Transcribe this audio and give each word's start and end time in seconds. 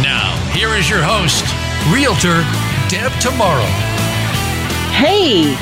Now, 0.00 0.34
here 0.52 0.68
is 0.70 0.88
your 0.88 1.02
host, 1.02 1.44
Realtor 1.92 2.42
Deb 2.88 3.12
Tomaro. 3.20 3.62
Hey, 4.92 5.52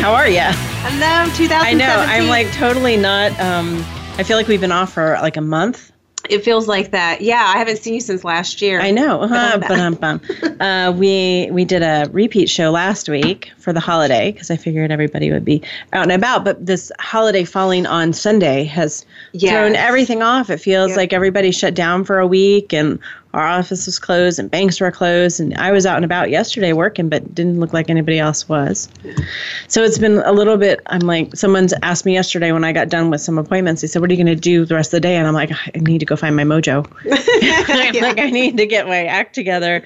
how 0.00 0.12
are 0.14 0.28
you? 0.28 0.40
Hello, 0.40 1.30
2017. 1.34 1.50
I 1.60 1.72
know, 1.74 2.04
I'm 2.06 2.28
like 2.28 2.50
totally 2.52 2.96
not. 2.96 3.38
Um, 3.40 3.78
I 4.16 4.22
feel 4.22 4.36
like 4.36 4.48
we've 4.48 4.60
been 4.60 4.72
off 4.72 4.92
for 4.92 5.14
like 5.20 5.36
a 5.36 5.40
month. 5.42 5.92
It 6.28 6.44
feels 6.44 6.68
like 6.68 6.90
that. 6.90 7.20
Yeah, 7.22 7.42
I 7.54 7.58
haven't 7.58 7.78
seen 7.78 7.94
you 7.94 8.00
since 8.00 8.22
last 8.24 8.60
year. 8.60 8.80
I 8.80 8.90
know. 8.90 9.22
Uh-huh, 9.22 9.92
bum, 9.92 10.20
uh, 10.60 10.92
we 10.94 11.48
we 11.52 11.64
did 11.64 11.82
a 11.82 12.08
repeat 12.12 12.50
show 12.50 12.70
last 12.70 13.08
week 13.08 13.50
for 13.56 13.72
the 13.72 13.80
holiday 13.80 14.32
because 14.32 14.50
I 14.50 14.56
figured 14.56 14.90
everybody 14.90 15.30
would 15.30 15.44
be 15.44 15.62
out 15.92 16.02
and 16.02 16.12
about. 16.12 16.44
But 16.44 16.66
this 16.66 16.90
holiday 16.98 17.44
falling 17.44 17.86
on 17.86 18.12
Sunday 18.12 18.64
has 18.64 19.06
Yes. 19.32 19.52
thrown 19.52 19.74
everything 19.76 20.22
off. 20.22 20.50
It 20.50 20.58
feels 20.58 20.90
Yep. 20.90 20.96
like 20.96 21.12
everybody 21.12 21.50
shut 21.50 21.74
down 21.74 22.04
for 22.04 22.18
a 22.18 22.26
week 22.26 22.72
and 22.74 22.98
our 23.34 23.46
office 23.46 23.86
was 23.86 23.98
closed 23.98 24.38
and 24.38 24.50
banks 24.50 24.80
were 24.80 24.90
closed. 24.90 25.38
And 25.38 25.54
I 25.58 25.70
was 25.70 25.84
out 25.84 25.96
and 25.96 26.04
about 26.04 26.30
yesterday 26.30 26.72
working, 26.72 27.08
but 27.08 27.34
didn't 27.34 27.60
look 27.60 27.72
like 27.74 27.90
anybody 27.90 28.18
else 28.18 28.48
was. 28.48 28.88
So 29.68 29.82
it's 29.82 29.98
been 29.98 30.18
a 30.24 30.32
little 30.32 30.56
bit. 30.56 30.80
I'm 30.86 31.00
like, 31.00 31.36
someone's 31.36 31.74
asked 31.82 32.06
me 32.06 32.14
yesterday 32.14 32.52
when 32.52 32.64
I 32.64 32.72
got 32.72 32.88
done 32.88 33.10
with 33.10 33.20
some 33.20 33.36
appointments. 33.36 33.82
They 33.82 33.88
said, 33.88 34.00
"What 34.00 34.10
are 34.10 34.14
you 34.14 34.24
going 34.24 34.34
to 34.34 34.40
do 34.40 34.64
the 34.64 34.74
rest 34.74 34.88
of 34.88 34.98
the 34.98 35.00
day?" 35.00 35.16
And 35.16 35.26
I'm 35.28 35.34
like, 35.34 35.52
"I 35.52 35.70
need 35.78 35.98
to 35.98 36.06
go 36.06 36.16
find 36.16 36.34
my 36.36 36.44
mojo. 36.44 36.86
I'm 37.04 38.02
like, 38.02 38.18
I 38.18 38.30
need 38.30 38.56
to 38.56 38.66
get 38.66 38.86
my 38.86 39.04
act 39.04 39.34
together 39.34 39.84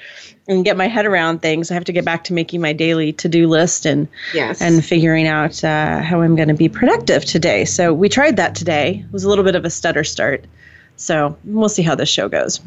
and 0.49 0.65
get 0.65 0.77
my 0.77 0.87
head 0.89 1.06
around 1.06 1.41
things. 1.43 1.71
I 1.71 1.75
have 1.75 1.84
to 1.84 1.93
get 1.93 2.05
back 2.05 2.25
to 2.25 2.33
making 2.33 2.61
my 2.61 2.73
daily 2.73 3.12
to-do 3.12 3.49
list 3.49 3.87
and 3.87 4.09
Yes. 4.34 4.61
and 4.61 4.84
figuring 4.84 5.27
out 5.27 5.62
uh, 5.65 6.01
how 6.01 6.21
I'm 6.21 6.37
going 6.37 6.49
to 6.49 6.55
be 6.55 6.69
productive 6.69 7.25
today. 7.25 7.65
So 7.65 7.93
we 7.95 8.09
tried 8.09 8.37
that 8.37 8.55
today. 8.55 9.05
It 9.06 9.12
was 9.12 9.25
a 9.25 9.29
little 9.29 9.45
bit 9.45 9.55
of 9.55 9.65
a 9.65 9.71
stutter 9.71 10.05
start. 10.05 10.45
So 10.97 11.37
we'll 11.45 11.69
see 11.69 11.83
how 11.83 11.95
this 11.95 12.09
show 12.09 12.29
goes. 12.29 12.61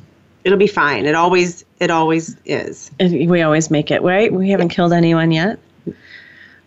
It'll 0.45 0.59
be 0.59 0.67
fine. 0.67 1.05
It 1.05 1.15
always 1.15 1.65
it 1.79 1.91
always 1.91 2.37
is. 2.45 2.91
And 2.99 3.29
we 3.29 3.41
always 3.41 3.69
make 3.71 3.91
it 3.91 4.01
right. 4.01 4.31
We 4.31 4.51
haven't 4.51 4.69
killed 4.69 4.93
anyone 4.93 5.31
yet. 5.31 5.59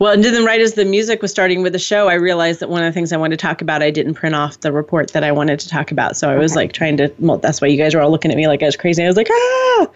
Well, 0.00 0.12
and 0.12 0.22
then 0.22 0.44
right 0.44 0.60
as 0.60 0.74
the 0.74 0.84
music 0.84 1.22
was 1.22 1.30
starting 1.30 1.62
with 1.62 1.72
the 1.72 1.78
show, 1.78 2.08
I 2.08 2.14
realized 2.14 2.60
that 2.60 2.68
one 2.68 2.84
of 2.84 2.92
the 2.92 2.92
things 2.92 3.12
I 3.12 3.16
wanted 3.16 3.38
to 3.38 3.42
talk 3.44 3.62
about, 3.62 3.82
I 3.82 3.90
didn't 3.90 4.14
print 4.14 4.34
off 4.34 4.60
the 4.60 4.72
report 4.72 5.12
that 5.12 5.24
I 5.24 5.32
wanted 5.32 5.58
to 5.60 5.68
talk 5.68 5.90
about. 5.90 6.16
So 6.16 6.30
I 6.30 6.36
was 6.36 6.54
like 6.54 6.72
trying 6.72 6.96
to. 6.98 7.12
Well, 7.18 7.38
that's 7.38 7.60
why 7.60 7.68
you 7.68 7.78
guys 7.78 7.94
were 7.94 8.00
all 8.00 8.10
looking 8.10 8.30
at 8.30 8.36
me 8.36 8.48
like 8.48 8.62
I 8.62 8.66
was 8.66 8.76
crazy. 8.76 9.02
I 9.02 9.06
was 9.06 9.16
like, 9.16 9.28
ah, 9.30 9.86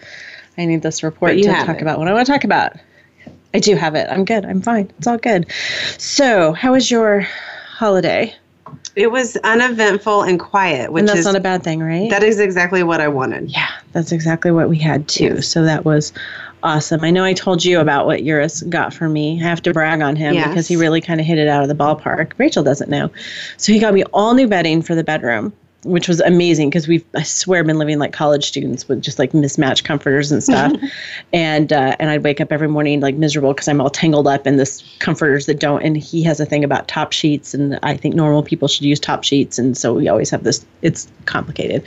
I 0.57 0.65
need 0.65 0.81
this 0.81 1.03
report 1.03 1.33
to 1.33 1.43
talk 1.43 1.77
it. 1.77 1.81
about 1.81 1.99
what 1.99 2.07
I 2.07 2.13
want 2.13 2.25
to 2.25 2.31
talk 2.31 2.43
about. 2.43 2.73
I 3.53 3.59
do 3.59 3.75
have 3.75 3.95
it. 3.95 4.07
I'm 4.09 4.25
good. 4.25 4.45
I'm 4.45 4.61
fine. 4.61 4.91
It's 4.97 5.07
all 5.07 5.17
good. 5.17 5.51
So, 5.97 6.53
how 6.53 6.71
was 6.71 6.89
your 6.89 7.27
holiday? 7.67 8.33
It 8.95 9.11
was 9.11 9.37
uneventful 9.37 10.23
and 10.23 10.39
quiet, 10.39 10.91
which 10.91 11.01
and 11.01 11.09
that's 11.09 11.19
is 11.19 11.25
not 11.25 11.35
a 11.35 11.39
bad 11.39 11.63
thing, 11.63 11.81
right? 11.81 12.09
that 12.09 12.23
is 12.23 12.39
exactly 12.39 12.83
what 12.83 13.01
I 13.01 13.07
wanted. 13.07 13.49
Yeah, 13.49 13.69
that's 13.91 14.11
exactly 14.11 14.51
what 14.51 14.69
we 14.69 14.77
had 14.77 15.07
too. 15.07 15.35
Yes. 15.35 15.47
So 15.47 15.63
that 15.63 15.85
was 15.85 16.13
awesome. 16.63 17.03
I 17.03 17.11
know 17.11 17.23
I 17.23 17.33
told 17.33 17.65
you 17.65 17.79
about 17.79 18.05
what 18.05 18.23
Eurus 18.23 18.61
got 18.69 18.93
for 18.93 19.09
me. 19.09 19.41
I 19.43 19.47
have 19.47 19.61
to 19.63 19.73
brag 19.73 20.01
on 20.01 20.15
him 20.15 20.33
Yes. 20.35 20.47
because 20.47 20.67
he 20.67 20.75
really 20.75 21.01
kind 21.01 21.19
of 21.19 21.25
hit 21.25 21.37
it 21.37 21.47
out 21.47 21.61
of 21.63 21.69
the 21.69 21.75
ballpark. 21.75 22.31
Rachel 22.37 22.63
doesn't 22.63 22.89
know. 22.89 23.09
So 23.57 23.73
he 23.73 23.79
got 23.79 23.93
me 23.93 24.03
all 24.13 24.33
new 24.33 24.47
bedding 24.47 24.81
for 24.81 24.95
the 24.95 25.03
bedroom. 25.03 25.53
Which 25.83 26.07
was 26.07 26.19
amazing 26.21 26.69
because 26.69 26.87
we've, 26.87 27.03
I 27.15 27.23
swear, 27.23 27.63
been 27.63 27.77
living 27.77 27.99
like 27.99 28.13
college 28.13 28.45
students 28.45 28.87
with 28.87 29.01
just 29.01 29.19
like 29.19 29.33
mismatched 29.33 29.83
comforters 29.83 30.31
and 30.31 30.43
stuff, 30.43 30.73
and 31.33 31.73
uh, 31.73 31.95
and 31.99 32.09
I'd 32.09 32.23
wake 32.23 32.39
up 32.39 32.51
every 32.51 32.67
morning 32.67 33.01
like 33.01 33.15
miserable 33.15 33.53
because 33.53 33.67
I'm 33.67 33.81
all 33.81 33.89
tangled 33.89 34.27
up 34.27 34.47
in 34.47 34.57
this 34.57 34.83
comforters 34.99 35.45
that 35.47 35.59
don't. 35.59 35.83
And 35.83 35.97
he 35.97 36.23
has 36.23 36.39
a 36.39 36.45
thing 36.45 36.63
about 36.63 36.87
top 36.87 37.11
sheets, 37.11 37.53
and 37.53 37.79
I 37.83 37.97
think 37.97 38.15
normal 38.15 38.43
people 38.43 38.67
should 38.67 38.83
use 38.83 38.99
top 38.99 39.23
sheets, 39.23 39.59
and 39.59 39.77
so 39.77 39.93
we 39.93 40.07
always 40.07 40.29
have 40.29 40.43
this. 40.43 40.65
It's 40.81 41.07
complicated. 41.25 41.83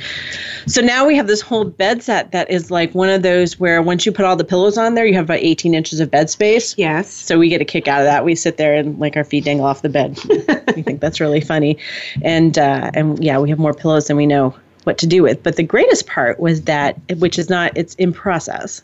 So 0.67 0.81
now 0.81 1.07
we 1.07 1.17
have 1.17 1.27
this 1.27 1.41
whole 1.41 1.65
bed 1.65 2.03
set 2.03 2.33
that 2.33 2.51
is 2.51 2.71
like 2.71 2.95
one 2.95 3.09
of 3.09 3.23
those 3.23 3.59
where 3.59 3.81
once 3.81 4.05
you 4.05 4.13
put 4.13 4.25
all 4.25 4.37
the 4.37 4.45
pillows 4.45 4.77
on 4.77 4.95
there, 4.95 5.07
you 5.07 5.15
have 5.15 5.25
about 5.25 5.39
18 5.39 5.75
inches 5.75 6.01
of 6.01 6.11
bed 6.11 6.29
space. 6.29 6.77
Yes. 6.77 7.11
So 7.11 7.39
we 7.39 7.49
get 7.49 7.61
a 7.61 7.65
kick 7.65 7.89
out 7.89 8.01
of 8.01 8.07
that. 8.07 8.25
We 8.25 8.35
sit 8.35 8.57
there 8.57 8.75
and 8.75 8.99
like 8.99 9.17
our 9.17 9.25
feet 9.25 9.45
dangle 9.45 9.67
off 9.67 9.83
the 9.83 9.89
bed. 9.89 10.19
we 10.77 10.83
think 10.83 11.01
that's 11.01 11.21
really 11.21 11.41
funny, 11.41 11.79
and 12.23 12.59
uh, 12.59 12.91
and 12.95 13.23
yeah, 13.23 13.39
we 13.39 13.49
have 13.51 13.59
more 13.59 13.73
pillows 13.73 13.86
than 14.09 14.17
we 14.17 14.27
know 14.27 14.55
what 14.85 14.99
to 14.99 15.07
do 15.07 15.23
with. 15.23 15.43
But 15.43 15.57
the 15.57 15.63
greatest 15.63 16.07
part 16.07 16.39
was 16.39 16.63
that, 16.63 16.97
which 17.19 17.39
is 17.39 17.49
not, 17.49 17.73
it's 17.77 17.95
in 17.95 18.13
process. 18.13 18.83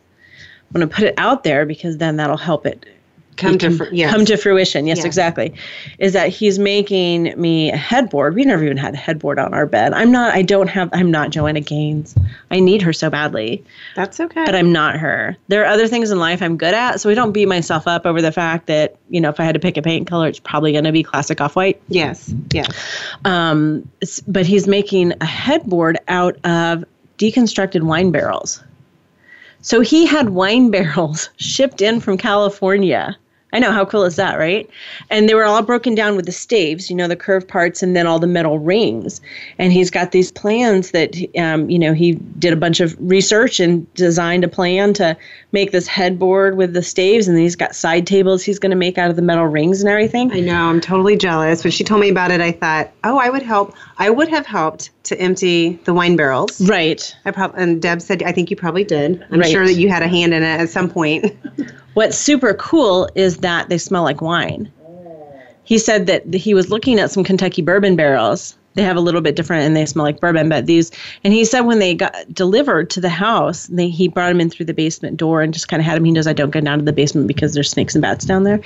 I'm 0.75 0.81
going 0.81 0.89
to 0.89 0.95
put 0.95 1.05
it 1.05 1.15
out 1.19 1.45
there 1.45 1.67
because 1.67 1.99
then 1.99 2.17
that'll 2.17 2.37
help 2.37 2.67
it 2.67 2.87
Come 3.39 3.57
to 3.59 3.71
fr- 3.71 3.85
yes. 3.93 4.11
come 4.13 4.25
to 4.27 4.37
fruition. 4.37 4.87
Yes, 4.87 4.99
Yes. 4.99 5.07
exactly. 5.07 5.55
Is 5.99 6.13
that 6.13 6.29
he's 6.29 6.59
making 6.59 7.33
me 7.41 7.73
a 7.73 7.77
headboard. 7.77 8.35
We 8.35 8.45
never 8.45 8.63
even 8.63 8.77
had 8.77 8.93
a 8.95 8.99
headboard 8.99 9.39
on 9.39 9.55
our 9.55 9.65
bed. 9.67 9.95
I'm 9.95 10.13
not. 10.13 10.35
I 10.35 10.43
don't 10.43 10.69
have. 10.69 10.91
I'm 10.93 11.11
not 11.11 11.31
Joanna 11.31 11.61
Gaines. 11.61 12.15
I 12.51 12.61
need 12.61 12.83
her 12.83 12.93
so 12.93 13.09
badly, 13.09 13.65
That's 13.97 14.21
okay. 14.21 14.45
but 14.45 14.55
I'm 14.55 14.71
not 14.71 14.97
her. 14.97 15.35
There 15.49 15.63
are 15.63 15.67
other 15.67 15.89
things 15.89 16.11
in 16.11 16.19
life 16.19 16.43
I'm 16.43 16.59
good 16.59 16.75
at, 16.75 17.01
so 17.01 17.09
I 17.09 17.15
don't 17.15 17.33
beat 17.33 17.47
myself 17.49 17.89
up 17.89 18.05
over 18.05 18.21
the 18.21 18.33
fact 18.33 18.67
that 18.67 18.97
you 19.09 19.21
know 19.21 19.31
if 19.31 19.41
I 19.41 19.45
had 19.45 19.55
to 19.55 19.61
pick 19.61 19.77
a 19.79 19.83
paint 19.83 20.07
color, 20.07 20.29
it's 20.29 20.39
probably 20.41 20.73
going 20.73 20.85
to 20.85 20.93
be 20.93 21.03
classic 21.03 21.41
off 21.41 21.57
white. 21.57 21.81
yes. 21.89 22.35
Yeah. 22.53 22.67
Um, 23.25 23.89
but 24.29 24.45
he's 24.47 24.67
making 24.69 25.15
a 25.21 25.25
headboard 25.25 25.99
out 26.09 26.37
of 26.45 26.85
deconstructed 27.19 27.83
wine 27.83 28.11
barrels. 28.11 28.63
So 29.63 29.81
he 29.81 30.07
had 30.07 30.31
wine 30.31 30.71
barrels 30.73 31.31
shipped 31.37 31.81
in 31.81 32.01
from 32.01 32.19
California. 32.19 33.17
I 33.53 33.59
know 33.59 33.71
how 33.73 33.85
cool 33.85 34.05
is 34.05 34.17
that, 34.17 34.39
right? 34.39 34.69
And 35.11 35.29
they 35.29 35.35
were 35.35 35.45
all 35.45 35.63
broken 35.63 35.95
down 35.95 36.17
with 36.17 36.27
the 36.27 36.33
staves, 36.33 36.89
you 36.89 36.97
know, 36.97 37.07
the 37.09 37.17
curved 37.17 37.49
parts, 37.49 37.83
and 37.83 37.95
then 37.95 38.07
all 38.07 38.19
the 38.19 38.27
metal 38.27 38.59
rings. 38.59 39.21
And 39.59 39.73
he's 39.73 39.91
got 39.91 40.13
these 40.13 40.33
plans 40.33 40.93
that, 40.93 41.15
um, 41.39 41.69
you 41.69 41.79
know, 41.79 41.93
he 41.93 42.13
did 42.39 42.53
a 42.53 42.57
bunch 42.57 42.81
of 42.81 42.97
research 42.99 43.61
and 43.61 43.93
designed 43.95 44.45
a 44.45 44.49
plan 44.49 44.95
to 44.95 45.17
make 45.53 45.71
this 45.73 45.87
headboard 45.87 46.57
with 46.57 46.73
the 46.73 46.83
staves. 46.83 47.29
And 47.29 47.37
then 47.37 47.43
he's 47.43 47.57
got 47.57 47.75
side 47.75 48.07
tables 48.07 48.43
he's 48.43 48.59
going 48.59 48.71
to 48.71 48.77
make 48.77 48.97
out 48.99 49.11
of 49.11 49.17
the 49.17 49.23
metal 49.23 49.47
rings 49.47 49.81
and 49.83 49.91
everything. 49.91 50.33
I 50.33 50.41
know. 50.41 50.69
I'm 50.69 50.81
totally 50.81 51.17
jealous. 51.17 51.63
When 51.63 51.71
she 51.71 51.85
told 51.85 52.01
me 52.01 52.09
about 52.09 52.31
it, 52.31 52.41
I 52.41 52.53
thought, 52.53 52.91
oh, 53.05 53.19
I 53.19 53.29
would 53.29 53.43
help. 53.43 53.75
I 53.99 54.11
would 54.11 54.29
have 54.29 54.47
helped 54.47 54.91
to 55.05 55.21
empty 55.21 55.75
the 55.85 55.93
wine 55.93 56.17
barrels. 56.17 56.61
Right. 56.69 57.15
I 57.25 57.31
probably 57.33 57.63
and 57.63 57.83
Deb 57.83 58.01
said, 58.01 58.23
I 58.23 58.33
think 58.33 58.51
you 58.51 58.57
probably 58.57 58.85
did. 58.85 59.25
I'm 59.31 59.41
Right. 59.41 59.51
sure 59.51 59.67
that 59.67 59.75
you 59.75 59.89
had 59.89 60.03
a 60.03 60.09
hand 60.09 60.33
in 60.33 60.43
it 60.43 60.61
at 60.61 60.69
some 60.71 60.89
point. 60.89 61.37
What's 61.95 62.17
super 62.17 62.55
cool 62.55 63.09
is 63.15 63.39
that 63.39 63.69
they 63.69 63.79
smell 63.79 64.03
like 64.03 64.23
wine. 64.23 64.73
He 65.65 65.79
said 65.79 66.07
that 66.07 66.33
he 66.35 66.55
was 66.55 66.71
looking 66.71 66.99
at 66.99 67.11
some 67.11 67.25
Kentucky 67.25 67.63
bourbon 67.63 67.97
barrels. 67.97 68.57
They 68.75 68.83
have 68.83 68.97
a 68.97 69.01
little 69.01 69.21
bit 69.21 69.37
different 69.37 69.65
and 69.65 69.77
they 69.77 69.85
smell 69.85 70.07
like 70.07 70.19
bourbon, 70.19 70.49
but 70.49 70.65
these, 70.65 70.91
and 71.25 71.35
he 71.35 71.45
said 71.45 71.61
when 71.61 71.79
they 71.79 71.95
got 71.95 72.15
delivered 72.33 72.89
to 72.91 73.03
the 73.03 73.11
house, 73.11 73.67
they, 73.67 73.89
he 73.89 74.09
brought 74.09 74.29
them 74.29 74.41
in 74.41 74.49
through 74.49 74.65
the 74.65 74.73
basement 74.73 75.19
door 75.19 75.43
and 75.43 75.53
just 75.53 75.69
kind 75.69 75.81
of 75.81 75.85
had 75.85 75.97
them. 75.97 76.05
He 76.07 76.11
knows 76.11 76.27
I 76.27 76.33
don't 76.33 76.51
go 76.51 76.61
down 76.61 76.79
to 76.79 76.85
the 76.85 76.93
basement 76.93 77.27
because 77.29 77.53
there's 77.53 77.69
snakes 77.69 77.95
and 77.95 78.01
bats 78.01 78.25
down 78.25 78.45
there. 78.45 78.61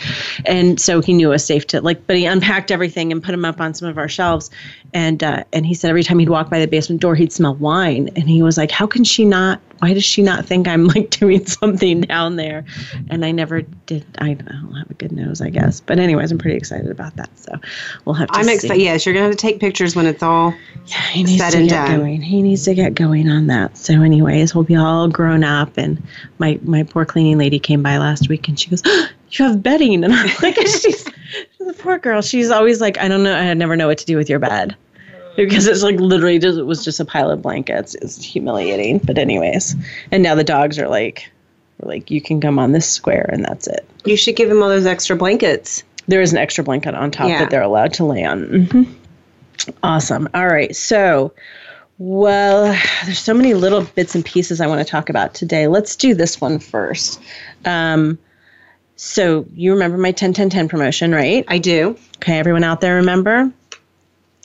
And 0.45 0.81
so 0.81 1.03
he 1.03 1.13
knew 1.13 1.31
it 1.31 1.33
was 1.33 1.45
safe 1.45 1.67
to 1.69 1.81
like, 1.81 2.07
but 2.07 2.15
he 2.15 2.25
unpacked 2.25 2.71
everything 2.71 3.11
and 3.11 3.21
put 3.21 3.33
them 3.33 3.45
up 3.45 3.61
on 3.61 3.75
some 3.75 3.89
of 3.89 3.99
our 3.99 4.09
shelves. 4.09 4.49
And, 4.95 5.25
uh, 5.25 5.43
and 5.53 5.67
he 5.67 5.75
said 5.75 5.89
every 5.89 6.05
time 6.05 6.21
he'd 6.21 6.29
walk 6.29 6.51
by 6.51 6.61
the 6.61 6.69
basement 6.69 7.01
door, 7.01 7.17
he'd 7.17 7.33
smell 7.33 7.57
wine. 7.57 8.09
And 8.15 8.31
he 8.31 8.43
was 8.43 8.57
like, 8.57 8.71
how 8.71 8.87
can 8.87 9.03
she 9.03 9.25
not 9.25 9.61
why 9.79 9.93
does 9.93 10.05
she 10.05 10.23
not 10.23 10.47
think 10.47 10.67
I'm 10.69 10.87
like 10.87 11.11
doing 11.19 11.45
something 11.47 12.03
down 12.03 12.37
there? 12.37 12.65
And 13.11 13.25
I 13.25 13.31
never 13.31 13.63
did. 13.63 14.05
I 14.19 14.35
don't 14.35 14.75
have 14.75 14.91
a 14.91 14.95
good 14.95 15.13
nose, 15.13 15.41
I 15.41 15.51
guess. 15.51 15.81
But 15.81 15.99
anyways, 15.99 16.31
I'm 16.31 16.39
pretty 16.39 16.57
excited 16.57 16.91
about 16.91 17.17
that. 17.17 17.31
So 17.39 17.59
we'll 18.05 18.15
have 18.15 18.29
to. 18.29 18.39
I'm 18.39 18.49
excited. 18.49 18.81
Yes, 18.81 19.05
you're 19.05 19.15
gonna 19.15 19.27
have 19.27 19.35
to 19.35 19.41
take 19.41 19.61
pictures 19.61 19.95
when 19.95 20.07
it's 20.07 20.23
all. 20.23 20.55
Yeah, 20.87 21.01
he 21.03 21.25
needs 21.25 21.39
to 21.39 21.59
and 21.59 21.69
get 21.69 21.87
done. 21.87 22.01
going. 22.01 22.23
He 22.23 22.43
needs 22.43 22.65
to 22.65 22.75
get 22.75 22.95
going 22.95 23.29
on 23.29 23.49
that. 23.49 23.77
So, 23.77 24.01
anyways, 24.03 24.55
we'll 24.55 24.65
be 24.65 24.77
all 24.77 25.09
grown 25.09 25.45
up. 25.45 25.77
And 25.77 26.03
my 26.39 26.59
my 26.63 26.83
poor 26.83 27.05
cleaning 27.05 27.39
lady 27.39 27.59
came 27.59 27.83
by 27.83 27.99
last 27.99 28.29
week, 28.29 28.49
and 28.49 28.59
she 28.59 28.71
goes, 28.71 28.83
"You 29.31 29.45
have 29.45 29.63
bedding," 29.63 30.05
and 30.05 30.15
I'm 30.15 30.31
like, 30.43 30.57
"She's 30.67 31.05
the 31.59 31.75
poor 31.79 31.99
girl. 31.99 32.23
She's 32.23 32.51
always 32.51 32.81
like, 32.81 32.99
I 32.99 33.09
don't 33.09 33.23
know. 33.23 33.35
I 33.35 33.53
never 33.55 33.77
know 33.77 33.89
what 33.89 33.99
to 33.99 34.07
do 34.07 34.17
with 34.17 34.31
your 34.31 34.39
bed." 34.39 34.77
Because 35.37 35.67
it's 35.67 35.83
like 35.83 36.01
literally 36.01 36.39
just 36.39 36.59
it 36.59 36.65
was 36.65 36.85
just 36.85 36.99
a 37.01 37.05
pile 37.05 37.31
of 37.31 37.43
blankets. 37.43 37.95
It's 37.97 38.23
humiliating. 38.25 38.99
But 38.99 39.19
anyways, 39.19 39.75
and 40.11 40.23
now 40.23 40.35
the 40.35 40.45
dogs 40.45 40.79
are 40.79 40.89
like, 40.89 41.31
we're 41.81 41.89
like 41.91 42.11
you 42.11 42.21
can 42.21 42.41
come 42.41 42.59
on 42.59 42.73
this 42.73 42.89
square 42.89 43.29
and 43.33 43.45
that's 43.45 43.67
it. 43.67 43.87
You 44.05 44.17
should 44.17 44.37
give 44.37 44.49
them 44.49 44.63
all 44.63 44.69
those 44.69 44.87
extra 44.87 45.15
blankets. 45.17 45.83
There 46.09 46.21
is 46.23 46.33
an 46.33 46.39
extra 46.39 46.63
blanket 46.65 46.95
on 46.95 47.11
top 47.11 47.29
Yeah. 47.29 47.41
that 47.41 47.51
they're 47.51 47.63
allowed 47.63 47.93
to 47.95 48.05
lay 48.05 48.25
on. 48.25 48.67
hmm 48.67 48.83
Awesome. 49.83 50.29
All 50.35 50.47
right. 50.47 50.75
So, 50.77 51.33
well, 51.99 52.65
there's 53.05 53.19
so 53.19 53.35
many 53.35 53.55
little 53.55 53.83
bits 53.83 54.15
and 54.15 54.25
pieces 54.25 54.61
I 54.61 54.67
want 54.67 54.81
to 54.81 54.91
talk 54.91 55.09
about 55.09 55.35
today. 55.35 55.67
Let's 55.67 55.97
do 55.97 56.15
this 56.15 56.41
one 56.41 56.59
first. 56.61 57.21
Um, 57.65 58.19
so, 58.97 59.45
you 59.55 59.73
remember 59.73 59.99
my 59.99 60.13
10 60.13 60.33
10 60.35 60.49
10 60.51 60.69
promotion, 60.69 61.13
right? 61.13 61.45
I 61.49 61.59
do. 61.59 61.97
Okay, 62.19 62.39
everyone 62.39 62.65
out 62.65 62.81
there 62.81 62.95
remember? 62.97 63.51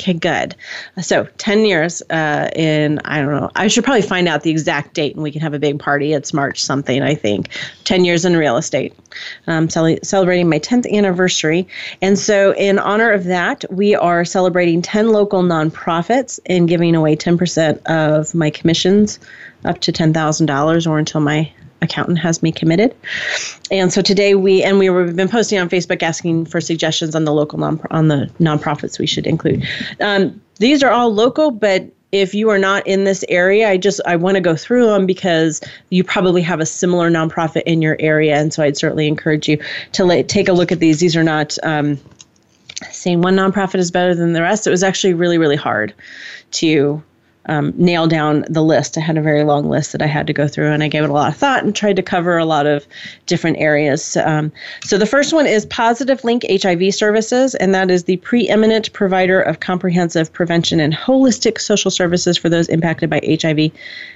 Okay, 0.02 0.14
good. 0.14 0.56
So, 1.00 1.28
10 1.38 1.64
years 1.64 2.02
uh, 2.10 2.50
in, 2.56 3.00
I 3.06 3.22
don't 3.22 3.30
know, 3.30 3.52
I 3.56 3.68
should 3.68 3.84
probably 3.84 4.02
find 4.02 4.28
out 4.28 4.42
the 4.42 4.50
exact 4.50 4.96
date 4.96 5.14
and 5.14 5.22
we 5.22 5.32
can 5.32 5.42
have 5.42 5.54
a 5.54 5.60
big 5.60 5.78
party. 5.78 6.14
It's 6.14 6.34
March 6.34 6.64
something, 6.64 7.04
I 7.04 7.14
think. 7.14 7.50
10 7.84 8.04
years 8.04 8.26
in 8.26 8.36
real 8.36 8.58
estate. 8.58 8.98
Um, 9.46 9.70
cele- 9.70 10.00
celebrating 10.02 10.50
my 10.50 10.58
10th 10.58 10.92
anniversary. 10.92 11.68
And 12.02 12.18
so, 12.18 12.56
in 12.56 12.80
honor 12.80 13.12
of 13.12 13.26
that, 13.26 13.64
we 13.70 13.94
are 13.94 14.26
celebrating 14.26 14.82
10 14.82 15.10
local 15.10 15.44
nonprofits 15.44 16.40
and 16.48 16.68
giving 16.68 16.96
away 16.96 17.16
10% 17.16 17.86
of 17.86 18.34
my 18.34 18.50
commissions 18.50 19.20
up 19.66 19.82
to 19.82 19.92
$10,000 19.92 20.88
or 20.88 20.98
until 20.98 21.22
my 21.22 21.52
accountant 21.82 22.20
has 22.20 22.44
me 22.44 22.52
committed. 22.52 22.96
And 23.70 23.92
so 23.92 24.02
today 24.02 24.36
we 24.36 24.64
and 24.64 24.80
we 24.80 24.90
were 24.90 25.06
we've 25.06 25.16
been 25.16 25.28
posting 25.28 25.60
on 25.60 25.70
Facebook 25.70 26.04
asking 26.04 26.46
for 26.46 26.62
suggestions 26.62 27.16
on 27.16 27.26
the 27.26 27.34
local 27.34 27.60
non 27.60 27.82
on 27.92 28.08
the 28.08 28.30
nonprofits 28.40 29.00
we 29.00 29.08
should 29.08 29.28
include. 29.28 29.66
Um, 30.00 30.42
these 30.58 30.84
are 30.84 30.92
all 30.92 31.14
local, 31.14 31.52
but 31.52 31.92
if 32.12 32.34
you 32.34 32.50
are 32.50 32.60
not 32.60 32.86
in 32.86 33.06
this 33.06 33.24
area, 33.30 33.70
I 33.70 33.78
just 33.78 34.02
I 34.06 34.16
want 34.16 34.36
to 34.36 34.42
go 34.42 34.56
through 34.56 34.88
them 34.88 35.06
because 35.06 35.62
you 35.90 36.04
probably 36.04 36.42
have 36.42 36.60
a 36.60 36.66
similar 36.66 37.10
nonprofit 37.10 37.64
in 37.64 37.82
your 37.82 37.96
area, 38.00 38.38
and 38.38 38.54
so 38.54 38.64
I'd 38.64 38.78
certainly 38.78 39.08
encourage 39.08 39.48
you 39.48 39.60
to 39.94 40.06
let, 40.06 40.28
take 40.28 40.48
a 40.48 40.54
look 40.54 40.72
at 40.72 40.80
these. 40.80 41.00
These 41.00 41.16
are 41.16 41.24
not 41.24 41.58
um, 41.64 41.98
saying 42.92 43.22
one 43.22 43.36
nonprofit 43.36 43.76
is 43.76 43.92
better 43.92 44.14
than 44.14 44.34
the 44.34 44.42
rest. 44.42 44.68
It 44.68 44.72
was 44.72 44.84
actually 44.84 45.14
really 45.14 45.38
really 45.38 45.56
hard 45.56 45.94
to 46.52 47.02
um, 47.48 47.74
nail 47.76 48.08
down 48.08 48.46
the 48.50 48.62
list. 48.62 48.98
I 48.98 49.02
had 49.02 49.18
a 49.18 49.22
very 49.22 49.44
long 49.44 49.68
list 49.70 49.92
that 49.94 50.02
I 50.02 50.06
had 50.06 50.28
to 50.28 50.34
go 50.34 50.48
through, 50.48 50.72
and 50.72 50.84
I 50.84 50.88
gave 50.88 51.04
it 51.04 51.10
a 51.10 51.14
lot 51.14 51.30
of 51.30 51.38
thought 51.38 51.64
and 51.64 51.76
tried 51.76 51.96
to 51.96 52.04
cover 52.04 52.38
a 52.38 52.46
lot 52.46 52.68
of 52.68 52.86
different 53.26 53.58
areas. 53.58 54.16
Um, 54.18 54.52
so 54.84 54.98
the 54.98 55.06
first 55.06 55.34
one 55.34 55.48
is 55.48 55.66
Positive 55.66 56.24
Link 56.24 56.46
HIV 56.50 56.94
Services, 56.94 57.56
and 57.56 57.74
that 57.74 57.90
is 57.90 58.04
the 58.04 58.18
preeminent 58.18 58.94
provider 58.94 59.42
of 59.42 59.60
comprehensive 59.60 60.32
prevention 60.32 60.80
and 60.80 60.94
holistic 60.94 61.60
social 61.60 61.92
services 61.92 62.38
for 62.38 62.50
those 62.50 62.70
impacted 62.70 63.10
by 63.10 63.22
HIV 63.42 63.72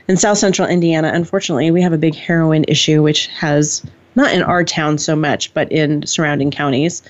in 0.07 0.17
South 0.17 0.37
Central 0.37 0.67
Indiana. 0.67 1.11
Unfortunately, 1.13 1.71
we 1.71 1.81
have 1.81 1.93
a 1.93 1.97
big 1.97 2.15
heroin 2.15 2.65
issue, 2.67 3.01
which 3.01 3.27
has 3.27 3.83
not 4.15 4.33
in 4.33 4.41
our 4.41 4.63
town 4.63 4.97
so 4.97 5.15
much, 5.15 5.53
but 5.53 5.71
in 5.71 6.05
surrounding 6.05 6.51
counties 6.51 7.01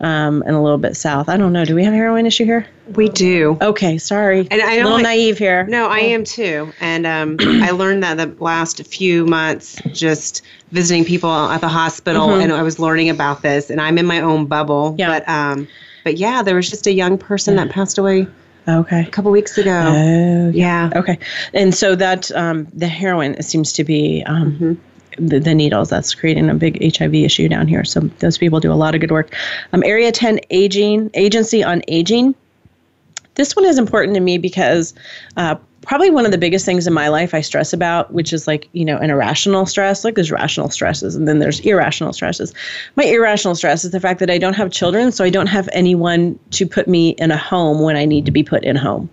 um, 0.00 0.42
and 0.46 0.54
a 0.56 0.60
little 0.60 0.78
bit 0.78 0.96
south. 0.96 1.28
I 1.28 1.36
don't 1.36 1.52
know. 1.52 1.64
Do 1.64 1.74
we 1.74 1.84
have 1.84 1.92
a 1.92 1.96
heroin 1.96 2.26
issue 2.26 2.44
here? 2.44 2.66
We 2.94 3.08
do. 3.08 3.58
Okay, 3.60 3.98
sorry. 3.98 4.46
And 4.50 4.60
I 4.62 4.74
a 4.74 4.76
little 4.78 4.90
don't- 4.92 5.02
naive 5.02 5.38
here. 5.38 5.64
No, 5.66 5.88
I 5.88 5.98
am 6.00 6.24
too. 6.24 6.72
And 6.80 7.06
um, 7.06 7.36
I 7.40 7.70
learned 7.70 8.02
that 8.02 8.16
the 8.16 8.34
last 8.42 8.84
few 8.86 9.26
months 9.26 9.80
just 9.92 10.42
visiting 10.72 11.04
people 11.04 11.30
at 11.30 11.60
the 11.60 11.68
hospital 11.68 12.30
and 12.34 12.52
I 12.52 12.62
was 12.62 12.78
learning 12.78 13.10
about 13.10 13.42
this 13.42 13.68
and 13.70 13.80
I'm 13.80 13.98
in 13.98 14.06
my 14.06 14.20
own 14.20 14.46
bubble. 14.46 14.94
Yeah. 14.98 15.08
But 15.18 15.28
um 15.28 15.68
but 16.04 16.16
yeah, 16.16 16.42
there 16.42 16.56
was 16.56 16.68
just 16.68 16.86
a 16.86 16.92
young 16.92 17.16
person 17.18 17.54
that 17.56 17.70
passed 17.70 17.96
away 17.98 18.26
Okay. 18.66 19.00
a 19.02 19.10
couple 19.10 19.30
weeks 19.30 19.56
ago. 19.58 19.70
Oh, 19.94 20.50
yeah. 20.50 20.90
Okay, 20.96 21.18
and 21.52 21.74
so 21.74 21.94
that 21.96 22.30
um, 22.32 22.66
the 22.72 22.86
heroin 22.88 23.40
seems 23.42 23.72
to 23.74 23.84
be 23.84 24.22
um, 24.26 24.80
the, 25.18 25.38
the 25.38 25.54
needles 25.54 25.90
that's 25.90 26.14
creating 26.14 26.48
a 26.48 26.54
big 26.54 26.96
HIV 26.96 27.14
issue 27.14 27.48
down 27.48 27.68
here. 27.68 27.84
So 27.84 28.00
those 28.20 28.38
people 28.38 28.60
do 28.60 28.72
a 28.72 28.74
lot 28.74 28.94
of 28.94 29.00
good 29.00 29.10
work. 29.10 29.34
Um, 29.72 29.82
Area 29.84 30.12
10 30.12 30.40
Aging 30.50 31.10
Agency 31.14 31.62
on 31.62 31.82
Aging. 31.88 32.34
This 33.34 33.56
one 33.56 33.64
is 33.64 33.78
important 33.78 34.14
to 34.14 34.20
me 34.20 34.38
because 34.38 34.94
uh, 35.36 35.56
probably 35.82 36.10
one 36.10 36.24
of 36.24 36.32
the 36.32 36.38
biggest 36.38 36.64
things 36.64 36.86
in 36.86 36.92
my 36.92 37.08
life 37.08 37.34
I 37.34 37.40
stress 37.40 37.72
about, 37.72 38.12
which 38.12 38.32
is 38.32 38.46
like 38.46 38.68
you 38.72 38.84
know 38.84 38.96
an 38.96 39.10
irrational 39.10 39.66
stress. 39.66 40.04
Like 40.04 40.14
there's 40.14 40.30
rational 40.30 40.70
stresses 40.70 41.14
and 41.14 41.28
then 41.28 41.38
there's 41.38 41.60
irrational 41.60 42.12
stresses. 42.12 42.54
My 42.96 43.04
irrational 43.04 43.54
stress 43.54 43.84
is 43.84 43.90
the 43.90 44.00
fact 44.00 44.20
that 44.20 44.30
I 44.30 44.38
don't 44.38 44.54
have 44.54 44.70
children, 44.70 45.12
so 45.12 45.24
I 45.24 45.30
don't 45.30 45.48
have 45.48 45.68
anyone 45.72 46.38
to 46.52 46.66
put 46.66 46.88
me 46.88 47.10
in 47.10 47.30
a 47.30 47.36
home 47.36 47.80
when 47.82 47.96
I 47.96 48.04
need 48.04 48.26
to 48.26 48.32
be 48.32 48.42
put 48.42 48.64
in 48.64 48.76
home. 48.76 49.10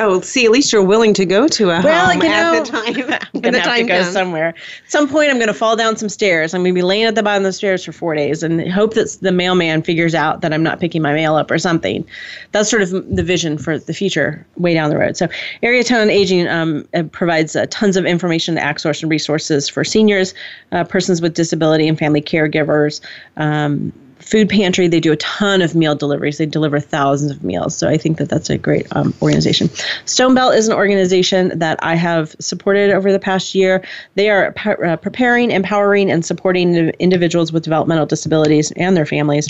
Oh, 0.00 0.20
see, 0.20 0.44
at 0.44 0.52
least 0.52 0.72
you're 0.72 0.82
willing 0.82 1.12
to 1.14 1.26
go 1.26 1.48
to 1.48 1.70
a 1.70 1.82
Well, 1.82 2.06
home 2.12 2.22
you 2.22 2.28
at 2.28 2.52
know, 2.52 2.62
the 2.62 2.70
time. 2.70 3.18
I'm 3.34 3.40
gonna 3.40 3.58
have 3.58 3.76
to 3.78 3.82
go 3.82 4.00
comes. 4.00 4.12
somewhere. 4.12 4.48
At 4.48 4.90
some 4.90 5.08
point, 5.08 5.28
I'm 5.28 5.40
gonna 5.40 5.52
fall 5.52 5.74
down 5.74 5.96
some 5.96 6.08
stairs. 6.08 6.54
I'm 6.54 6.62
gonna 6.62 6.72
be 6.72 6.82
laying 6.82 7.04
at 7.04 7.16
the 7.16 7.22
bottom 7.22 7.42
of 7.42 7.48
the 7.48 7.52
stairs 7.52 7.84
for 7.84 7.90
four 7.90 8.14
days, 8.14 8.44
and 8.44 8.70
hope 8.70 8.94
that 8.94 9.18
the 9.20 9.32
mailman 9.32 9.82
figures 9.82 10.14
out 10.14 10.40
that 10.42 10.52
I'm 10.52 10.62
not 10.62 10.78
picking 10.78 11.02
my 11.02 11.12
mail 11.12 11.34
up 11.34 11.50
or 11.50 11.58
something. 11.58 12.06
That's 12.52 12.70
sort 12.70 12.82
of 12.82 12.90
the 12.90 13.24
vision 13.24 13.58
for 13.58 13.76
the 13.76 13.92
future, 13.92 14.46
way 14.56 14.72
down 14.72 14.90
the 14.90 14.96
road. 14.98 15.16
So, 15.16 15.26
Area 15.64 15.82
10 15.82 16.00
on 16.00 16.10
Aging 16.10 16.46
um, 16.46 16.86
uh, 16.94 17.02
provides 17.02 17.56
uh, 17.56 17.66
tons 17.68 17.96
of 17.96 18.06
information, 18.06 18.56
access, 18.56 19.02
and 19.02 19.10
resources 19.10 19.68
for 19.68 19.82
seniors, 19.84 20.32
uh, 20.70 20.84
persons 20.84 21.20
with 21.20 21.34
disability, 21.34 21.88
and 21.88 21.98
family 21.98 22.22
caregivers. 22.22 23.00
Um, 23.36 23.92
food 24.28 24.48
pantry 24.48 24.88
they 24.88 25.00
do 25.00 25.12
a 25.12 25.16
ton 25.16 25.62
of 25.62 25.74
meal 25.74 25.94
deliveries. 25.94 26.36
They 26.36 26.44
deliver 26.44 26.78
thousands 26.80 27.32
of 27.32 27.42
meals. 27.42 27.74
So 27.74 27.88
i 27.88 27.96
think 27.96 28.18
that 28.18 28.28
that's 28.28 28.50
a 28.50 28.58
great 28.58 28.86
um, 28.94 29.14
organization. 29.22 29.70
Stone 30.04 30.34
belt 30.34 30.54
is 30.54 30.68
an 30.68 30.74
organization 30.74 31.58
that 31.58 31.78
i 31.82 31.94
have 31.94 32.36
supported 32.38 32.90
over 32.90 33.10
the 33.10 33.18
past 33.18 33.54
year. 33.54 33.82
They 34.16 34.28
are 34.28 34.54
uh, 34.84 34.96
preparing 34.96 35.50
empowering 35.50 36.10
and 36.10 36.24
supporting 36.24 36.90
individuals 36.98 37.52
with 37.52 37.64
developmental 37.64 38.06
disabilities 38.06 38.70
and 38.72 38.96
their 38.96 39.06
families. 39.06 39.48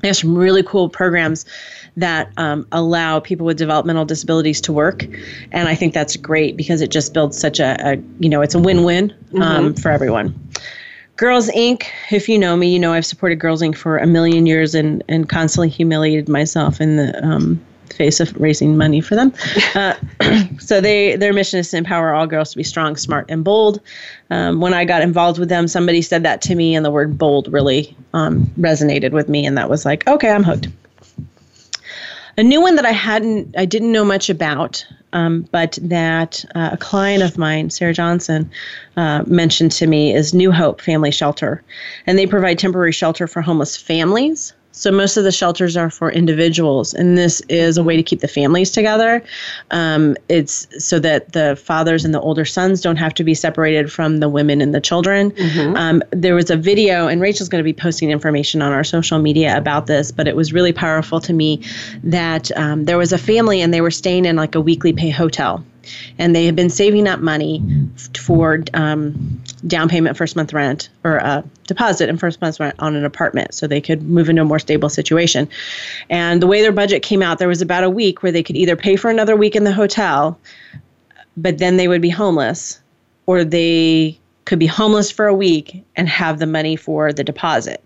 They 0.00 0.08
have 0.08 0.16
some 0.16 0.36
really 0.36 0.62
cool 0.62 0.88
programs 0.90 1.46
that 1.96 2.30
um, 2.36 2.66
allow 2.72 3.20
people 3.20 3.46
with 3.46 3.56
developmental 3.56 4.04
disabilities 4.04 4.60
to 4.60 4.72
work 4.72 5.04
and 5.52 5.68
i 5.68 5.74
think 5.76 5.94
that's 5.94 6.16
great 6.16 6.56
because 6.56 6.80
it 6.80 6.90
just 6.90 7.14
builds 7.14 7.38
such 7.38 7.60
a, 7.60 7.76
a 7.80 7.96
you 8.18 8.28
know 8.28 8.42
it's 8.42 8.56
a 8.56 8.58
win-win 8.58 9.14
um, 9.40 9.74
for 9.74 9.90
everyone 9.92 10.34
Girls 11.16 11.48
Inc., 11.50 11.84
if 12.10 12.28
you 12.28 12.38
know 12.38 12.56
me, 12.56 12.68
you 12.68 12.78
know 12.78 12.92
I've 12.92 13.06
supported 13.06 13.36
Girls 13.36 13.62
Inc. 13.62 13.76
for 13.76 13.98
a 13.98 14.06
million 14.06 14.46
years 14.46 14.74
and, 14.74 15.02
and 15.08 15.28
constantly 15.28 15.68
humiliated 15.68 16.28
myself 16.28 16.80
in 16.80 16.96
the 16.96 17.24
um, 17.24 17.64
face 17.94 18.18
of 18.18 18.34
raising 18.40 18.76
money 18.76 19.00
for 19.00 19.14
them. 19.14 19.32
Uh, 19.74 19.94
so 20.58 20.80
they 20.80 21.14
their 21.16 21.32
mission 21.32 21.60
is 21.60 21.70
to 21.70 21.76
empower 21.76 22.12
all 22.12 22.26
girls 22.26 22.50
to 22.50 22.56
be 22.56 22.64
strong, 22.64 22.96
smart, 22.96 23.26
and 23.28 23.44
bold. 23.44 23.80
Um, 24.30 24.60
when 24.60 24.74
I 24.74 24.84
got 24.84 25.02
involved 25.02 25.38
with 25.38 25.48
them, 25.48 25.68
somebody 25.68 26.02
said 26.02 26.24
that 26.24 26.42
to 26.42 26.54
me, 26.54 26.74
and 26.74 26.84
the 26.84 26.90
word 26.90 27.16
bold 27.16 27.52
really 27.52 27.96
um, 28.12 28.46
resonated 28.58 29.12
with 29.12 29.28
me, 29.28 29.46
and 29.46 29.56
that 29.56 29.70
was 29.70 29.84
like, 29.84 30.06
okay, 30.08 30.30
I'm 30.30 30.42
hooked. 30.42 30.68
A 32.36 32.42
new 32.42 32.60
one 32.60 32.74
that 32.74 32.84
I 32.84 32.92
hadn't, 32.92 33.54
I 33.56 33.64
didn't 33.64 33.92
know 33.92 34.04
much 34.04 34.28
about, 34.28 34.84
um, 35.12 35.48
but 35.52 35.78
that 35.80 36.44
uh, 36.56 36.70
a 36.72 36.76
client 36.76 37.22
of 37.22 37.38
mine, 37.38 37.70
Sarah 37.70 37.94
Johnson, 37.94 38.50
uh, 38.96 39.22
mentioned 39.26 39.70
to 39.72 39.86
me 39.86 40.12
is 40.12 40.34
New 40.34 40.50
Hope 40.50 40.80
Family 40.80 41.12
Shelter, 41.12 41.62
and 42.06 42.18
they 42.18 42.26
provide 42.26 42.58
temporary 42.58 42.90
shelter 42.90 43.28
for 43.28 43.40
homeless 43.40 43.76
families. 43.76 44.52
So 44.76 44.90
most 44.90 45.16
of 45.16 45.22
the 45.22 45.30
shelters 45.30 45.76
are 45.76 45.88
for 45.88 46.10
individuals, 46.10 46.94
and 46.94 47.16
this 47.16 47.40
is 47.48 47.78
a 47.78 47.82
way 47.84 47.96
to 47.96 48.02
keep 48.02 48.20
the 48.20 48.28
families 48.28 48.72
together. 48.72 49.22
Um, 49.70 50.16
it's 50.28 50.66
so 50.84 50.98
that 50.98 51.32
the 51.32 51.54
fathers 51.54 52.04
and 52.04 52.12
the 52.12 52.20
older 52.20 52.44
sons 52.44 52.80
don't 52.80 52.96
have 52.96 53.14
to 53.14 53.24
be 53.24 53.34
separated 53.34 53.92
from 53.92 54.18
the 54.18 54.28
women 54.28 54.60
and 54.60 54.74
the 54.74 54.80
children. 54.80 55.32
Um, 55.76 56.02
there 56.10 56.34
was 56.34 56.50
a 56.50 56.56
video, 56.56 57.06
and 57.06 57.20
Rachel's 57.20 57.48
going 57.48 57.60
to 57.60 57.64
be 57.64 57.72
posting 57.72 58.10
information 58.10 58.62
on 58.62 58.72
our 58.72 58.82
social 58.82 59.20
media 59.20 59.56
about 59.56 59.86
this, 59.86 60.10
but 60.10 60.26
it 60.26 60.34
was 60.34 60.52
really 60.52 60.72
powerful 60.72 61.20
to 61.20 61.32
me 61.32 61.62
that 62.02 62.50
um, 62.58 62.84
there 62.84 62.98
was 62.98 63.12
a 63.12 63.18
family 63.18 63.60
and 63.60 63.72
they 63.72 63.80
were 63.80 63.92
staying 63.92 64.24
in 64.24 64.34
like 64.34 64.56
a 64.56 64.60
weekly 64.60 64.92
pay 64.92 65.10
hotel 65.10 65.64
and 66.18 66.34
they 66.34 66.46
had 66.46 66.56
been 66.56 66.70
saving 66.70 67.06
up 67.06 67.20
money 67.20 67.62
for 68.18 68.64
um, 68.74 69.42
down 69.66 69.88
payment, 69.88 70.16
first 70.16 70.36
month 70.36 70.52
rent, 70.52 70.88
or 71.04 71.16
a 71.16 71.44
deposit 71.66 72.08
and 72.08 72.20
first 72.20 72.40
month 72.40 72.60
rent 72.60 72.74
on 72.78 72.94
an 72.94 73.04
apartment, 73.04 73.54
so 73.54 73.66
they 73.66 73.80
could 73.80 74.02
move 74.02 74.28
into 74.28 74.42
a 74.42 74.44
more 74.44 74.58
stable 74.58 74.88
situation. 74.88 75.48
And 76.10 76.42
the 76.42 76.46
way 76.46 76.62
their 76.62 76.72
budget 76.72 77.02
came 77.02 77.22
out, 77.22 77.38
there 77.38 77.48
was 77.48 77.62
about 77.62 77.84
a 77.84 77.90
week 77.90 78.22
where 78.22 78.32
they 78.32 78.42
could 78.42 78.56
either 78.56 78.76
pay 78.76 78.96
for 78.96 79.10
another 79.10 79.36
week 79.36 79.56
in 79.56 79.64
the 79.64 79.72
hotel, 79.72 80.38
but 81.36 81.58
then 81.58 81.76
they 81.76 81.88
would 81.88 82.02
be 82.02 82.10
homeless, 82.10 82.80
or 83.26 83.44
they 83.44 84.18
could 84.44 84.58
be 84.58 84.66
homeless 84.66 85.10
for 85.10 85.26
a 85.26 85.34
week 85.34 85.82
and 85.96 86.08
have 86.08 86.38
the 86.38 86.46
money 86.46 86.76
for 86.76 87.12
the 87.12 87.24
deposit. 87.24 87.82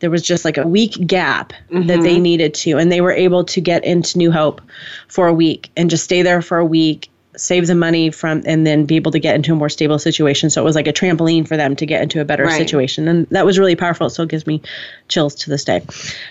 There 0.00 0.10
was 0.10 0.22
just 0.22 0.44
like 0.44 0.56
a 0.56 0.66
week 0.66 1.06
gap 1.06 1.52
mm-hmm. 1.70 1.86
that 1.86 2.02
they 2.02 2.18
needed 2.18 2.54
to, 2.54 2.78
and 2.78 2.90
they 2.90 3.00
were 3.00 3.12
able 3.12 3.44
to 3.44 3.60
get 3.60 3.84
into 3.84 4.18
New 4.18 4.32
Hope 4.32 4.60
for 5.06 5.28
a 5.28 5.34
week 5.34 5.70
and 5.76 5.90
just 5.90 6.04
stay 6.04 6.22
there 6.22 6.42
for 6.42 6.58
a 6.58 6.64
week 6.64 7.08
save 7.36 7.66
the 7.66 7.74
money 7.74 8.10
from 8.10 8.42
and 8.44 8.66
then 8.66 8.84
be 8.84 8.96
able 8.96 9.12
to 9.12 9.18
get 9.18 9.34
into 9.34 9.52
a 9.52 9.56
more 9.56 9.68
stable 9.68 9.98
situation. 9.98 10.50
So 10.50 10.60
it 10.60 10.64
was 10.64 10.76
like 10.76 10.86
a 10.86 10.92
trampoline 10.92 11.46
for 11.48 11.56
them 11.56 11.76
to 11.76 11.86
get 11.86 12.02
into 12.02 12.20
a 12.20 12.24
better 12.24 12.44
right. 12.44 12.56
situation. 12.56 13.08
And 13.08 13.26
that 13.30 13.46
was 13.46 13.58
really 13.58 13.76
powerful. 13.76 14.06
It 14.06 14.10
still 14.10 14.26
gives 14.26 14.46
me 14.46 14.60
chills 15.08 15.34
to 15.36 15.50
this 15.50 15.64
day. 15.64 15.82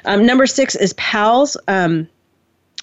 Um, 0.05 0.25
number 0.25 0.46
six 0.46 0.75
is 0.75 0.93
pals. 0.93 1.58
Um, 1.67 2.08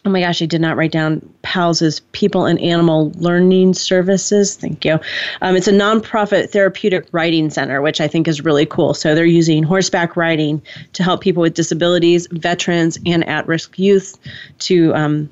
oh 0.05 0.11
my 0.11 0.21
gosh 0.21 0.41
i 0.41 0.47
did 0.47 0.61
not 0.61 0.77
write 0.77 0.93
down 0.93 1.21
pals 1.43 1.83
is 1.83 2.01
people 2.13 2.47
and 2.47 2.59
animal 2.61 3.13
learning 3.17 3.75
services. 3.75 4.55
Thank 4.55 4.85
you. 4.85 5.01
Um, 5.43 5.57
it's 5.57 5.67
a 5.67 5.73
nonprofit 5.73 6.51
therapeutic 6.51 7.09
riding 7.11 7.51
center 7.51 7.83
which 7.83 8.01
i 8.01 8.09
think 8.09 8.29
is 8.29 8.45
really 8.45 8.67
cool. 8.67 8.95
So 8.95 9.15
they're 9.15 9.25
using 9.25 9.63
horseback 9.63 10.17
riding 10.17 10.63
to 10.95 11.03
help 11.03 11.21
people 11.21 11.43
with 11.43 11.55
disabilities 11.55 12.27
veterans 12.31 12.99
and 13.07 13.27
at-risk 13.29 13.79
youth 13.79 14.17
to 14.61 14.95
um, 14.95 15.29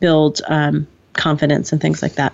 build 0.00 0.40
um, 0.48 0.86
confidence 1.14 1.72
and 1.72 1.80
things 1.80 2.02
like 2.02 2.14
that. 2.14 2.32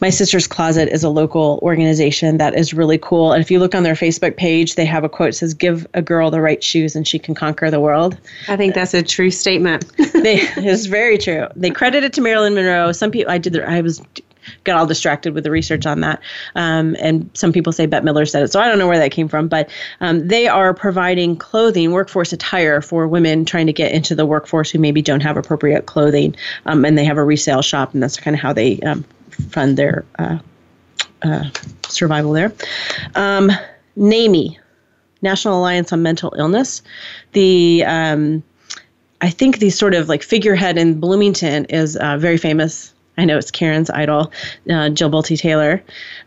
My 0.00 0.10
Sister's 0.10 0.46
Closet 0.46 0.90
is 0.90 1.04
a 1.04 1.08
local 1.08 1.58
organization 1.62 2.36
that 2.36 2.54
is 2.54 2.74
really 2.74 2.98
cool. 2.98 3.32
And 3.32 3.42
if 3.42 3.50
you 3.50 3.58
look 3.58 3.74
on 3.74 3.82
their 3.82 3.94
Facebook 3.94 4.36
page, 4.36 4.74
they 4.74 4.84
have 4.84 5.04
a 5.04 5.08
quote 5.08 5.28
that 5.28 5.36
says, 5.36 5.54
Give 5.54 5.86
a 5.94 6.02
girl 6.02 6.30
the 6.30 6.40
right 6.40 6.62
shoes 6.62 6.94
and 6.94 7.08
she 7.08 7.18
can 7.18 7.34
conquer 7.34 7.70
the 7.70 7.80
world. 7.80 8.18
I 8.48 8.56
think 8.56 8.74
that's 8.74 8.92
a 8.92 9.02
true 9.02 9.30
statement. 9.30 9.90
they, 9.96 10.40
it's 10.56 10.84
very 10.84 11.16
true. 11.16 11.46
They 11.56 11.70
credit 11.70 12.04
it 12.04 12.12
to 12.14 12.20
Marilyn 12.20 12.54
Monroe. 12.54 12.92
Some 12.92 13.10
people, 13.10 13.32
I 13.32 13.38
did, 13.38 13.54
the, 13.54 13.66
I 13.66 13.80
was 13.80 14.02
got 14.64 14.76
all 14.76 14.86
distracted 14.86 15.34
with 15.34 15.44
the 15.44 15.50
research 15.50 15.86
on 15.86 16.00
that. 16.00 16.20
Um, 16.54 16.96
and 17.00 17.30
some 17.34 17.52
people 17.52 17.72
say 17.72 17.86
Bette 17.86 18.04
Midler 18.04 18.28
said 18.28 18.42
it. 18.42 18.52
So 18.52 18.60
I 18.60 18.68
don't 18.68 18.78
know 18.78 18.88
where 18.88 18.98
that 18.98 19.10
came 19.10 19.28
from, 19.28 19.48
but 19.48 19.70
um, 20.00 20.28
they 20.28 20.48
are 20.48 20.74
providing 20.74 21.36
clothing, 21.36 21.92
workforce 21.92 22.32
attire 22.32 22.80
for 22.80 23.06
women 23.08 23.44
trying 23.44 23.66
to 23.66 23.72
get 23.72 23.92
into 23.92 24.14
the 24.14 24.26
workforce 24.26 24.70
who 24.70 24.78
maybe 24.78 25.02
don't 25.02 25.22
have 25.22 25.36
appropriate 25.36 25.86
clothing. 25.86 26.36
Um, 26.66 26.84
and 26.84 26.96
they 26.96 27.04
have 27.04 27.18
a 27.18 27.24
resale 27.24 27.62
shop, 27.62 27.94
and 27.94 28.02
that's 28.02 28.16
kind 28.18 28.34
of 28.34 28.40
how 28.40 28.52
they 28.52 28.80
um, 28.80 29.04
fund 29.50 29.76
their 29.76 30.04
uh, 30.18 30.38
uh, 31.22 31.50
survival 31.88 32.32
there. 32.32 32.52
Um, 33.14 33.50
NAMI, 33.96 34.58
National 35.22 35.58
Alliance 35.58 35.92
on 35.92 36.02
Mental 36.02 36.34
Illness. 36.38 36.82
The 37.32 37.84
um, 37.86 38.42
I 39.20 39.30
think 39.30 39.58
the 39.58 39.70
sort 39.70 39.94
of 39.94 40.08
like 40.08 40.22
figurehead 40.22 40.78
in 40.78 41.00
Bloomington 41.00 41.64
is 41.66 41.96
uh, 41.96 42.18
very 42.18 42.36
famous 42.36 42.92
I 43.18 43.24
know 43.24 43.38
it's 43.38 43.50
Karan's 43.50 43.90
idol, 43.90 44.32
uh, 44.70 44.90
Jill 44.90 45.10
Bolte 45.10 45.38
Taylor. 45.38 45.82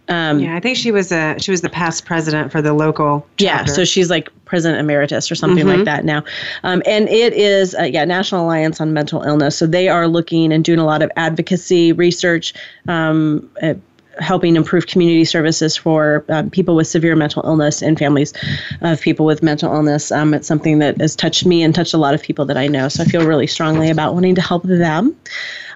Um, 0.08 0.39
yeah, 0.39 0.55
I 0.55 0.60
think 0.60 0.75
she 0.77 0.91
was 0.91 1.12
a 1.12 1.36
she 1.39 1.51
was 1.51 1.62
the 1.62 1.69
past 1.69 2.05
president 2.05 2.51
for 2.51 2.62
the 2.62 2.74
local. 2.74 3.27
Chapter. 3.38 3.43
Yeah, 3.43 3.75
so 3.75 3.86
she's 3.86 4.10
like 4.10 4.29
president 4.46 4.79
emeritus 4.79 5.31
or 5.31 5.36
something 5.36 5.65
mm-hmm. 5.65 5.77
like 5.77 5.86
that 5.86 6.03
now. 6.03 6.24
Um, 6.63 6.81
and 6.86 7.08
it 7.10 7.34
is 7.34 7.75
uh, 7.75 7.84
yeah 7.84 8.05
National 8.05 8.46
Alliance 8.46 8.81
on 8.81 8.93
Mental 8.93 9.22
Illness. 9.22 9.55
So 9.55 9.67
they 9.67 9.88
are 9.88 10.08
looking 10.08 10.51
and 10.51 10.63
doing 10.63 10.79
a 10.79 10.86
lot 10.86 11.01
of 11.01 11.12
advocacy 11.15 11.91
research. 11.93 12.53
Um, 12.88 13.50
uh, 13.62 13.75
helping 14.19 14.55
improve 14.55 14.88
community 14.88 15.25
services 15.25 15.77
for 15.77 16.25
um, 16.29 16.50
people 16.50 16.75
with 16.75 16.88
severe 16.88 17.15
mental 17.15 17.41
illness 17.46 17.81
and 17.81 17.98
families 17.98 18.34
of 18.81 19.00
people 19.00 19.25
with 19.25 19.41
mental 19.41 19.74
illness. 19.74 20.12
Um, 20.12 20.34
it's 20.34 20.48
something 20.48 20.79
that 20.79 21.00
has 21.00 21.15
touched 21.15 21.46
me 21.46 21.63
and 21.63 21.74
touched 21.74 21.93
a 21.93 21.98
lot 21.98 22.13
of 22.13 22.22
people 22.22 22.46
that 22.46 22.58
I 22.58 22.67
know. 22.67 22.89
So 22.89 23.03
I 23.03 23.05
feel 23.05 23.25
really 23.25 23.48
strongly 23.48 23.89
about 23.89 24.13
wanting 24.13 24.36
to 24.36 24.41
help 24.41 24.63
them. 24.63 25.15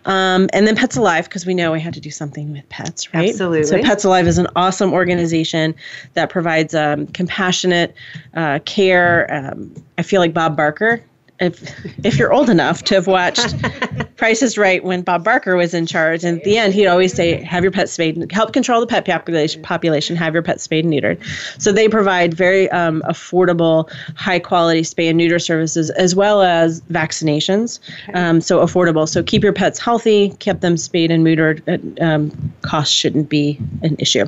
Um, 0.06 0.50
and 0.54 0.68
then 0.68 0.76
Pets 0.76 0.98
Alive, 0.98 1.26
because 1.26 1.46
we 1.46 1.54
know 1.54 1.72
we 1.72 1.80
had 1.80 1.94
to 1.94 2.02
do 2.02 2.12
something 2.12 2.52
with 2.52 2.68
pets, 2.70 3.14
right? 3.14 3.30
Absolutely. 3.30 3.64
So 3.64 3.82
Pets 3.82 4.04
Alive 4.04 4.28
is 4.28 4.38
an 4.38 4.48
awesome 4.56 4.94
organization 4.94 5.76
that 6.14 6.30
provides 6.30 6.76
um, 6.76 7.08
compassionate 7.08 7.96
uh, 8.34 8.60
care. 8.66 9.34
Um, 9.34 9.74
I 9.98 10.04
feel 10.04 10.20
like 10.20 10.34
Bob 10.34 10.58
Barker 10.58 11.04
if 11.44 12.06
if 12.06 12.18
you're 12.18 12.34
old 12.34 12.50
enough 12.50 12.84
to 12.84 12.96
have 12.96 13.08
watched 13.08 13.56
Price 14.18 14.42
is 14.42 14.58
Right 14.58 14.84
when 14.84 15.02
Bob 15.02 15.24
Barker 15.24 15.56
was 15.56 15.74
in 15.74 15.86
charge, 15.86 16.24
and 16.24 16.38
at 16.38 16.44
the 16.44 16.58
end 16.58 16.74
he'd 16.74 16.88
always 16.88 17.14
say, 17.14 17.42
"Have 17.44 17.64
your 17.64 17.72
pet 17.72 17.90
spayed, 17.90 18.16
And 18.16 18.32
help 18.32 18.54
control 18.54 18.80
the 18.80 18.88
pet 18.88 19.06
population. 19.06 19.62
Population, 19.62 20.16
have 20.16 20.34
your 20.34 20.44
pet 20.44 20.62
spayed 20.62 20.86
and 20.86 20.94
neutered." 20.94 21.18
So 21.62 21.72
they 21.72 21.90
provide 21.90 22.34
very 22.34 22.70
um, 22.72 23.04
affordable, 23.06 23.92
high 24.16 24.40
quality 24.40 24.82
spay 24.82 25.10
and 25.10 25.18
neuter 25.18 25.40
services 25.40 25.90
as 25.92 26.16
well 26.16 26.42
as 26.42 26.82
vaccinations. 26.84 27.80
Um, 28.14 28.40
so 28.40 28.66
affordable. 28.66 29.10
So 29.10 29.24
keep 29.24 29.44
your 29.44 29.54
pets 29.54 29.80
healthy, 29.80 30.36
keep 30.40 30.62
them 30.62 30.78
spayed 30.78 31.12
and 31.12 31.26
neutered. 31.26 32.02
Um, 32.02 32.54
cost 32.62 32.94
shouldn't 32.94 33.30
be 33.30 33.60
an 33.82 33.96
issue. 34.00 34.26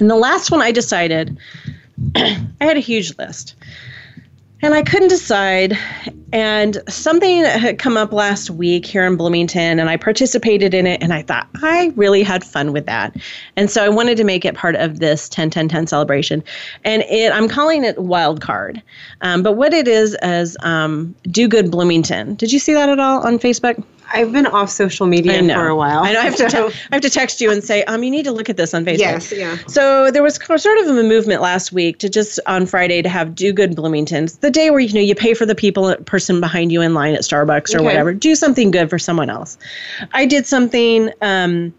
And 0.00 0.10
the 0.10 0.16
last 0.16 0.50
one 0.50 0.60
I 0.60 0.72
decided, 0.72 1.38
I 2.16 2.46
had 2.60 2.76
a 2.76 2.80
huge 2.80 3.16
list 3.18 3.54
and 4.62 4.74
I 4.74 4.82
couldn't 4.82 5.08
decide. 5.08 5.78
And 6.32 6.82
something 6.88 7.44
had 7.44 7.78
come 7.78 7.96
up 7.96 8.12
last 8.12 8.50
week 8.50 8.84
here 8.84 9.06
in 9.06 9.16
Bloomington, 9.16 9.78
and 9.78 9.88
I 9.88 9.96
participated 9.96 10.74
in 10.74 10.86
it. 10.86 11.02
And 11.02 11.12
I 11.12 11.22
thought 11.22 11.48
I 11.62 11.92
really 11.96 12.22
had 12.22 12.44
fun 12.44 12.72
with 12.72 12.86
that. 12.86 13.16
And 13.56 13.70
so 13.70 13.84
I 13.84 13.88
wanted 13.88 14.16
to 14.16 14.24
make 14.24 14.44
it 14.44 14.54
part 14.54 14.74
of 14.76 14.98
this 14.98 15.28
10 15.28 15.50
10 15.50 15.68
10 15.68 15.86
celebration. 15.86 16.42
And 16.84 17.02
it, 17.02 17.32
I'm 17.32 17.48
calling 17.48 17.84
it 17.84 17.98
Wild 17.98 18.40
Card. 18.40 18.82
Um, 19.20 19.42
but 19.42 19.52
what 19.52 19.72
it 19.72 19.86
is 19.86 20.16
is 20.22 20.56
um, 20.60 21.14
Do 21.30 21.48
Good 21.48 21.70
Bloomington. 21.70 22.34
Did 22.34 22.52
you 22.52 22.58
see 22.58 22.74
that 22.74 22.88
at 22.88 22.98
all 22.98 23.26
on 23.26 23.38
Facebook? 23.38 23.82
I've 24.12 24.32
been 24.32 24.46
off 24.46 24.70
social 24.70 25.06
media 25.06 25.42
for 25.54 25.68
a 25.68 25.76
while. 25.76 26.00
I 26.00 26.12
know. 26.12 26.20
I 26.20 26.24
have, 26.24 26.36
to 26.36 26.48
te- 26.48 26.58
I 26.58 26.94
have 26.94 27.02
to 27.02 27.10
text 27.10 27.40
you 27.40 27.50
and 27.50 27.62
say, 27.62 27.84
um, 27.84 28.02
you 28.02 28.10
need 28.10 28.24
to 28.24 28.32
look 28.32 28.48
at 28.48 28.56
this 28.56 28.74
on 28.74 28.84
Facebook. 28.84 28.98
Yes, 28.98 29.32
yeah. 29.32 29.56
So 29.66 30.10
there 30.10 30.22
was 30.22 30.36
sort 30.36 30.78
of 30.78 30.86
a 30.86 31.02
movement 31.02 31.42
last 31.42 31.72
week 31.72 31.98
to 31.98 32.08
just 32.08 32.38
on 32.46 32.66
Friday 32.66 33.02
to 33.02 33.08
have 33.08 33.34
Do 33.34 33.52
Good 33.52 33.74
Bloomington's, 33.74 34.38
the 34.38 34.50
day 34.50 34.70
where 34.70 34.80
you 34.80 34.92
know 34.92 35.00
you 35.00 35.14
pay 35.14 35.34
for 35.34 35.46
the 35.46 35.54
people 35.54 35.94
person 36.04 36.40
behind 36.40 36.72
you 36.72 36.82
in 36.82 36.94
line 36.94 37.14
at 37.14 37.22
Starbucks 37.22 37.74
or 37.74 37.78
okay. 37.78 37.84
whatever. 37.84 38.12
Do 38.14 38.34
something 38.34 38.70
good 38.70 38.90
for 38.90 38.98
someone 38.98 39.30
else. 39.30 39.58
I 40.12 40.26
did 40.26 40.46
something. 40.46 41.10
Um, 41.20 41.74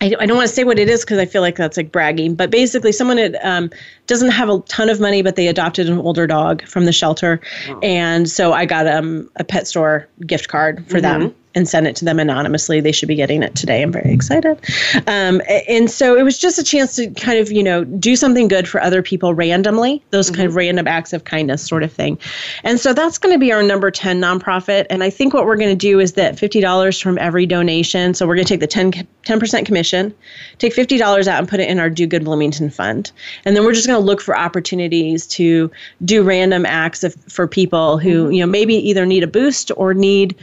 I, 0.00 0.14
I 0.20 0.26
don't 0.26 0.36
want 0.36 0.48
to 0.48 0.54
say 0.54 0.64
what 0.64 0.78
it 0.78 0.88
is 0.88 1.04
because 1.04 1.18
I 1.18 1.26
feel 1.26 1.42
like 1.42 1.56
that's 1.56 1.76
like 1.76 1.90
bragging, 1.90 2.34
but 2.34 2.50
basically, 2.50 2.92
someone 2.92 3.18
had, 3.18 3.36
um, 3.42 3.70
doesn't 4.06 4.30
have 4.30 4.48
a 4.48 4.60
ton 4.60 4.88
of 4.88 5.00
money, 5.00 5.22
but 5.22 5.36
they 5.36 5.48
adopted 5.48 5.88
an 5.88 5.98
older 5.98 6.26
dog 6.26 6.66
from 6.66 6.84
the 6.84 6.92
shelter. 6.92 7.40
And 7.82 8.30
so 8.30 8.52
I 8.52 8.64
got 8.64 8.86
um, 8.86 9.28
a 9.36 9.44
pet 9.44 9.66
store 9.66 10.06
gift 10.26 10.48
card 10.48 10.86
for 10.88 11.00
mm-hmm. 11.00 11.22
them 11.22 11.34
and 11.54 11.68
send 11.68 11.86
it 11.86 11.96
to 11.96 12.04
them 12.04 12.18
anonymously. 12.18 12.80
They 12.80 12.92
should 12.92 13.08
be 13.08 13.14
getting 13.14 13.42
it 13.42 13.54
today. 13.54 13.82
I'm 13.82 13.92
very 13.92 14.12
excited. 14.12 14.58
Um, 15.06 15.40
and 15.68 15.90
so 15.90 16.16
it 16.16 16.22
was 16.22 16.38
just 16.38 16.58
a 16.58 16.64
chance 16.64 16.96
to 16.96 17.08
kind 17.10 17.38
of, 17.38 17.50
you 17.50 17.62
know, 17.62 17.84
do 17.84 18.16
something 18.16 18.48
good 18.48 18.68
for 18.68 18.80
other 18.82 19.02
people 19.02 19.34
randomly, 19.34 20.02
those 20.10 20.26
mm-hmm. 20.26 20.36
kind 20.36 20.46
of 20.46 20.50
mm-hmm. 20.50 20.58
random 20.58 20.88
acts 20.88 21.12
of 21.12 21.24
kindness 21.24 21.66
sort 21.66 21.82
of 21.82 21.92
thing. 21.92 22.18
And 22.64 22.78
so 22.78 22.92
that's 22.92 23.18
going 23.18 23.34
to 23.34 23.38
be 23.38 23.52
our 23.52 23.62
number 23.62 23.90
10 23.90 24.20
nonprofit. 24.20 24.86
And 24.90 25.02
I 25.02 25.10
think 25.10 25.34
what 25.34 25.46
we're 25.46 25.56
going 25.56 25.70
to 25.70 25.76
do 25.76 25.98
is 25.98 26.12
that 26.12 26.36
$50 26.36 27.02
from 27.02 27.18
every 27.18 27.46
donation. 27.46 28.14
So 28.14 28.26
we're 28.26 28.36
going 28.36 28.46
to 28.46 28.52
take 28.52 28.60
the 28.60 28.66
10, 28.66 28.92
10% 28.92 29.66
commission, 29.66 30.14
take 30.58 30.74
$50 30.74 31.26
out 31.26 31.38
and 31.38 31.48
put 31.48 31.60
it 31.60 31.68
in 31.68 31.78
our 31.78 31.90
Do 31.90 32.06
Good 32.06 32.24
Bloomington 32.24 32.70
Fund. 32.70 33.10
And 33.44 33.56
then 33.56 33.64
we're 33.64 33.74
just 33.74 33.86
going 33.86 34.00
to 34.00 34.04
look 34.04 34.20
for 34.20 34.36
opportunities 34.36 35.26
to 35.28 35.70
do 36.04 36.22
random 36.22 36.66
acts 36.66 37.04
of, 37.04 37.14
for 37.28 37.46
people 37.46 37.98
who, 37.98 38.24
mm-hmm. 38.24 38.32
you 38.32 38.40
know, 38.40 38.50
maybe 38.50 38.74
either 38.74 39.06
need 39.06 39.22
a 39.22 39.26
boost 39.28 39.70
or 39.76 39.94
need 39.94 40.36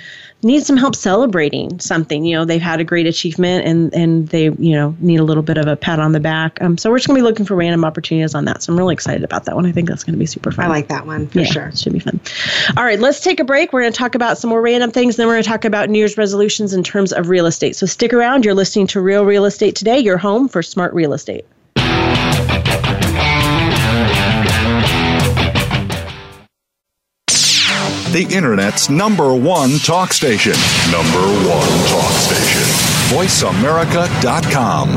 need 0.46 0.64
some 0.64 0.78
help 0.78 0.96
celebrating 0.96 1.80
something. 1.80 2.24
You 2.24 2.36
know, 2.36 2.46
they've 2.46 2.62
had 2.62 2.80
a 2.80 2.84
great 2.84 3.08
achievement 3.08 3.66
and 3.66 3.94
and 3.94 4.28
they 4.28 4.44
you 4.44 4.74
know 4.74 4.96
need 5.00 5.20
a 5.20 5.24
little 5.24 5.44
bit 5.44 5.58
of 5.58 5.68
a 5.68 5.76
pat 5.76 6.00
on 6.00 6.12
the 6.12 6.20
back. 6.20 6.62
Um, 6.62 6.78
so 6.78 6.90
we're 6.90 6.98
just 6.98 7.08
gonna 7.08 7.18
be 7.18 7.24
looking 7.24 7.46
for 7.46 7.56
random 7.56 7.84
opportunities 7.84 8.36
on 8.36 8.46
that. 8.46 8.62
So 8.62 8.72
I'm 8.72 8.78
really 8.78 8.94
excited 8.94 9.24
about 9.24 9.46
that 9.46 9.56
one. 9.56 9.66
I 9.66 9.72
think 9.72 9.90
that's 9.90 10.04
gonna 10.04 10.18
be 10.18 10.28
super 10.28 10.52
fun. 10.52 10.66
I 10.66 10.68
like 10.70 10.88
that 10.90 11.06
one 11.06 11.28
for 11.28 11.40
yeah, 11.40 11.46
sure. 11.46 11.68
It 11.68 11.78
should 11.78 11.94
be 11.94 12.00
fun. 12.00 12.20
All 12.78 12.84
right, 12.84 13.00
let's 13.00 13.20
take 13.20 13.40
a 13.40 13.44
break. 13.44 13.74
We're 13.74 13.82
gonna 13.82 13.92
talk 13.92 14.16
about 14.16 14.38
some 14.38 14.52
more 14.52 14.62
random 14.62 14.92
things. 14.92 15.16
Then 15.16 15.28
we're 15.28 15.34
gonna 15.34 15.44
talk 15.44 15.66
about 15.66 15.90
New 15.90 16.00
Year's 16.00 16.18
resolutions 16.18 16.74
in 16.74 16.84
terms 16.84 17.12
of 17.12 17.30
real 17.30 17.48
estate. 17.48 17.76
So 17.76 17.88
stick 17.88 18.14
around. 18.14 18.46
You're 18.46 18.54
listening 18.54 18.88
to 18.88 19.02
Real 19.02 19.26
Real 19.26 19.46
Estate 19.46 19.76
today. 19.76 20.00
Your 20.00 20.18
home 20.18 20.48
for 20.48 20.62
smart 20.62 20.94
real 20.94 21.14
estate. 21.14 21.46
The 28.16 28.34
Internet's 28.34 28.90
number 28.90 29.36
one 29.36 29.72
talk 29.80 30.14
station. 30.14 30.54
Number 30.90 31.20
one 31.44 31.68
talk 31.92 32.14
station. 32.14 32.62
VoiceAmerica.com. 33.12 34.90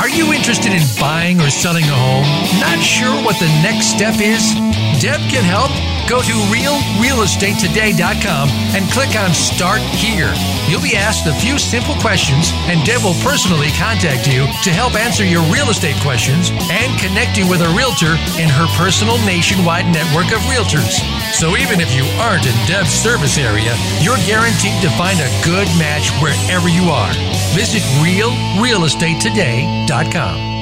Are 0.00 0.08
you 0.08 0.32
interested 0.32 0.72
in 0.72 0.82
buying 0.98 1.40
or 1.40 1.50
selling 1.50 1.84
a 1.84 1.94
home? 1.94 2.26
Not 2.58 2.82
sure 2.82 3.14
what 3.24 3.38
the 3.38 3.46
next 3.62 3.94
step 3.94 4.20
is? 4.20 4.52
Deb 5.00 5.20
can 5.30 5.44
help 5.44 5.70
Go 6.08 6.20
to 6.20 6.32
realrealestatetoday.com 6.52 8.48
and 8.76 8.84
click 8.92 9.16
on 9.16 9.32
Start 9.32 9.80
Here. 9.80 10.34
You'll 10.68 10.84
be 10.84 10.96
asked 10.96 11.26
a 11.26 11.32
few 11.40 11.58
simple 11.58 11.94
questions, 11.96 12.52
and 12.68 12.84
Deb 12.84 13.02
will 13.02 13.16
personally 13.24 13.70
contact 13.72 14.28
you 14.28 14.46
to 14.64 14.70
help 14.70 14.94
answer 14.94 15.24
your 15.24 15.40
real 15.48 15.70
estate 15.72 15.96
questions 16.04 16.50
and 16.68 17.00
connect 17.00 17.38
you 17.40 17.48
with 17.48 17.62
a 17.62 17.68
realtor 17.72 18.18
in 18.36 18.50
her 18.52 18.66
personal 18.76 19.16
nationwide 19.24 19.86
network 19.88 20.30
of 20.32 20.40
realtors. 20.44 21.00
So 21.32 21.56
even 21.56 21.80
if 21.80 21.94
you 21.96 22.04
aren't 22.20 22.44
in 22.44 22.52
Deb's 22.68 22.92
service 22.92 23.40
area, 23.40 23.72
you're 24.04 24.20
guaranteed 24.28 24.76
to 24.84 24.92
find 25.00 25.16
a 25.20 25.32
good 25.40 25.68
match 25.80 26.12
wherever 26.20 26.68
you 26.68 26.92
are. 26.92 27.16
Visit 27.56 27.80
realrealestatetoday.com. 28.04 30.52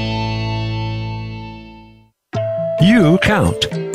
You 2.80 3.18
count. 3.18 3.91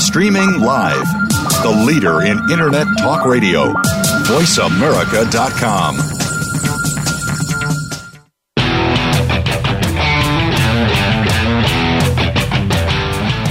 Streaming 0.00 0.60
live. 0.60 1.04
The 1.62 1.84
leader 1.86 2.22
in 2.22 2.38
Internet 2.50 2.86
talk 2.98 3.26
radio. 3.26 3.72
VoiceAmerica.com. 4.28 5.98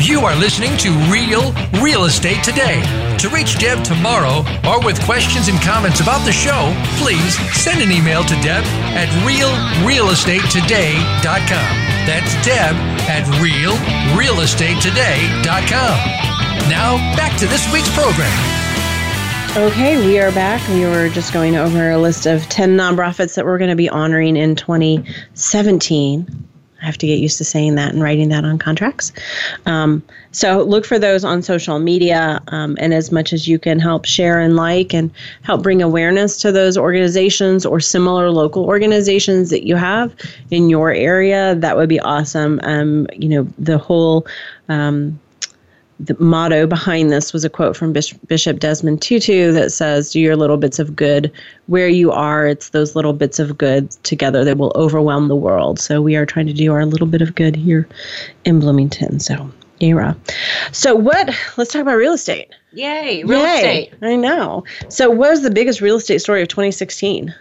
You 0.02 0.22
are 0.22 0.36
listening 0.36 0.76
to 0.78 0.90
Real 1.12 1.54
Real 1.82 2.06
Estate 2.06 2.42
Today. 2.44 2.82
To 3.20 3.30
reach 3.30 3.58
Deb 3.60 3.80
Tomaro 3.80 4.46
or 4.66 4.80
with 4.86 5.02
questions 5.04 5.50
and 5.50 5.60
comments 5.62 6.00
about 6.00 6.24
the 6.26 6.32
show, 6.32 6.74
please 6.98 7.38
send 7.60 7.82
an 7.82 7.92
email 7.92 8.24
to 8.24 8.36
Deb 8.42 8.64
at 8.96 9.10
realrealestatetoday.com. 9.28 11.76
That's 12.08 12.34
Deb 12.46 12.76
at 13.10 13.26
realrealestatetoday.com. 13.42 16.37
Now, 16.70 16.98
back 17.16 17.38
to 17.40 17.48
this 17.48 17.72
week's 17.72 17.94
program. 17.94 18.32
Okay, 19.56 19.98
we 20.06 20.20
are 20.20 20.32
back. 20.34 20.68
We 20.70 20.86
were 20.86 21.10
just 21.10 21.34
going 21.34 21.56
over 21.56 21.90
a 21.90 21.98
list 21.98 22.28
of 22.28 22.48
10 22.50 22.78
nonprofits 22.78 23.36
that 23.36 23.46
we're 23.46 23.58
going 23.58 23.72
to 23.72 23.76
be 23.76 23.90
honoring 23.90 24.38
in 24.38 24.56
2017. 24.56 26.48
I 26.80 26.86
have 26.86 26.98
to 27.00 27.08
get 27.08 27.18
used 27.18 27.40
to 27.40 27.44
saying 27.44 27.76
that 27.76 27.92
and 27.92 28.04
writing 28.04 28.30
that 28.30 28.46
on 28.46 28.60
contracts. 28.60 29.12
Um, 29.66 30.04
so 30.32 30.62
look 30.62 30.86
for 30.86 31.00
those 31.00 31.24
on 31.24 31.42
social 31.42 31.80
media, 31.80 32.40
um, 32.50 32.78
and 32.80 32.94
as 32.94 33.12
much 33.12 33.34
as 33.34 33.48
you 33.48 33.58
can 33.58 33.80
help 33.80 34.06
share 34.06 34.40
and 34.40 34.56
like 34.56 34.94
and 34.94 35.10
help 35.42 35.64
bring 35.64 35.82
awareness 35.82 36.38
to 36.42 36.52
those 36.52 36.78
organizations 36.78 37.66
or 37.66 37.80
similar 37.80 38.30
local 38.30 38.66
organizations 38.66 39.50
that 39.50 39.66
you 39.66 39.76
have 39.76 40.14
in 40.52 40.70
your 40.70 40.92
area, 40.92 41.56
that 41.56 41.78
would 41.78 41.90
be 41.90 42.00
awesome. 42.00 42.60
Um, 42.62 43.08
you 43.14 43.30
know, 43.30 43.48
the 43.58 43.80
whole 43.80 44.28
um, 44.70 45.20
the 46.00 46.16
motto 46.20 46.68
behind 46.68 47.12
this 47.12 47.34
was 47.34 47.44
a 47.44 47.50
quote 47.50 47.76
from 47.76 47.92
Bishop 47.92 48.60
Desmond 48.60 49.02
Tutu 49.02 49.52
that 49.52 49.72
says, 49.72 50.12
Do 50.12 50.20
your 50.20 50.36
little 50.36 50.58
bits 50.58 50.80
of 50.80 50.96
good 50.96 51.32
where 51.66 51.88
you 51.88 52.12
are. 52.12 52.48
It's 52.48 52.70
those 52.70 52.96
little 52.96 53.14
bits 53.14 53.40
of 53.40 53.58
good 53.58 53.92
together 54.04 54.44
that 54.44 54.58
will 54.58 54.72
overwhelm 54.76 55.28
the 55.28 55.36
world. 55.36 55.80
So 55.80 56.02
we 56.02 56.16
are 56.16 56.26
trying 56.26 56.48
to 56.48 56.54
do 56.54 56.72
our 56.72 56.86
little 56.86 57.08
bit 57.08 57.22
of 57.22 57.36
good 57.36 57.56
here 57.56 57.88
in 58.46 58.60
Bloomington. 58.60 59.20
So, 59.20 59.50
yeah. 59.80 60.14
So, 60.72 60.96
what, 60.96 61.36
let's 61.58 61.74
talk 61.74 61.82
about 61.82 61.96
real 61.98 62.14
estate. 62.14 62.50
Yay, 62.74 63.24
real 63.24 63.42
Yay. 63.42 63.56
estate. 63.56 63.94
I 64.02 64.16
know. 64.16 64.64
So, 64.90 65.10
what 65.10 65.32
was 65.32 65.42
the 65.42 65.52
biggest 65.52 65.82
real 65.82 65.98
estate 65.98 66.20
story 66.20 66.42
of 66.42 66.48
2016? 66.48 67.34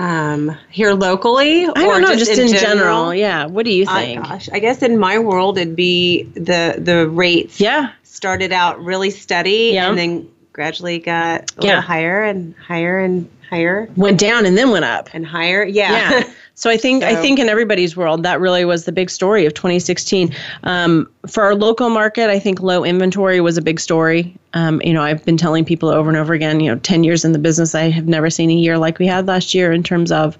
Um, 0.00 0.56
here 0.70 0.94
locally, 0.94 1.66
I 1.66 1.72
don't 1.74 2.00
know, 2.00 2.16
just, 2.16 2.30
in, 2.38 2.48
general? 2.48 3.14
Yeah. 3.14 3.44
What 3.44 3.66
do 3.66 3.70
you 3.70 3.84
think 3.84 3.96
I, 3.96 4.04
think? 4.06 4.24
gosh, 4.24 4.48
I 4.50 4.58
guess 4.58 4.82
in 4.82 4.98
my 4.98 5.18
world 5.18 5.58
it'd 5.58 5.76
be 5.76 6.22
the 6.22 6.76
the 6.78 7.06
rates. 7.06 7.60
yeah. 7.60 7.92
started 8.02 8.50
out 8.50 8.82
really 8.82 9.10
steady 9.10 9.72
Yeah. 9.74 9.88
and 9.90 9.98
then 9.98 10.28
gradually 10.54 10.98
got 11.00 11.42
a 11.42 11.44
Yeah. 11.60 11.66
little 11.66 11.80
higher 11.82 12.22
and 12.22 12.54
higher 12.56 12.98
and 12.98 13.28
higher 13.48 13.88
Went 13.96 14.18
down 14.18 14.46
and 14.46 14.56
then 14.56 14.70
went 14.70 14.86
up. 14.86 15.10
and 15.12 15.26
higher. 15.26 15.64
Yeah. 15.64 15.92
yeah. 16.20 16.30
So 16.60 16.68
I 16.68 16.76
think 16.76 17.02
I 17.02 17.16
think 17.16 17.38
in 17.38 17.48
everybody's 17.48 17.96
world 17.96 18.22
that 18.22 18.38
really 18.38 18.66
was 18.66 18.84
the 18.84 18.92
big 18.92 19.08
story 19.08 19.46
of 19.46 19.54
2016. 19.54 20.30
Um, 20.64 21.08
for 21.26 21.42
our 21.42 21.54
local 21.54 21.88
market, 21.88 22.28
I 22.28 22.38
think 22.38 22.60
low 22.60 22.84
inventory 22.84 23.40
was 23.40 23.56
a 23.56 23.62
big 23.62 23.80
story. 23.80 24.36
Um, 24.52 24.78
you 24.84 24.92
know, 24.92 25.00
I've 25.00 25.24
been 25.24 25.38
telling 25.38 25.64
people 25.64 25.88
over 25.88 26.10
and 26.10 26.18
over 26.18 26.34
again. 26.34 26.60
You 26.60 26.70
know, 26.70 26.78
10 26.80 27.02
years 27.02 27.24
in 27.24 27.32
the 27.32 27.38
business, 27.38 27.74
I 27.74 27.88
have 27.88 28.08
never 28.08 28.28
seen 28.28 28.50
a 28.50 28.54
year 28.54 28.76
like 28.76 28.98
we 28.98 29.06
had 29.06 29.26
last 29.26 29.54
year 29.54 29.72
in 29.72 29.82
terms 29.82 30.12
of 30.12 30.36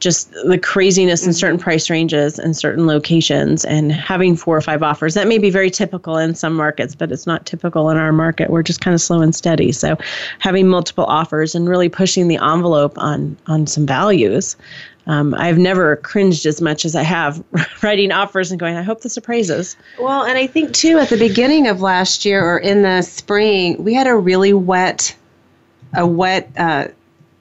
just 0.00 0.32
the 0.44 0.58
craziness 0.58 1.26
in 1.26 1.32
certain 1.32 1.58
price 1.58 1.88
ranges 1.88 2.38
and 2.38 2.56
certain 2.56 2.86
locations 2.86 3.64
and 3.66 3.92
having 3.92 4.34
four 4.34 4.56
or 4.56 4.60
five 4.60 4.82
offers. 4.82 5.14
That 5.14 5.28
may 5.28 5.38
be 5.38 5.50
very 5.50 5.70
typical 5.70 6.16
in 6.16 6.34
some 6.34 6.54
markets, 6.54 6.94
but 6.94 7.12
it's 7.12 7.26
not 7.26 7.46
typical 7.46 7.90
in 7.90 7.98
our 7.98 8.12
market. 8.12 8.50
We're 8.50 8.62
just 8.62 8.80
kind 8.80 8.94
of 8.94 9.00
slow 9.00 9.20
and 9.20 9.34
steady. 9.34 9.72
So 9.72 9.96
having 10.38 10.68
multiple 10.68 11.04
offers 11.04 11.54
and 11.54 11.68
really 11.68 11.88
pushing 11.88 12.28
the 12.28 12.36
envelope 12.36 12.98
on 12.98 13.36
on 13.46 13.66
some 13.66 13.86
values. 13.86 14.56
Um, 15.10 15.34
I've 15.34 15.58
never 15.58 15.96
cringed 15.96 16.46
as 16.46 16.60
much 16.60 16.84
as 16.84 16.94
I 16.94 17.02
have 17.02 17.42
writing 17.82 18.12
offers 18.12 18.52
and 18.52 18.60
going, 18.60 18.76
I 18.76 18.82
hope 18.82 19.00
this 19.00 19.16
appraises. 19.16 19.76
Well, 19.98 20.22
and 20.22 20.38
I 20.38 20.46
think 20.46 20.72
too 20.72 20.98
at 20.98 21.08
the 21.08 21.16
beginning 21.16 21.66
of 21.66 21.80
last 21.82 22.24
year 22.24 22.44
or 22.44 22.58
in 22.58 22.82
the 22.82 23.02
spring, 23.02 23.82
we 23.82 23.92
had 23.92 24.06
a 24.06 24.14
really 24.14 24.52
wet, 24.52 25.16
a 25.94 26.06
wet 26.06 26.50
uh, 26.56 26.88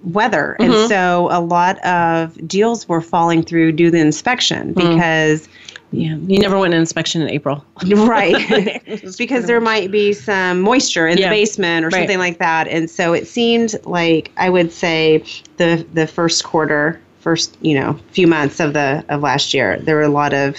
weather, 0.03 0.57
Mm-hmm. 0.59 0.71
and 0.73 0.89
so 0.89 1.27
a 1.31 1.39
lot 1.41 1.77
of 1.85 2.35
deals 2.47 2.87
were 2.89 3.01
falling 3.01 3.43
through 3.43 3.73
due 3.73 3.85
to 3.85 3.91
the 3.91 3.99
inspection 3.99 4.73
Mm. 4.73 4.91
because. 4.91 5.47
Yeah, 5.91 6.17
you 6.27 6.37
never 6.37 6.57
went 6.59 6.75
an 6.75 6.79
inspection 6.79 7.21
in 7.23 7.29
April. 7.31 7.65
right 7.87 8.83
because 9.17 9.47
there 9.47 9.59
might 9.59 9.89
be 9.89 10.13
some 10.13 10.61
moisture 10.61 11.07
in 11.07 11.17
Yeah. 11.17 11.29
the 11.29 11.35
basement 11.35 11.83
or 11.83 11.89
Right. 11.89 12.01
something 12.01 12.19
like 12.19 12.37
that 12.37 12.67
and 12.67 12.87
so 12.87 13.11
it 13.13 13.27
seemed 13.27 13.73
like 13.85 14.31
i 14.37 14.51
would 14.51 14.71
say 14.71 15.23
the 15.57 15.83
the 15.95 16.05
first 16.05 16.43
quarter 16.43 16.99
first 17.19 17.57
you 17.61 17.77
know 17.79 17.97
few 18.11 18.27
months 18.27 18.59
of 18.59 18.73
the 18.73 19.03
of 19.09 19.21
last 19.21 19.53
year 19.53 19.77
there 19.79 19.95
were 19.95 20.01
a 20.03 20.09
lot 20.09 20.33
of 20.33 20.55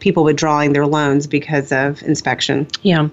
people 0.00 0.24
withdrawing 0.24 0.72
their 0.72 0.84
loans 0.84 1.28
because 1.28 1.70
of 1.70 2.02
inspection 2.02 2.66
Yeah, 2.82 3.08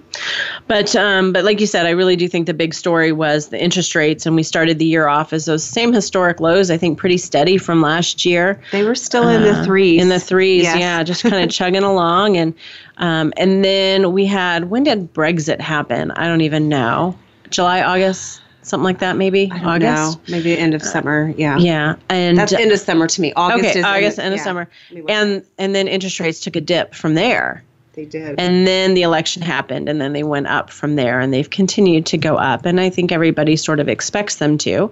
but 0.66 0.96
um, 0.96 1.32
but 1.32 1.44
like 1.44 1.60
you 1.60 1.66
said, 1.68 1.86
I 1.86 1.90
really 1.90 2.16
do 2.16 2.26
think 2.26 2.48
the 2.48 2.54
big 2.54 2.74
story 2.74 3.12
was 3.12 3.50
the 3.50 3.62
interest 3.62 3.94
rates, 3.94 4.26
and 4.26 4.34
we 4.34 4.42
started 4.42 4.80
the 4.80 4.84
year 4.84 5.06
off 5.06 5.32
as 5.32 5.44
those 5.44 5.62
same 5.62 5.92
historic 5.92 6.40
lows. 6.40 6.68
I 6.68 6.76
think 6.76 6.98
pretty 6.98 7.16
steady 7.18 7.58
from 7.58 7.80
last 7.80 8.26
year. 8.26 8.60
they 8.72 8.82
were 8.82 8.96
still 8.96 9.28
in 9.28 9.42
the 9.42 9.64
threes 9.64 10.00
Uh, 10.00 10.02
In 10.02 10.08
the 10.08 10.18
threes, 10.18 10.64
Yes. 10.64 10.80
yeah, 10.80 11.02
just 11.04 11.22
kind 11.30 11.36
of 11.44 11.48
chugging 11.50 11.84
along, 11.84 12.36
and 12.36 12.54
um, 12.96 13.32
and 13.36 13.64
then 13.64 14.10
we 14.12 14.26
had 14.26 14.68
when 14.68 14.82
did 14.82 15.14
Brexit 15.14 15.60
happen? 15.60 16.10
I 16.10 16.26
don't 16.26 16.40
even 16.40 16.68
know. 16.68 17.16
July, 17.50 17.82
August, 17.82 18.40
something 18.70 18.84
like 18.84 19.00
that, 19.00 19.16
maybe 19.16 19.50
I 19.52 19.58
don't 19.58 19.66
August. 19.82 20.18
know. 20.18 20.22
maybe 20.36 20.56
end 20.56 20.74
of 20.74 20.82
summer 20.82 21.34
yeah 21.36 21.58
Yeah, 21.58 21.96
and 22.08 22.38
that's 22.38 22.52
end 22.52 22.72
of 22.72 22.80
summer 22.80 23.06
to 23.06 23.20
me 23.20 23.32
august 23.34 23.70
okay, 23.70 23.78
is 23.80 23.84
August, 23.84 24.18
end 24.18 24.26
end 24.26 24.34
of 24.34 24.38
yeah. 24.38 24.44
summer, 24.44 24.68
and 25.08 25.44
and 25.58 25.74
then 25.74 25.88
interest 25.88 26.20
rates 26.20 26.40
took 26.40 26.56
a 26.56 26.60
dip 26.60 26.94
from 26.94 27.14
there. 27.14 27.62
they 27.94 28.04
did 28.06 28.38
And 28.38 28.66
then 28.66 28.94
the 28.94 29.02
election 29.02 29.42
happened, 29.42 29.88
and 29.88 30.00
then 30.00 30.12
they 30.12 30.22
went 30.22 30.46
up 30.46 30.70
from 30.70 30.96
there, 30.96 31.20
and 31.20 31.34
they've 31.34 31.50
continued 31.50 32.06
to 32.06 32.16
go 32.16 32.36
up. 32.36 32.64
And 32.64 32.80
I 32.80 32.88
think 32.88 33.12
everybody 33.12 33.56
sort 33.56 33.80
of 33.80 33.88
expects 33.88 34.36
them 34.36 34.56
to. 34.58 34.90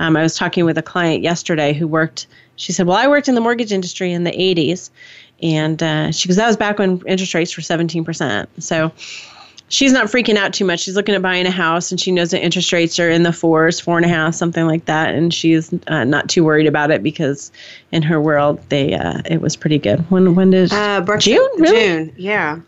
Um, 0.00 0.16
I 0.16 0.22
was 0.22 0.34
talking 0.36 0.64
with 0.64 0.78
a 0.78 0.82
client 0.82 1.22
yesterday 1.22 1.72
who 1.74 1.86
worked, 1.86 2.26
she 2.56 2.72
said, 2.72 2.86
Well, 2.86 2.96
I 2.96 3.06
worked 3.06 3.28
in 3.28 3.34
the 3.34 3.40
mortgage 3.42 3.70
industry 3.72 4.12
in 4.12 4.24
the 4.24 4.32
80s. 4.32 4.90
And 5.42 5.82
uh, 5.82 6.10
she 6.12 6.26
goes, 6.28 6.36
That 6.36 6.46
was 6.46 6.56
back 6.56 6.78
when 6.78 7.02
interest 7.06 7.34
rates 7.34 7.56
were 7.56 7.62
17%. 7.62 8.46
So 8.60 8.90
she's 9.72 9.92
not 9.92 10.06
freaking 10.06 10.36
out 10.36 10.52
too 10.52 10.64
much. 10.64 10.80
She's 10.80 10.94
looking 10.94 11.14
at 11.14 11.22
buying 11.22 11.46
a 11.46 11.50
house, 11.50 11.90
and 11.90 12.00
she 12.00 12.12
knows 12.12 12.30
that 12.30 12.44
interest 12.44 12.72
rates 12.72 13.00
are 13.00 13.10
in 13.10 13.22
the 13.22 13.32
fours, 13.32 13.80
four 13.80 13.96
and 13.96 14.04
a 14.04 14.08
half, 14.08 14.34
something 14.34 14.66
like 14.66 14.84
that. 14.84 15.14
And 15.14 15.34
she's 15.34 15.74
uh, 15.88 16.04
not 16.04 16.28
too 16.28 16.44
worried 16.44 16.66
about 16.66 16.90
it 16.90 17.02
because 17.02 17.50
in 17.90 18.02
her 18.02 18.20
world, 18.20 18.60
they 18.68 18.94
uh, 18.94 19.22
it 19.24 19.40
was 19.40 19.56
pretty 19.56 19.78
good. 19.78 19.98
When, 20.10 20.34
when 20.34 20.50
did 20.50 20.72
uh, 20.72 21.04
June? 21.18 21.48
Really? 21.56 21.72
june 21.72 22.12
yeah 22.16 22.60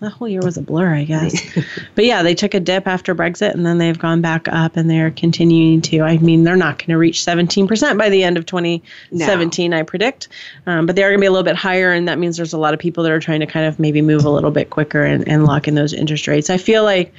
the 0.00 0.10
whole 0.10 0.28
year 0.28 0.40
was 0.42 0.56
a 0.56 0.62
blur, 0.62 0.94
I 0.94 1.04
guess. 1.04 1.58
but 1.94 2.04
yeah, 2.04 2.22
they 2.22 2.34
took 2.34 2.54
a 2.54 2.60
dip 2.60 2.86
after 2.86 3.14
Brexit 3.14 3.52
and 3.52 3.66
then 3.66 3.78
they've 3.78 3.98
gone 3.98 4.22
back 4.22 4.48
up 4.48 4.76
and 4.76 4.88
they're 4.88 5.10
continuing 5.10 5.82
to. 5.82 6.00
I 6.00 6.16
mean, 6.18 6.44
they're 6.44 6.56
not 6.56 6.78
going 6.78 6.88
to 6.88 6.98
reach 6.98 7.18
17% 7.18 7.98
by 7.98 8.08
the 8.08 8.24
end 8.24 8.38
of 8.38 8.46
2017, 8.46 9.74
I 9.74 9.82
predict. 9.82 10.28
Um, 10.66 10.86
but 10.86 10.96
they 10.96 11.04
are 11.04 11.10
going 11.10 11.18
to 11.18 11.22
be 11.22 11.26
a 11.26 11.30
little 11.30 11.44
bit 11.44 11.56
higher. 11.56 11.92
And 11.92 12.08
that 12.08 12.18
means 12.18 12.38
there's 12.38 12.54
a 12.54 12.58
lot 12.58 12.72
of 12.72 12.80
people 12.80 13.04
that 13.04 13.12
are 13.12 13.20
trying 13.20 13.40
to 13.40 13.46
kind 13.46 13.66
of 13.66 13.78
maybe 13.78 14.00
move 14.00 14.24
a 14.24 14.30
little 14.30 14.50
bit 14.50 14.70
quicker 14.70 15.04
and, 15.04 15.28
and 15.28 15.44
lock 15.44 15.68
in 15.68 15.74
those 15.74 15.92
interest 15.92 16.26
rates. 16.26 16.48
I 16.48 16.56
feel 16.56 16.82
like 16.82 17.12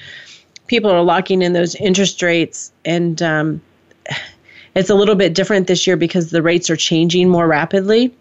people 0.65 0.89
are 0.89 1.03
locking 1.03 1.41
in 1.41 1.53
those 1.53 1.75
interest 1.75 2.21
rates, 2.23 2.71
and 2.85 3.21
um, 3.21 3.61
it's 4.75 4.89
a 4.89 4.95
little 4.95 5.15
bit 5.15 5.35
different 5.35 5.67
this 5.67 5.85
year 5.85 5.97
because 5.97 6.31
the 6.31 6.41
rates 6.41 6.69
are 6.69 6.75
changing 6.75 7.29
more 7.29 7.45
rapidly. 7.45 8.11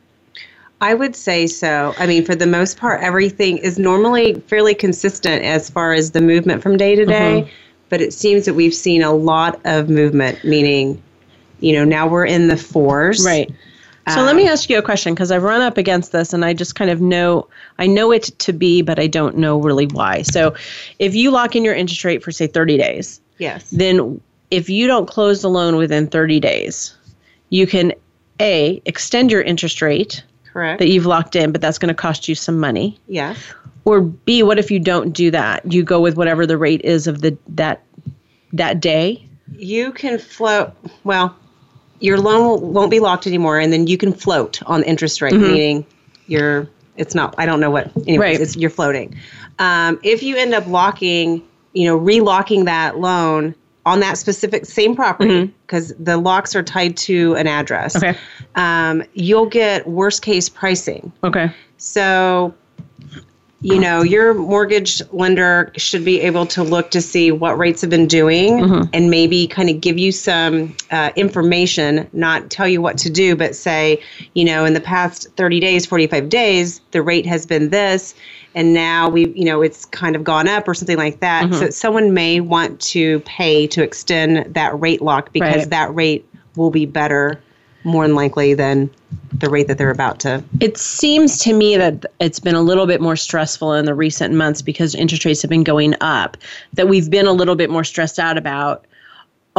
I 0.81 0.95
would 0.95 1.15
say 1.15 1.47
so. 1.47 1.95
I 1.99 2.07
mean, 2.07 2.25
for 2.25 2.35
the 2.35 2.47
most 2.47 2.79
part, 2.79 3.03
everything 3.03 3.59
is 3.59 3.79
normally 3.79 4.35
fairly 4.47 4.75
consistent 4.75 5.45
as 5.45 5.69
far 5.69 5.93
as 5.93 6.13
the 6.13 6.23
movement 6.23 6.63
from 6.63 6.77
day 6.77 6.95
to 6.95 7.05
day. 7.05 7.43
Mm-hmm. 7.43 7.51
But 7.91 8.01
it 8.01 8.13
seems 8.13 8.47
that 8.47 8.55
we've 8.55 8.75
seen 8.75 9.03
a 9.03 9.13
lot 9.13 9.61
of 9.65 9.91
movement, 9.91 10.43
meaning, 10.45 11.03
you 11.59 11.73
know, 11.73 11.85
now 11.85 12.07
we're 12.07 12.25
in 12.25 12.49
the 12.49 12.57
fours. 12.57 13.25
Right. 13.27 13.53
So 14.09 14.23
let 14.23 14.35
me 14.35 14.49
ask 14.49 14.69
you 14.69 14.79
a 14.79 14.83
question 14.83 15.15
because 15.15 15.31
I've 15.31 15.43
run 15.43 15.61
up 15.61 15.77
against 15.77 16.11
this 16.11 16.33
and 16.33 16.45
I 16.45 16.53
just 16.53 16.75
kind 16.75 16.91
of 16.91 17.01
know 17.01 17.47
I 17.79 17.87
know 17.87 18.11
it 18.11 18.25
to 18.41 18.53
be, 18.53 18.83
but 18.83 18.99
I 18.99 19.07
don't 19.07 19.37
know 19.37 19.61
really 19.61 19.87
why. 19.87 20.23
So 20.23 20.55
if 20.99 21.15
you 21.15 21.31
lock 21.31 21.55
in 21.55 21.65
your 21.65 21.75
interest 21.75 22.05
rate 22.05 22.23
for 22.23 22.33
say 22.33 22.49
30 22.49 22.77
days, 22.77 23.21
Yes. 23.39 23.71
then 23.71 24.21
if 24.51 24.69
you 24.69 24.89
don't 24.89 25.07
close 25.07 25.43
the 25.43 25.51
loan 25.51 25.77
within 25.77 26.09
30 26.09 26.41
days, 26.41 26.93
you 27.51 27.69
can 27.69 27.93
A, 28.41 28.83
extend 28.85 29.31
your 29.31 29.43
interest 29.43 29.81
rate 29.81 30.25
Correct. 30.53 30.79
that 30.81 30.89
you've 30.89 31.07
locked 31.07 31.37
in, 31.37 31.53
but 31.53 31.61
that's 31.61 31.79
going 31.79 31.89
to 31.89 31.95
cost 31.95 32.29
you 32.29 32.35
some 32.35 32.59
money. 32.59 32.99
yes. 33.07 33.37
Or 33.87 34.03
B, 34.03 34.43
what 34.43 34.59
if 34.59 34.71
you 34.71 34.79
don't 34.79 35.13
do 35.13 35.31
that? 35.31 35.73
You 35.73 35.83
go 35.83 36.01
with 36.03 36.15
whatever 36.15 36.45
the 36.47 36.59
rate 36.59 36.83
is 36.83 37.07
of 37.07 37.23
the 37.23 37.37
that 37.49 37.83
that 38.53 38.79
day. 38.79 39.27
You 39.57 39.93
can 39.93 40.19
float, 40.19 40.73
well, 41.03 41.35
your 41.99 42.19
loan 42.19 42.75
won't 42.75 42.91
be 42.91 43.01
locked 43.01 43.27
anymore, 43.27 43.59
and 43.59 43.73
then 43.73 43.87
you 43.87 43.97
can 43.97 44.13
float 44.13 44.63
on 44.65 44.81
the 44.81 44.89
interest 44.89 45.23
rate, 45.23 45.33
meaning 45.35 45.87
you're, 46.27 46.69
it's 46.97 47.15
not, 47.15 47.35
I 47.39 47.47
don't 47.47 47.59
know 47.61 47.71
what, 47.71 47.91
anyways, 48.07 48.19
Right. 48.19 48.41
it's, 48.41 48.55
you're 48.57 48.69
floating. 48.71 49.15
Um, 49.59 49.99
if 50.03 50.23
you 50.23 50.37
end 50.37 50.53
up 50.55 50.67
locking, 50.67 51.43
you 51.73 51.87
know, 51.87 51.99
relocking 51.99 52.67
that 52.67 52.99
loan 52.99 53.55
on 53.91 54.01
that 54.01 54.17
specific 54.17 54.65
same 54.65 54.95
property, 54.95 55.53
because 55.67 55.93
the 55.99 56.17
locks 56.17 56.55
are 56.55 56.63
tied 56.63 56.97
to 56.97 57.35
an 57.35 57.47
address, 57.47 57.97
Okay. 57.97 58.17
um, 58.55 59.03
you'll 59.15 59.47
get 59.47 59.87
worst 59.89 60.23
case 60.23 60.49
pricing. 60.49 61.13
Okay. 61.25 61.51
So, 61.77 62.55
you 63.63 63.79
know, 63.79 64.03
your 64.03 64.33
mortgage 64.33 65.03
lender 65.13 65.71
should 65.77 66.05
be 66.05 66.21
able 66.21 66.47
to 66.47 66.63
look 66.63 66.91
to 66.93 67.01
see 67.03 67.31
what 67.33 67.59
rates 67.59 67.81
have 67.83 67.91
been 67.91 68.07
doing 68.07 68.89
and 68.95 69.11
maybe 69.11 69.47
kind 69.47 69.69
of 69.69 69.81
give 69.81 69.99
you 69.99 70.13
some 70.13 70.75
uh, 70.91 71.11
information, 71.17 72.09
not 72.13 72.49
tell 72.49 72.69
you 72.69 72.81
what 72.81 72.97
to 72.99 73.11
do, 73.11 73.37
but 73.37 73.55
say, 73.55 74.01
you 74.35 74.45
know, 74.45 74.65
in 74.65 74.73
the 74.73 74.81
past 74.81 75.27
30 75.37 75.61
days, 75.61 75.85
45 75.85 76.29
days, 76.31 76.81
the 76.93 77.03
rate 77.03 77.27
has 77.27 77.45
been 77.45 77.69
this. 77.71 78.15
And 78.55 78.75
now 78.75 79.09
we, 79.09 79.29
you 79.29 79.45
know, 79.45 79.63
it's 79.63 79.85
kind 79.85 80.17
of 80.17 80.25
gone 80.25 80.49
up 80.49 80.67
or 80.67 80.75
something 80.75 80.97
like 80.97 81.21
that. 81.21 81.53
So 81.53 81.61
mm-hmm. 81.61 81.71
someone 81.71 82.15
may 82.15 82.41
want 82.41 82.81
to 82.81 83.21
pay 83.21 83.67
to 83.69 83.83
extend 83.83 84.55
that 84.55 84.79
rate 84.81 85.01
lock 85.03 85.33
because 85.33 85.57
Right. 85.57 85.71
that 85.71 85.95
rate 85.95 86.27
will 86.57 86.71
be 86.71 86.85
better, 86.85 87.41
more 87.85 88.07
than 88.07 88.17
likely, 88.17 88.55
than 88.55 88.91
the 89.33 89.49
rate 89.49 89.69
that 89.69 89.79
they're 89.79 89.91
about 89.91 90.21
to 90.21 90.43
It 90.61 90.77
seems 90.77 91.39
to 91.39 91.53
me 91.53 91.77
that 91.77 92.05
it's 92.21 92.41
been 92.41 92.55
a 92.55 92.61
little 92.61 92.87
bit 92.87 93.01
more 93.01 93.17
stressful 93.17 93.73
in 93.75 93.85
the 93.85 93.95
recent 93.95 94.35
months 94.35 94.63
because 94.63 94.95
interest 94.95 95.25
rates 95.25 95.43
have 95.43 95.49
been 95.49 95.65
going 95.65 95.95
up, 96.01 96.37
that 96.75 96.89
we've 96.89 97.11
been 97.11 97.27
a 97.27 97.33
little 97.33 97.57
bit 97.57 97.71
more 97.71 97.85
stressed 97.85 98.19
out 98.19 98.37
about, 98.37 98.85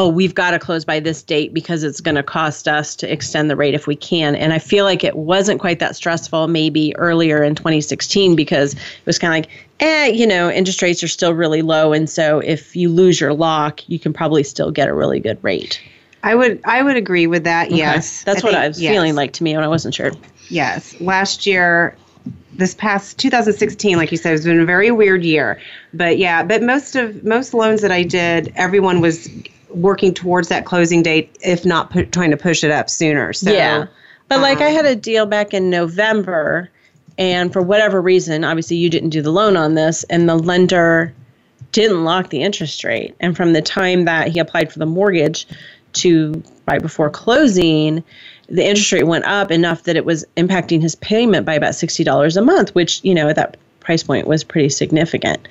oh, 0.02 0.08
we've 0.08 0.34
got 0.34 0.52
to 0.52 0.58
close 0.58 0.84
by 0.84 1.00
this 1.00 1.22
date 1.22 1.54
because 1.54 1.84
it's 1.84 2.02
going 2.02 2.16
to 2.16 2.24
cost 2.24 2.68
us 2.68 2.96
to 2.96 3.12
extend 3.12 3.52
the 3.52 3.56
rate 3.56 3.76
if 3.76 3.86
we 3.86 3.96
can. 3.96 4.36
And 4.36 4.52
I 4.52 4.58
feel 4.58 4.84
like 4.84 5.04
it 5.04 5.16
wasn't 5.16 5.60
quite 5.60 5.78
that 5.78 5.96
stressful 5.96 6.48
maybe 6.48 6.96
earlier 6.98 7.44
in 7.44 7.54
2016 7.54 8.36
because 8.36 8.74
it 8.74 8.80
was 9.06 9.20
kind 9.20 9.32
of 9.32 9.48
like, 9.48 9.66
eh, 9.80 10.08
you 10.08 10.26
know, 10.26 10.50
interest 10.50 10.82
rates 10.82 11.04
are 11.04 11.08
still 11.08 11.36
really 11.36 11.62
low. 11.62 11.94
And 11.94 12.10
so 12.10 12.40
if 12.40 12.76
you 12.76 12.90
lose 12.90 13.22
your 13.22 13.34
lock, 13.34 13.88
you 13.88 14.00
can 14.00 14.12
probably 14.12 14.42
still 14.42 14.72
get 14.72 14.88
a 14.88 14.94
really 14.94 15.20
good 15.20 15.38
rate. 15.44 15.80
I 16.24 16.34
would 16.34 16.62
I 16.66 16.82
would 16.82 16.98
agree 16.98 17.28
with 17.28 17.44
that. 17.44 17.70
Yes, 17.70 18.24
That's 18.24 18.44
I 18.44 18.48
what 18.48 18.54
think- 18.54 18.64
I 18.64 18.68
was 18.70 18.82
yes. 18.82 18.92
feeling 18.92 19.14
like 19.14 19.34
to 19.34 19.44
me 19.44 19.54
when 19.56 19.64
I 19.64 19.68
wasn't 19.68 19.94
sure. 19.94 20.12
Yes, 20.50 21.00
last 21.00 21.46
year, 21.46 21.96
this 22.54 22.74
past 22.74 23.20
2016, 23.20 23.98
like 23.98 24.12
you 24.12 24.18
said, 24.18 24.32
has 24.32 24.46
been 24.46 24.60
a 24.60 24.66
very 24.66 24.90
weird 24.90 25.24
year. 25.24 25.60
But 25.94 26.18
yeah, 26.18 26.44
but 26.44 26.64
most 26.64 26.96
of 26.96 27.24
most 27.24 27.54
loans 27.54 27.82
that 27.82 27.92
I 27.92 28.02
did, 28.02 28.52
everyone 28.56 29.00
was 29.00 29.30
working 29.74 30.14
towards 30.14 30.50
that 30.50 30.66
closing 30.66 31.04
date, 31.04 31.36
if 31.42 31.66
not 31.66 31.92
pu- 31.92 32.06
trying 32.06 32.32
to 32.32 32.38
push 32.38 32.64
it 32.64 32.72
up 32.72 32.90
sooner. 32.90 33.34
So 33.34 33.52
yeah. 33.52 33.88
But 34.28 34.40
like 34.40 34.62
I 34.62 34.70
um, 34.70 34.76
had 34.76 34.86
a 34.86 34.96
deal 34.96 35.26
back 35.26 35.54
in 35.54 35.70
November 35.70 36.70
and 37.18 37.52
for 37.52 37.62
whatever 37.62 38.02
reason, 38.02 38.44
obviously 38.44 38.78
you 38.78 38.90
didn't 38.90 39.10
do 39.10 39.22
the 39.22 39.32
loan 39.32 39.58
on 39.58 39.76
this 39.76 40.04
and 40.06 40.28
the 40.28 40.36
lender 40.36 41.14
didn't 41.72 42.04
lock 42.04 42.30
the 42.30 42.42
interest 42.42 42.84
rate. 42.84 43.16
And 43.20 43.36
from 43.36 43.54
the 43.54 43.62
time 43.62 44.06
that 44.06 44.30
he 44.30 44.40
applied 44.40 44.72
for 44.72 44.80
the 44.80 44.86
mortgage 44.86 45.48
to 45.94 46.42
right 46.68 46.82
before 46.82 47.10
closing, 47.10 48.04
the 48.48 48.66
interest 48.66 48.92
rate 48.92 49.08
went 49.08 49.26
up 49.26 49.52
enough 49.52 49.84
that 49.84 49.96
it 49.96 50.06
was 50.06 50.26
impacting 50.38 50.82
his 50.82 50.96
payment 50.96 51.46
by 51.46 51.54
about 51.54 51.74
$60 51.74 52.38
a 52.38 52.42
month, 52.42 52.74
which, 52.76 53.02
you 53.04 53.14
know, 53.14 53.30
at 53.30 53.36
that 53.36 53.58
price 53.80 54.04
point 54.04 54.28
was 54.28 54.44
pretty 54.44 54.70
significant. 54.70 55.48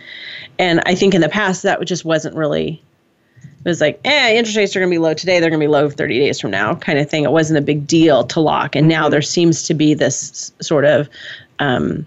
And 0.59 0.81
I 0.87 0.95
think 0.95 1.15
in 1.15 1.21
the 1.21 1.29
past 1.29 1.63
that 1.63 1.83
just 1.85 2.05
wasn't 2.05 2.37
really 2.37 2.83
it 3.65 3.69
was 3.69 3.81
like, 3.81 4.01
eh, 4.05 4.35
interest 4.37 4.57
rates 4.57 4.75
are 4.75 4.81
going 4.81 4.91
to 4.91 4.95
be 4.95 4.99
low 4.99 5.13
today. 5.13 5.39
They're 5.39 5.51
going 5.51 5.61
to 5.61 5.65
be 5.65 5.69
low 5.71 5.91
30 5.91 6.19
days 6.19 6.41
from 6.41 6.51
now, 6.51 6.75
kind 6.77 6.99
of 6.99 7.11
thing. 7.11 7.25
It 7.25 7.33
wasn't 7.33 7.59
a 7.59 7.63
big 7.63 7.87
deal 7.87 8.25
to 8.25 8.41
lock. 8.41 8.75
And 8.75 8.89
now 8.89 9.09
there 9.11 9.21
seems 9.23 9.65
to 9.65 9.75
be 9.75 9.93
this 9.93 10.51
sort 10.63 10.87
of, 10.87 11.11
um, 11.59 12.07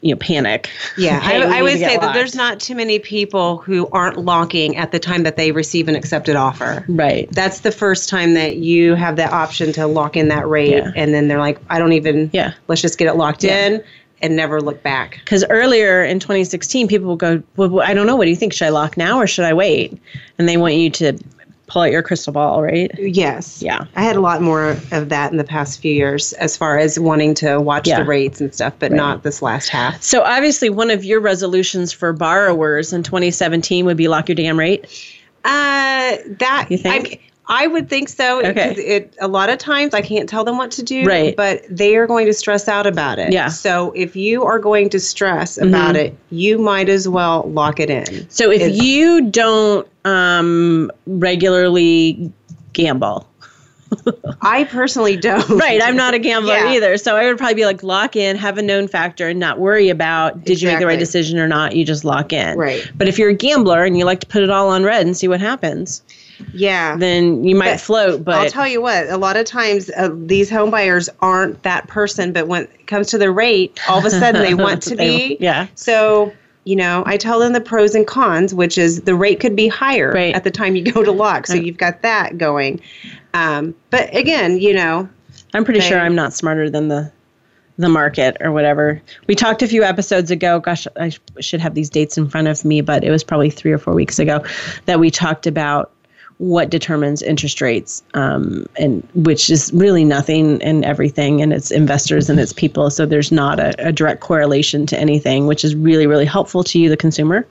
you 0.00 0.14
know, 0.14 0.18
panic. 0.18 0.70
Yeah, 0.96 1.18
we 1.26 1.44
I, 1.54 1.58
I 1.58 1.62
would 1.62 1.78
say 1.78 1.96
that 1.96 2.14
there's 2.14 2.36
not 2.36 2.60
too 2.60 2.76
many 2.76 3.00
people 3.00 3.56
who 3.58 3.88
aren't 3.88 4.18
locking 4.18 4.76
at 4.76 4.92
the 4.92 5.00
time 5.00 5.24
that 5.24 5.36
they 5.36 5.50
receive 5.50 5.88
an 5.88 5.96
accepted 5.96 6.36
offer. 6.36 6.84
Right. 6.86 7.28
That's 7.32 7.60
the 7.60 7.72
first 7.72 8.08
time 8.08 8.34
that 8.34 8.56
you 8.58 8.94
have 8.94 9.16
the 9.16 9.28
option 9.28 9.72
to 9.72 9.88
lock 9.88 10.16
in 10.16 10.28
that 10.28 10.46
rate, 10.46 10.70
Yeah. 10.70 10.92
and 10.94 11.12
then 11.12 11.26
they're 11.26 11.40
like, 11.40 11.58
I 11.68 11.80
don't 11.80 11.94
even. 11.94 12.30
Yeah. 12.32 12.52
Let's 12.68 12.82
just 12.82 12.96
get 12.98 13.08
it 13.08 13.14
locked 13.14 13.42
Yeah. 13.42 13.66
in 13.66 13.84
and 14.22 14.34
never 14.36 14.60
look 14.60 14.82
back. 14.82 15.18
Because 15.24 15.44
earlier 15.50 16.02
in 16.04 16.18
2016, 16.20 16.88
people 16.88 17.06
will 17.06 17.16
go, 17.16 17.42
well, 17.56 17.80
I 17.80 17.94
don't 17.94 18.06
know. 18.06 18.16
What 18.16 18.24
do 18.24 18.30
you 18.30 18.36
think? 18.36 18.52
Should 18.52 18.66
I 18.66 18.70
lock 18.70 18.96
now 18.96 19.18
or 19.18 19.26
should 19.26 19.44
I 19.44 19.52
wait? 19.54 20.00
And 20.38 20.48
they 20.48 20.56
want 20.56 20.74
you 20.74 20.90
to 20.90 21.18
pull 21.68 21.82
out 21.82 21.90
your 21.90 22.02
crystal 22.02 22.32
ball, 22.32 22.62
right? 22.62 22.90
Yes. 22.96 23.60
Yeah. 23.60 23.86
I 23.96 24.02
had 24.04 24.14
a 24.16 24.20
lot 24.20 24.40
more 24.40 24.76
of 24.92 25.08
that 25.08 25.32
in 25.32 25.36
the 25.36 25.44
past 25.44 25.80
few 25.80 25.92
years 25.92 26.32
as 26.34 26.56
far 26.56 26.78
as 26.78 26.98
wanting 26.98 27.34
to 27.34 27.60
watch 27.60 27.88
Yeah. 27.88 27.98
the 27.98 28.04
rates 28.04 28.40
and 28.40 28.54
stuff, 28.54 28.74
but 28.78 28.92
not 28.92 29.24
this 29.24 29.42
last 29.42 29.68
half. 29.68 30.00
So 30.00 30.22
obviously, 30.22 30.70
one 30.70 30.90
of 30.90 31.04
your 31.04 31.18
resolutions 31.20 31.92
for 31.92 32.12
borrowers 32.12 32.92
in 32.92 33.02
2017 33.02 33.84
would 33.84 33.96
be 33.96 34.06
lock 34.06 34.28
your 34.28 34.36
damn 34.36 34.56
rate. 34.58 34.84
Uh, 35.44 36.16
that 36.38 36.66
You 36.70 36.78
think? 36.78 37.14
I, 37.14 37.20
I 37.48 37.66
would 37.68 37.88
think 37.88 38.08
so. 38.08 38.40
Okay. 38.44 38.68
'cause 38.70 38.78
It 38.78 39.14
a 39.20 39.28
lot 39.28 39.48
of 39.50 39.58
times 39.58 39.94
I 39.94 40.00
can't 40.00 40.28
tell 40.28 40.42
them 40.44 40.58
what 40.58 40.70
to 40.72 40.82
do, 40.82 41.04
Right. 41.04 41.36
But 41.36 41.62
they 41.70 41.94
are 41.96 42.06
going 42.06 42.26
to 42.26 42.32
stress 42.32 42.66
out 42.68 42.86
about 42.86 43.18
it. 43.20 43.32
Yeah. 43.32 43.48
So 43.48 43.92
if 43.94 44.16
you 44.16 44.42
are 44.44 44.58
going 44.58 44.88
to 44.90 44.98
stress 45.00 45.56
about 45.56 45.94
it, 45.96 46.16
you 46.30 46.58
might 46.58 46.88
as 46.88 47.08
well 47.08 47.44
lock 47.52 47.78
it 47.78 47.88
in. 47.88 48.28
So 48.30 48.50
if 48.50 48.60
It's- 48.62 48.82
you 48.82 49.30
don't 49.30 49.86
um, 50.04 50.90
regularly 51.06 52.32
gamble, 52.72 53.28
I 54.42 54.64
personally 54.64 55.16
don't. 55.16 55.48
right? 55.48 55.80
I'm 55.82 55.96
not 55.96 56.14
a 56.14 56.18
gambler 56.18 56.54
Yeah. 56.54 56.72
either, 56.72 56.96
so 56.96 57.16
I 57.16 57.26
would 57.26 57.38
probably 57.38 57.54
be 57.54 57.64
like 57.64 57.82
lock 57.84 58.16
in, 58.16 58.36
have 58.36 58.58
a 58.58 58.62
known 58.62 58.88
factor, 58.88 59.28
and 59.28 59.38
not 59.38 59.58
worry 59.60 59.88
about 59.88 60.44
did 60.44 60.60
you 60.60 60.68
make 60.68 60.80
the 60.80 60.86
right 60.86 60.98
decision 60.98 61.38
or 61.38 61.46
not. 61.46 61.76
You 61.76 61.84
just 61.84 62.04
lock 62.04 62.32
in, 62.32 62.58
Right. 62.58 62.90
But 62.96 63.06
if 63.08 63.18
you're 63.18 63.30
a 63.30 63.34
gambler 63.34 63.84
and 63.84 63.96
you 63.96 64.04
like 64.04 64.20
to 64.20 64.26
put 64.26 64.42
it 64.42 64.50
all 64.50 64.68
on 64.68 64.82
red 64.82 65.06
and 65.06 65.16
see 65.16 65.28
what 65.28 65.40
happens, 65.40 66.02
Yeah. 66.52 66.96
then 66.96 67.44
you 67.44 67.54
might 67.56 67.72
But 67.72 67.80
float. 67.80 68.24
But 68.24 68.34
I'll 68.36 68.50
tell 68.50 68.66
you 68.68 68.80
what, 68.82 69.08
a 69.08 69.16
lot 69.16 69.36
of 69.36 69.46
times 69.46 69.90
uh, 69.96 70.10
these 70.12 70.50
home 70.50 70.70
buyers 70.70 71.08
aren't 71.20 71.62
that 71.62 71.88
person, 71.88 72.32
but 72.32 72.46
when 72.48 72.64
it 72.64 72.86
comes 72.86 73.08
to 73.08 73.18
the 73.18 73.30
rate, 73.30 73.78
all 73.88 73.98
of 73.98 74.04
a 74.04 74.10
sudden 74.10 74.42
they 74.42 74.54
want 74.54 74.82
to 74.84 74.96
They- 74.96 75.28
be. 75.28 75.36
yeah. 75.40 75.66
So, 75.74 76.32
you 76.64 76.76
know, 76.76 77.04
I 77.06 77.16
tell 77.16 77.38
them 77.38 77.52
the 77.52 77.60
pros 77.60 77.94
and 77.94 78.06
cons, 78.06 78.52
which 78.52 78.76
is 78.76 79.02
the 79.02 79.14
rate 79.14 79.38
could 79.40 79.54
be 79.56 79.68
higher 79.68 80.10
Right. 80.12 80.34
at 80.34 80.44
the 80.44 80.50
time 80.50 80.74
you 80.76 80.82
go 80.90 81.02
to 81.04 81.12
lock. 81.12 81.46
So 81.46 81.54
you've 81.54 81.78
got 81.78 82.02
that 82.02 82.38
going. 82.38 82.80
Um, 83.34 83.74
but 83.90 84.14
again, 84.16 84.58
you 84.58 84.74
know, 84.74 85.08
I'm 85.54 85.64
pretty 85.64 85.80
sure 85.80 85.98
I'm 85.98 86.14
not 86.14 86.32
smarter 86.32 86.68
than 86.68 86.88
the 86.88 87.12
the 87.78 87.88
market 87.90 88.38
or 88.40 88.52
whatever. 88.52 89.02
We 89.26 89.34
talked 89.34 89.60
a 89.62 89.68
few 89.68 89.84
episodes 89.84 90.30
ago. 90.30 90.60
Gosh, 90.60 90.86
I 90.96 91.10
sh- 91.10 91.20
should 91.40 91.60
have 91.60 91.74
these 91.74 91.90
dates 91.90 92.16
in 92.16 92.26
front 92.26 92.48
of 92.48 92.64
me, 92.64 92.80
but 92.80 93.04
it 93.04 93.10
was 93.10 93.22
probably 93.22 93.50
three 93.50 93.70
or 93.70 93.76
four 93.76 93.92
weeks 93.92 94.18
ago 94.18 94.42
that 94.86 94.98
we 94.98 95.10
talked 95.10 95.46
about 95.46 95.92
what 96.38 96.68
determines 96.68 97.22
interest 97.22 97.60
rates, 97.60 98.02
um, 98.14 98.66
and 98.78 99.06
which 99.14 99.48
is 99.48 99.72
really 99.72 100.04
nothing 100.04 100.62
and 100.62 100.84
everything, 100.84 101.40
and 101.40 101.52
it's 101.52 101.70
investors 101.70 102.28
and 102.28 102.38
it's 102.38 102.52
people. 102.52 102.90
So 102.90 103.06
there's 103.06 103.32
not 103.32 103.58
a, 103.58 103.74
a 103.88 103.92
direct 103.92 104.20
correlation 104.20 104.86
to 104.86 104.98
anything, 104.98 105.46
which 105.46 105.64
is 105.64 105.74
really 105.74 106.06
really 106.06 106.26
helpful 106.26 106.62
to 106.64 106.78
you, 106.78 106.88
the 106.88 106.96
consumer. 106.96 107.46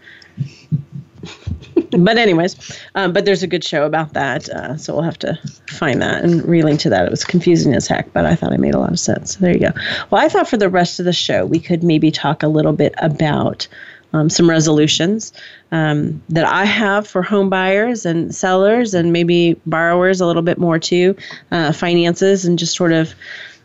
but 1.98 2.18
anyways, 2.18 2.80
um, 2.96 3.14
but 3.14 3.26
there's 3.26 3.44
a 3.44 3.48
good 3.48 3.64
show 3.64 3.86
about 3.86 4.14
that, 4.14 4.50
uh, 4.50 4.78
so 4.78 4.94
we'll 4.94 5.04
have 5.04 5.20
to 5.20 5.40
find 5.68 6.02
that 6.02 6.24
and 6.24 6.42
relink 6.44 6.80
to 6.80 6.90
that. 6.90 7.06
It 7.06 7.12
was 7.12 7.24
confusing 7.24 7.74
as 7.74 7.88
heck, 7.88 8.12
but 8.14 8.26
I 8.26 8.36
thought 8.36 8.54
I 8.54 8.58
made 8.58 8.76
a 8.76 8.80
lot 8.80 8.92
of 8.92 9.00
sense. 9.00 9.34
So 9.34 9.40
there 9.40 9.54
you 9.54 9.60
go. 9.60 9.72
Well, 10.12 10.24
I 10.24 10.30
thought 10.30 10.48
for 10.48 10.58
the 10.58 10.70
rest 10.70 11.00
of 11.00 11.06
the 11.06 11.14
show 11.14 11.46
we 11.46 11.60
could 11.60 11.84
maybe 11.84 12.12
talk 12.12 12.44
a 12.44 12.48
little 12.48 12.74
bit 12.74 12.94
about 13.00 13.68
um, 14.16 14.30
some 14.30 14.50
resolutions 14.50 15.34
um, 15.72 16.22
that 16.30 16.46
I 16.46 16.64
have 16.64 17.06
for 17.06 17.22
home 17.22 17.50
buyers 17.50 18.06
and 18.06 18.34
sellers 18.34 18.94
and 18.94 19.12
maybe 19.12 19.60
borrowers 19.66 20.22
a 20.22 20.26
little 20.26 20.42
bit 20.42 20.58
more 20.58 20.80
too, 20.80 21.16
uh, 21.52 21.74
finances 21.74 22.46
and 22.46 22.58
just 22.58 22.76
sort 22.76 22.94
of 22.94 23.14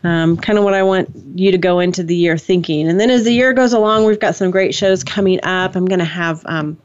um, 0.03 0.35
kind 0.35 0.57
of 0.57 0.65
what 0.65 0.73
I 0.73 0.83
want 0.83 1.09
you 1.35 1.51
to 1.51 1.57
go 1.57 1.79
into 1.79 2.03
the 2.03 2.15
year 2.15 2.37
thinking. 2.37 2.89
And 2.89 2.99
then 2.99 3.09
as 3.09 3.23
the 3.23 3.31
year 3.31 3.53
goes 3.53 3.71
along, 3.71 4.05
we've 4.05 4.19
got 4.19 4.35
some 4.35 4.51
great 4.51 4.75
shows 4.75 5.03
coming 5.03 5.39
up. 5.43 5.75
I'm 5.75 5.85
going 5.85 5.99
to 5.99 6.05
have 6.05 6.41
um, 6.47 6.77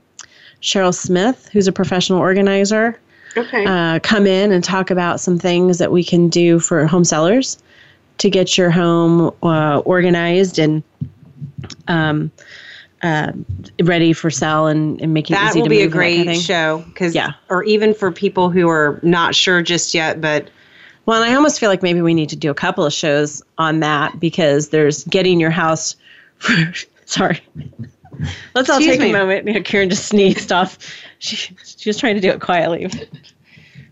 Cheryl 0.63 0.95
Smith, 0.95 1.49
who's 1.53 1.67
a 1.67 1.73
professional 1.73 2.21
organizer, 2.21 2.99
Okay. 3.37 3.65
uh, 3.67 3.99
come 3.99 4.27
in 4.27 4.53
and 4.53 4.63
talk 4.63 4.91
about 4.91 5.21
some 5.21 5.39
things 5.39 5.79
that 5.79 5.93
we 5.93 6.05
can 6.05 6.29
do 6.29 6.59
for 6.59 6.87
home 6.87 7.05
sellers 7.05 7.59
to 8.19 8.31
get 8.31 8.57
your 8.57 8.71
home 8.71 9.35
uh, 9.43 9.81
organized 9.81 10.59
and 10.59 10.83
um, 11.89 12.31
uh, 13.03 13.33
ready 13.83 14.13
for 14.13 14.31
sale 14.31 14.67
and, 14.67 15.01
and 15.01 15.13
make 15.15 15.31
it 15.31 15.35
that 15.35 15.51
easy 15.51 15.61
will 15.61 15.67
to 15.67 15.71
be 15.71 15.83
a 15.83 15.89
that 15.89 15.93
kind 15.93 16.25
great 16.25 16.29
of 16.29 16.43
show 16.43 16.85
because 16.89 17.15
Yeah. 17.15 17.33
or 17.51 17.63
even 17.65 17.93
for 17.95 18.11
people 18.11 18.51
who 18.51 18.69
are 18.69 18.99
not 19.03 19.35
sure 19.35 19.63
just 19.63 19.93
yet 19.95 20.21
but 20.21 20.49
Well, 21.05 21.23
and 21.23 21.31
I 21.31 21.35
almost 21.37 21.61
feel 21.61 21.69
like 21.69 21.83
maybe 21.83 22.01
we 22.03 22.15
need 22.15 22.31
to 22.31 22.37
do 22.37 22.51
a 22.51 22.55
couple 22.55 22.85
of 22.85 22.93
shows 22.93 23.43
on 23.59 23.81
that 23.81 24.19
because 24.19 24.71
there's 24.71 25.05
getting 25.05 25.39
your 25.39 25.51
house. 25.51 25.95
sorry. 27.05 27.41
Let's 28.55 28.71
all 28.71 28.79
Excuse 28.79 28.97
take 28.97 29.01
me. 29.01 29.11
a 29.11 29.13
moment. 29.13 29.47
You 29.47 29.55
know, 29.55 29.63
Karan 29.63 29.89
just 29.91 30.07
sneezed 30.07 30.51
off. 30.51 30.79
She, 31.19 31.37
she 31.37 31.89
was 31.89 31.97
trying 31.99 32.15
to 32.17 32.21
do 32.21 32.31
it 32.31 32.41
quietly. 32.41 32.91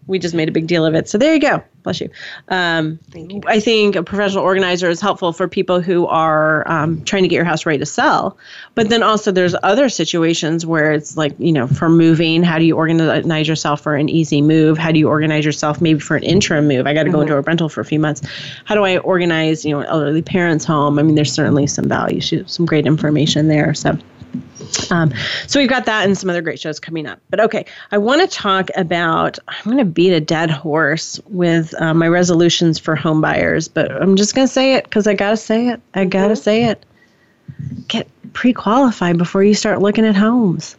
We 0.07 0.19
just 0.19 0.35
made 0.35 0.49
a 0.49 0.53
big 0.53 0.67
deal 0.67 0.85
of 0.85 0.95
it. 0.95 1.09
So 1.09 1.19
there 1.19 1.33
you 1.33 1.41
go. 1.41 1.63
Bless 1.83 2.01
you. 2.01 2.09
Um, 2.49 2.99
Thank 3.11 3.33
you. 3.33 3.43
I 3.47 3.61
think 3.61 3.95
a 3.95 4.03
professional 4.03 4.43
organizer 4.43 4.89
is 4.89 5.01
helpful 5.01 5.33
for 5.33 5.47
people 5.49 5.81
who 5.81 6.07
are 6.07 6.67
um, 6.67 7.05
trying 7.05 7.23
to 7.23 7.29
get 7.29 7.37
your 7.37 7.45
house 7.45 7.67
ready 7.67 7.79
to 7.79 7.87
sell. 7.87 8.39
But 8.75 8.89
then 8.89 9.03
also 9.03 9.31
there's 9.31 9.55
other 9.63 9.89
situations 9.91 10.65
where 10.65 10.93
it's 10.93 11.17
like, 11.17 11.35
you 11.39 11.53
know, 11.53 11.67
for 11.67 11.89
moving, 11.89 12.43
how 12.43 12.59
do 12.59 12.65
you 12.65 12.77
organize 12.77 13.47
yourself 13.47 13.83
for 13.83 13.97
an 13.97 14.09
easy 14.09 14.41
move? 14.41 14.79
How 14.79 14.93
do 14.93 14.99
you 14.99 15.09
organize 15.09 15.45
yourself 15.45 15.81
maybe 15.81 16.01
for 16.01 16.17
an 16.17 16.23
interim 16.23 16.69
move? 16.69 16.87
I 16.87 16.95
got 16.95 17.05
to 17.05 17.11
go 17.11 17.21
into 17.21 17.37
a 17.37 17.43
rental 17.43 17.69
for 17.69 17.83
a 17.83 17.85
few 17.85 18.01
months. 18.01 18.23
How 18.65 18.75
do 18.75 18.85
I 18.85 18.99
organize, 18.99 19.65
you 19.65 19.73
know, 19.73 19.81
an 19.81 19.87
elderly 19.87 20.23
parent's 20.23 20.65
home? 20.65 20.99
I 20.99 21.03
mean, 21.03 21.17
there's 21.17 21.33
certainly 21.33 21.67
some 21.67 21.89
value, 21.89 22.21
some 22.21 22.67
great 22.67 22.87
information 22.87 23.49
there. 23.49 23.75
So. 23.75 23.99
Um, 24.91 25.13
so 25.47 25.61
we've 25.61 25.69
got 25.69 25.87
that 25.87 26.05
and 26.05 26.17
some 26.17 26.31
other 26.31 26.43
great 26.43 26.61
shows 26.61 26.81
coming 26.81 27.07
up. 27.07 27.21
But 27.31 27.41
okay, 27.41 27.67
I 27.93 27.99
want 27.99 28.21
to 28.21 28.27
talk 28.27 28.71
about. 28.77 29.39
I'm 29.49 29.65
going 29.65 29.79
to 29.79 29.85
beat 29.85 30.13
a 30.13 30.21
dead 30.21 30.51
horse 30.51 31.21
with 31.29 31.75
uh, 31.81 31.95
my 31.95 32.09
resolutions 32.09 32.79
for 32.79 32.97
home 32.97 33.21
buyers, 33.21 33.69
but 33.69 33.91
I'm 33.91 34.17
just 34.17 34.35
going 34.35 34.47
to 34.47 34.53
say 34.53 34.75
it 34.75 34.85
because 34.85 35.07
I 35.07 35.15
got 35.15 35.31
to 35.31 35.37
say 35.37 35.69
it. 35.69 35.81
I 35.95 36.05
got 36.05 36.29
to 36.29 36.37
say 36.37 36.65
it. 36.65 36.85
Get 37.89 38.09
pre-qualified 38.33 39.19
before 39.19 39.45
you 39.45 39.55
start 39.55 39.81
looking 39.81 40.05
at 40.05 40.17
homes. 40.17 40.77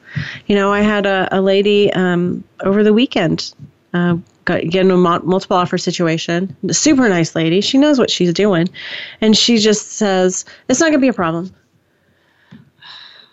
You 0.47 0.55
know, 0.55 0.73
I 0.73 0.81
had 0.81 1.05
a, 1.05 1.27
a 1.31 1.41
lady 1.41 1.91
um, 1.93 2.43
over 2.61 2.83
the 2.83 2.93
weekend. 2.93 3.53
Uh, 3.93 4.17
got 4.43 4.61
get 4.61 4.85
in 4.85 4.91
a 4.91 4.97
multiple 4.97 5.57
offer 5.57 5.77
situation. 5.77 6.55
Super 6.71 7.09
nice 7.09 7.35
lady. 7.35 7.61
She 7.61 7.77
knows 7.77 7.97
what 7.97 8.11
she's 8.11 8.33
doing, 8.33 8.69
and 9.21 9.35
she 9.35 9.57
just 9.57 9.93
says 9.93 10.45
it's 10.69 10.79
not 10.79 10.87
going 10.87 10.99
to 10.99 10.99
be 10.99 11.07
a 11.07 11.13
problem. 11.13 11.53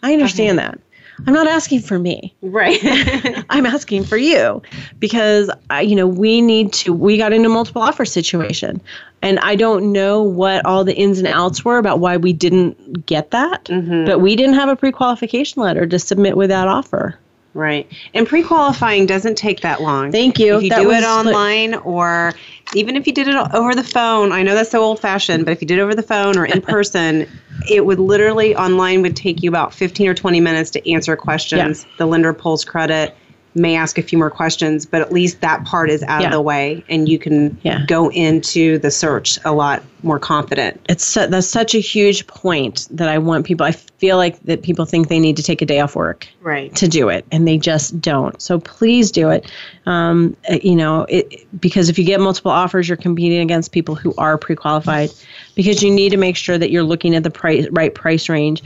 I 0.03 0.13
understand 0.13 0.59
that. 0.59 0.79
I'm 1.27 1.35
not 1.35 1.47
asking 1.47 1.81
for 1.83 1.99
me. 1.99 2.35
right 2.41 2.79
I'm 3.51 3.67
asking 3.67 4.05
for 4.05 4.17
you 4.17 4.63
because 4.99 5.51
I, 5.71 5.83
you 5.83 5.95
know 5.95 6.07
we 6.07 6.41
need 6.41 6.73
to. 6.75 6.93
We 6.93 7.17
got 7.19 7.33
into 7.33 7.49
multiple 7.49 7.83
offer 7.83 8.05
situation, 8.05 8.81
and 9.21 9.39
I 9.41 9.55
don't 9.55 9.93
know 9.93 10.23
what 10.23 10.65
all 10.65 10.85
the 10.85 10.95
ins 10.97 11.19
and 11.19 11.29
outs 11.29 11.65
were 11.65 11.79
about 11.79 12.01
why 12.01 12.17
we 12.17 12.33
didn't 12.33 13.07
get 13.07 13.31
that. 13.33 13.65
Mm-hmm. 13.67 14.07
But 14.07 14.21
we 14.21 14.35
didn't 14.37 14.55
have 14.55 14.69
a 14.71 14.75
pre-qualification 14.75 15.63
letter 15.63 15.87
to 15.87 15.99
submit 15.99 16.37
with 16.37 16.49
that 16.49 16.67
offer. 16.67 17.19
right 17.55 17.87
and 18.15 18.27
pre-qualifying 18.27 19.05
doesn't 19.07 19.37
take 19.37 19.61
that 19.61 19.83
long 19.83 20.11
Thank 20.11 20.39
you. 20.39 20.57
if 20.57 20.63
you 20.63 20.71
That 20.71 20.81
do 20.83 20.91
it 20.91 21.05
online 21.05 21.75
or 21.85 22.33
even 22.75 22.97
if 22.97 23.07
you 23.07 23.13
did 23.13 23.29
it 23.29 23.37
over 23.53 23.75
the 23.75 23.85
phone 23.85 24.33
i 24.33 24.43
know 24.43 24.55
that's 24.55 24.71
so 24.71 24.81
old 24.83 24.99
fashioned 25.01 25.45
but 25.45 25.53
if 25.53 25.61
you 25.61 25.69
did 25.69 25.79
it 25.79 25.83
over 25.83 25.95
the 25.95 26.03
phone 26.03 26.39
or 26.39 26.47
in 26.47 26.63
person 26.63 27.29
it 27.69 27.87
would 27.87 27.99
literally 27.99 28.57
online 28.57 29.03
would 29.03 29.17
take 29.17 29.43
you 29.43 29.49
about 29.49 29.75
15 29.75 30.09
or 30.09 30.15
20 30.15 30.41
minutes 30.41 30.71
to 30.71 30.91
answer 30.91 31.17
questions. 31.17 31.87
The 31.97 32.07
lender 32.07 32.33
pulls 32.33 32.65
credit 32.65 33.17
may 33.55 33.75
ask 33.77 33.99
a 33.99 34.03
few 34.03 34.17
more 34.19 34.31
questions 34.31 34.87
but 34.87 35.01
at 35.03 35.13
least 35.13 35.41
that 35.41 35.65
part 35.65 35.91
is 35.91 36.03
out 36.05 36.21
Yeah. 36.23 36.29
of 36.29 36.33
the 36.33 36.41
way 36.41 36.83
and 36.89 37.09
you 37.09 37.19
can 37.19 37.57
Yeah. 37.63 37.85
go 37.87 38.11
into 38.11 38.79
the 38.79 38.91
search 38.91 39.39
a 39.45 39.53
lot 39.53 39.83
more 40.03 40.19
confident 40.19 40.81
It's 40.89 41.05
su- 41.05 41.27
that's 41.29 41.47
such 41.47 41.75
a 41.75 41.79
huge 41.79 42.27
point 42.27 42.89
that 42.91 43.09
I 43.09 43.19
want 43.19 43.47
people. 43.47 43.65
I 43.65 43.71
feel 43.73 44.17
like 44.17 44.43
that 44.47 44.63
people 44.63 44.85
think 44.85 45.07
they 45.09 45.21
need 45.21 45.37
to 45.37 45.43
take 45.45 45.63
a 45.63 45.67
day 45.67 45.79
off 45.81 45.95
work. 45.95 46.27
right 46.41 46.75
to 46.77 46.89
do 46.89 47.09
it 47.09 47.25
and 47.31 47.47
they 47.47 47.57
just 47.59 48.01
don't 48.01 48.41
so 48.43 48.59
please 48.59 49.11
do 49.13 49.29
it 49.31 49.47
um, 49.87 50.35
uh, 50.51 50.59
you 50.63 50.75
know 50.75 51.07
it, 51.09 51.47
because 51.61 51.89
if 51.89 51.99
you 51.99 52.05
get 52.05 52.21
multiple 52.21 52.51
offers 52.51 52.89
you're 52.89 52.97
competing 52.97 53.39
against 53.41 53.71
people 53.73 53.95
who 53.95 54.13
are 54.19 54.37
pre-qualified 54.39 55.11
because 55.55 55.83
you 55.83 55.91
need 55.91 56.11
to 56.11 56.17
make 56.17 56.37
sure 56.37 56.59
that 56.59 56.71
you're 56.71 56.83
looking 56.83 57.15
at 57.15 57.23
the 57.23 57.31
price 57.31 57.67
right 57.71 57.95
price 57.95 58.29
range 58.29 58.63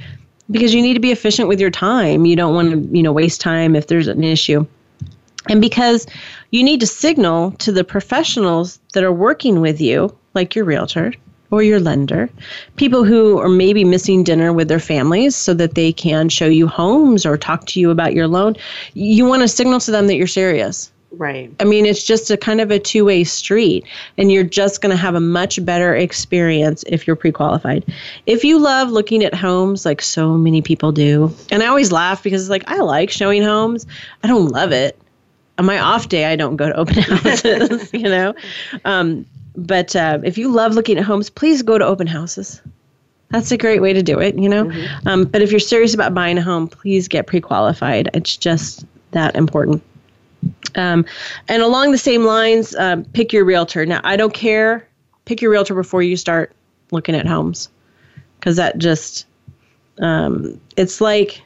because 0.51 0.73
you 0.73 0.81
need 0.81 0.95
to 0.95 1.01
be 1.01 1.11
efficient 1.11 1.49
with 1.49 1.61
your 1.61 1.71
time 1.71 2.25
you 2.25 2.37
don't 2.37 2.55
want 2.55 2.71
to 2.73 2.97
you 2.97 3.03
know 3.03 3.13
waste 3.13 3.41
time 3.41 3.77
if 3.77 3.89
there's 3.89 4.09
an 4.09 4.25
issue 4.25 4.65
and 5.49 5.61
because 5.61 6.07
you 6.51 6.63
need 6.63 6.81
to 6.81 6.87
signal 6.87 7.53
to 7.53 7.73
the 7.73 7.85
professionals 7.85 8.81
that 8.95 9.05
are 9.05 9.13
working 9.13 9.61
with 9.61 9.81
you 9.81 10.17
like 10.35 10.55
your 10.55 10.65
realtor 10.65 11.13
or 11.51 11.63
your 11.63 11.81
lender, 11.81 12.29
people 12.77 13.05
who 13.05 13.39
are 13.39 13.49
maybe 13.49 13.85
missing 13.85 14.25
dinner 14.25 14.53
with 14.53 14.69
their 14.69 14.81
families 14.81 15.37
so 15.37 15.55
that 15.55 15.75
they 15.75 15.93
can 15.93 16.29
show 16.29 16.47
you 16.47 16.67
homes 16.67 17.25
or 17.25 17.37
talk 17.37 17.67
to 17.67 17.81
you 17.81 17.91
about 17.91 18.15
your 18.15 18.27
loan. 18.27 18.57
You 18.95 19.25
want 19.25 19.43
to 19.43 19.49
signal 19.49 19.81
to 19.81 19.91
them 19.91 20.07
that 20.09 20.17
you're 20.17 20.27
serious. 20.27 20.91
right 21.13 21.55
I 21.61 21.65
mean, 21.65 21.87
it's 21.87 22.03
just 22.03 22.31
a 22.31 22.37
kind 22.37 22.61
of 22.61 22.73
a 22.73 22.81
two 22.81 23.05
way 23.05 23.23
street, 23.23 23.85
and 24.19 24.33
you're 24.33 24.45
just 24.45 24.81
going 24.81 24.91
to 24.91 24.97
have 24.97 25.15
a 25.15 25.21
much 25.21 25.65
better 25.65 25.95
experience 25.95 26.85
if 26.89 27.07
you're 27.07 27.17
pre 27.17 27.31
qualified. 27.31 27.85
If 28.27 28.43
you 28.43 28.59
love 28.59 28.91
looking 28.91 29.23
at 29.25 29.33
homes 29.33 29.87
like 29.87 30.03
so 30.03 30.37
many 30.37 30.63
people 30.63 30.91
do, 30.91 31.33
and 31.53 31.63
I 31.63 31.67
always 31.67 31.93
laugh 31.93 32.23
because 32.25 32.43
it's 32.43 32.51
like, 32.51 32.65
I 32.67 32.79
like 32.79 33.11
showing 33.11 33.43
homes, 33.43 33.87
I 34.25 34.27
don't 34.27 34.49
love 34.49 34.73
it. 34.73 34.99
On 35.59 35.65
my 35.65 35.79
off 35.79 36.09
day, 36.09 36.27
I 36.27 36.37
don't 36.37 36.57
go 36.57 36.69
to 36.69 36.77
open 36.77 36.95
houses, 36.99 37.91
you 37.95 38.03
know? 38.03 38.35
Um, 38.85 39.27
but 39.57 39.97
uh, 39.97 40.19
if 40.23 40.37
you 40.37 40.49
love 40.51 40.75
looking 40.75 40.99
at 40.99 41.05
homes, 41.05 41.31
please 41.31 41.63
go 41.63 41.79
to 41.79 41.85
open 41.85 42.07
houses. 42.07 42.61
That's 43.31 43.51
a 43.51 43.57
great 43.57 43.81
way 43.81 43.93
to 43.93 44.03
do 44.03 44.21
it, 44.21 44.39
you 44.39 44.49
know? 44.49 44.71
Um, 45.07 45.25
but 45.25 45.43
if 45.43 45.51
you're 45.51 45.59
serious 45.59 45.95
about 45.95 46.15
buying 46.15 46.39
a 46.39 46.43
home, 46.43 46.69
please 46.69 47.09
get 47.09 47.27
pre 47.27 47.41
qualified. 47.41 48.09
It's 48.15 48.37
just 48.37 48.85
that 49.13 49.35
important. 49.35 49.83
Um, 50.77 51.07
and 51.49 51.63
along 51.63 51.93
the 51.93 51.99
same 51.99 52.25
lines, 52.25 52.75
um, 52.77 53.05
pick 53.05 53.33
your 53.33 53.45
realtor. 53.45 53.85
Now, 53.87 54.01
I 54.05 54.17
don't 54.17 54.35
care. 54.35 54.87
Pick 55.25 55.43
your 55.43 55.51
realtor 55.51 55.75
before 55.75 56.03
you 56.03 56.17
start 56.17 56.53
looking 56.93 57.15
at 57.17 57.27
homes, 57.27 57.69
because 58.39 58.57
that 58.57 58.79
just 58.79 59.27
um, 59.99 60.61
it's 60.77 61.01
like 61.01 61.43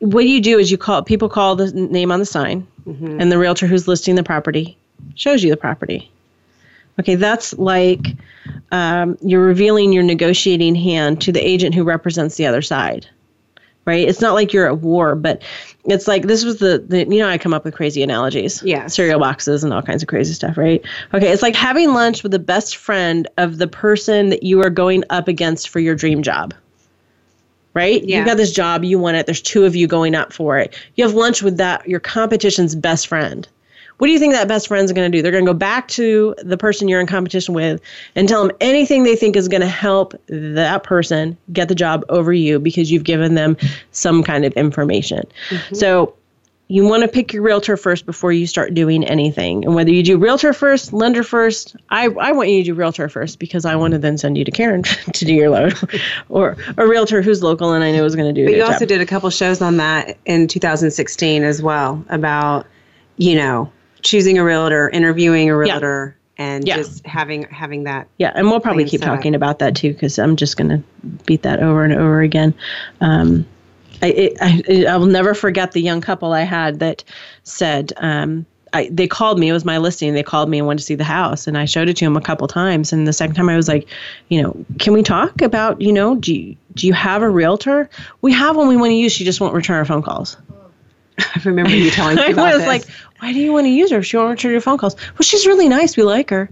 what 0.00 0.26
you 0.26 0.40
do 0.40 0.58
is 0.58 0.70
you 0.70 0.78
call 0.78 1.02
people 1.02 1.28
call 1.28 1.56
the 1.56 1.70
name 1.72 2.10
on 2.12 2.18
the 2.20 2.26
sign, 2.26 2.66
and 2.86 3.30
the 3.32 3.38
realtor 3.38 3.66
who's 3.66 3.86
listing 3.88 4.14
the 4.14 4.22
property 4.22 4.76
shows 5.14 5.42
you 5.44 5.50
the 5.50 5.56
property. 5.56 6.10
Okay, 6.98 7.14
that's 7.14 7.52
like 7.58 8.16
um, 8.72 9.16
you're 9.22 9.44
revealing 9.44 9.92
your 9.92 10.02
negotiating 10.02 10.74
hand 10.74 11.20
to 11.22 11.32
the 11.32 11.40
agent 11.46 11.74
who 11.74 11.84
represents 11.84 12.36
the 12.36 12.46
other 12.46 12.62
side 12.62 13.06
right? 13.88 14.06
It's 14.06 14.20
not 14.20 14.34
like 14.34 14.52
you're 14.52 14.66
at 14.66 14.80
war, 14.80 15.14
but 15.14 15.42
it's 15.86 16.06
like 16.06 16.24
this 16.24 16.44
was 16.44 16.58
the, 16.58 16.84
the 16.86 16.98
you 17.08 17.20
know 17.20 17.28
I 17.28 17.38
come 17.38 17.54
up 17.54 17.64
with 17.64 17.74
crazy 17.74 18.02
analogies, 18.02 18.62
Yeah. 18.62 18.86
cereal 18.86 19.18
boxes 19.18 19.64
and 19.64 19.72
all 19.72 19.80
kinds 19.80 20.02
of 20.02 20.08
crazy 20.10 20.34
stuff, 20.34 20.58
right? 20.58 20.84
Okay, 21.14 21.28
it's 21.32 21.40
like 21.40 21.56
having 21.56 21.94
lunch 21.94 22.22
with 22.22 22.32
the 22.32 22.38
best 22.38 22.76
friend 22.76 23.26
of 23.38 23.56
the 23.56 23.66
person 23.66 24.28
that 24.28 24.42
you 24.42 24.62
are 24.62 24.68
going 24.68 25.04
up 25.08 25.26
against 25.26 25.70
for 25.70 25.80
your 25.80 25.94
dream 25.94 26.22
job. 26.22 26.52
Right? 27.78 28.02
Yeah. 28.02 28.18
You've 28.18 28.26
got 28.26 28.36
this 28.36 28.52
job, 28.52 28.82
you 28.82 28.98
want 28.98 29.16
it. 29.18 29.26
There's 29.26 29.40
two 29.40 29.64
of 29.64 29.76
you 29.76 29.86
going 29.86 30.16
up 30.16 30.32
for 30.32 30.58
it. 30.58 30.76
You 30.96 31.04
have 31.04 31.14
lunch 31.14 31.44
with 31.44 31.58
that 31.58 31.88
your 31.88 32.00
competition's 32.00 32.74
best 32.74 33.06
friend. 33.06 33.46
What 33.98 34.08
do 34.08 34.12
you 34.12 34.18
think 34.18 34.32
that 34.32 34.48
best 34.48 34.66
friend's 34.66 34.92
going 34.92 35.10
to 35.10 35.16
do? 35.16 35.22
They're 35.22 35.30
going 35.30 35.44
to 35.44 35.52
go 35.52 35.56
back 35.56 35.86
to 35.88 36.34
the 36.38 36.56
person 36.56 36.88
you're 36.88 37.00
in 37.00 37.06
competition 37.06 37.54
with 37.54 37.80
and 38.16 38.28
tell 38.28 38.44
them 38.44 38.56
anything 38.60 39.04
they 39.04 39.14
think 39.14 39.36
is 39.36 39.46
going 39.46 39.60
to 39.60 39.68
help 39.68 40.14
that 40.26 40.82
person 40.82 41.36
get 41.52 41.68
the 41.68 41.74
job 41.76 42.04
over 42.08 42.32
you 42.32 42.58
because 42.58 42.90
you've 42.90 43.04
given 43.04 43.34
them 43.34 43.56
some 43.92 44.24
kind 44.24 44.44
of 44.44 44.52
information. 44.54 45.22
Mm-hmm. 45.50 45.74
So 45.74 46.14
you 46.70 46.84
want 46.84 47.02
to 47.02 47.08
pick 47.08 47.32
your 47.32 47.42
realtor 47.42 47.76
first 47.78 48.04
before 48.04 48.30
you 48.30 48.46
start 48.46 48.74
doing 48.74 49.02
anything. 49.04 49.64
And 49.64 49.74
whether 49.74 49.90
you 49.90 50.02
do 50.02 50.18
realtor 50.18 50.52
first, 50.52 50.92
lender 50.92 51.22
first, 51.22 51.74
I, 51.88 52.04
I 52.20 52.32
want 52.32 52.50
you 52.50 52.62
to 52.62 52.66
do 52.66 52.74
realtor 52.74 53.08
first 53.08 53.38
because 53.38 53.64
I 53.64 53.74
want 53.74 53.92
to 53.92 53.98
then 53.98 54.18
send 54.18 54.36
you 54.36 54.44
to 54.44 54.50
Karan 54.50 54.82
to 55.14 55.24
do 55.24 55.32
your 55.34 55.48
loan 55.48 55.72
or 56.28 56.56
a 56.76 56.86
realtor 56.86 57.22
who's 57.22 57.42
local 57.42 57.72
and 57.72 57.82
I 57.82 57.90
know 57.92 58.04
is 58.04 58.14
going 58.14 58.32
to 58.34 58.38
do 58.38 58.44
But 58.46 58.52
a 58.54 58.56
you 58.58 58.64
also 58.64 58.80
job. 58.80 58.88
did 58.88 59.00
a 59.00 59.06
couple 59.06 59.30
shows 59.30 59.62
on 59.62 59.78
that 59.78 60.18
in 60.26 60.46
2016 60.46 61.42
as 61.42 61.62
well 61.62 62.04
about, 62.10 62.66
you 63.16 63.34
know, 63.34 63.72
choosing 64.02 64.36
a 64.38 64.44
realtor, 64.44 64.90
interviewing 64.90 65.48
a 65.48 65.56
realtor, 65.56 66.16
and 66.36 66.68
Yeah. 66.68 66.76
just 66.76 67.04
having 67.06 67.44
having 67.44 67.84
that. 67.84 68.06
Yeah, 68.18 68.30
and 68.34 68.46
we'll 68.48 68.60
probably 68.60 68.84
keep 68.84 69.00
talking 69.00 69.34
about 69.34 69.58
that 69.60 69.74
too 69.74 69.92
because 69.94 70.18
I'm 70.18 70.36
just 70.36 70.56
going 70.58 70.68
to 70.68 70.82
beat 71.24 71.42
that 71.42 71.60
over 71.60 71.82
and 71.82 71.92
over 71.94 72.20
again. 72.20 72.54
Um, 73.00 73.44
I, 74.02 74.34
I, 74.40 74.84
I 74.88 74.96
will 74.96 75.06
never 75.06 75.34
forget 75.34 75.72
the 75.72 75.80
young 75.80 76.00
couple 76.00 76.32
I 76.32 76.42
had 76.42 76.80
that 76.80 77.04
said, 77.42 77.92
um, 77.96 78.46
I, 78.72 78.88
they 78.92 79.08
called 79.08 79.38
me. 79.38 79.48
It 79.48 79.52
was 79.52 79.64
my 79.64 79.78
listing. 79.78 80.14
They 80.14 80.22
called 80.22 80.48
me 80.48 80.58
and 80.58 80.66
wanted 80.66 80.80
to 80.80 80.84
see 80.84 80.94
the 80.94 81.04
house, 81.04 81.46
and 81.46 81.56
I 81.56 81.64
showed 81.64 81.88
it 81.88 81.96
to 81.98 82.04
them 82.04 82.16
a 82.16 82.20
couple 82.20 82.46
times. 82.48 82.92
And 82.92 83.06
the 83.06 83.12
second 83.12 83.34
time, 83.34 83.48
I 83.48 83.56
was 83.56 83.68
like, 83.68 83.88
you 84.28 84.42
know, 84.42 84.56
can 84.78 84.92
we 84.92 85.02
talk 85.02 85.40
about, 85.42 85.80
you 85.80 85.92
know, 85.92 86.16
do 86.16 86.34
you, 86.34 86.56
do 86.74 86.86
you 86.86 86.92
have 86.92 87.22
a 87.22 87.30
realtor? 87.30 87.88
We 88.20 88.32
have 88.32 88.56
one 88.56 88.68
we 88.68 88.76
want 88.76 88.90
to 88.90 88.94
use. 88.96 89.12
She 89.12 89.24
just 89.24 89.40
won't 89.40 89.54
return 89.54 89.76
our 89.76 89.84
phone 89.84 90.02
calls. 90.02 90.36
I 91.18 91.40
remember 91.44 91.74
you 91.74 91.90
telling 91.90 92.16
me 92.16 92.32
about 92.32 92.46
I 92.46 92.52
was 92.52 92.58
this. 92.58 92.68
like, 92.68 92.84
why 93.20 93.32
do 93.32 93.40
you 93.40 93.52
want 93.52 93.64
to 93.64 93.70
use 93.70 93.90
her 93.90 93.98
if 93.98 94.06
she 94.06 94.16
won't 94.16 94.30
return 94.30 94.52
your 94.52 94.60
phone 94.60 94.78
calls? 94.78 94.96
Well, 94.96 95.22
she's 95.22 95.46
really 95.46 95.68
nice. 95.68 95.96
We 95.96 96.02
like 96.02 96.30
her. 96.30 96.48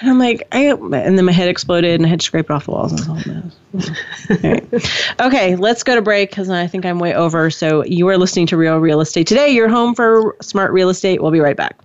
And 0.00 0.10
I'm 0.10 0.18
like, 0.18 0.46
I, 0.52 0.64
and 0.64 0.92
then 0.92 1.24
my 1.24 1.32
head 1.32 1.48
exploded 1.48 1.94
and 1.94 2.04
I 2.04 2.08
had 2.10 2.20
to 2.20 2.26
scrape 2.26 2.44
it 2.46 2.50
off 2.50 2.66
the 2.66 2.70
walls. 2.70 2.92
And 2.92 3.08
all. 3.08 3.16
All 4.30 4.36
right. 4.50 5.20
Okay, 5.20 5.56
let's 5.56 5.82
go 5.82 5.94
to 5.94 6.02
break 6.02 6.28
because 6.30 6.50
I 6.50 6.66
think 6.66 6.84
I'm 6.84 6.98
way 6.98 7.14
over. 7.14 7.50
So 7.50 7.82
you 7.84 8.06
are 8.08 8.18
listening 8.18 8.46
to 8.48 8.56
Real 8.58 8.76
Real 8.78 9.00
Estate 9.00 9.26
today. 9.26 9.48
You're 9.48 9.68
home 9.68 9.94
for 9.94 10.36
smart 10.42 10.72
real 10.72 10.90
estate. 10.90 11.22
We'll 11.22 11.30
be 11.30 11.40
right 11.40 11.56
back. 11.56 11.78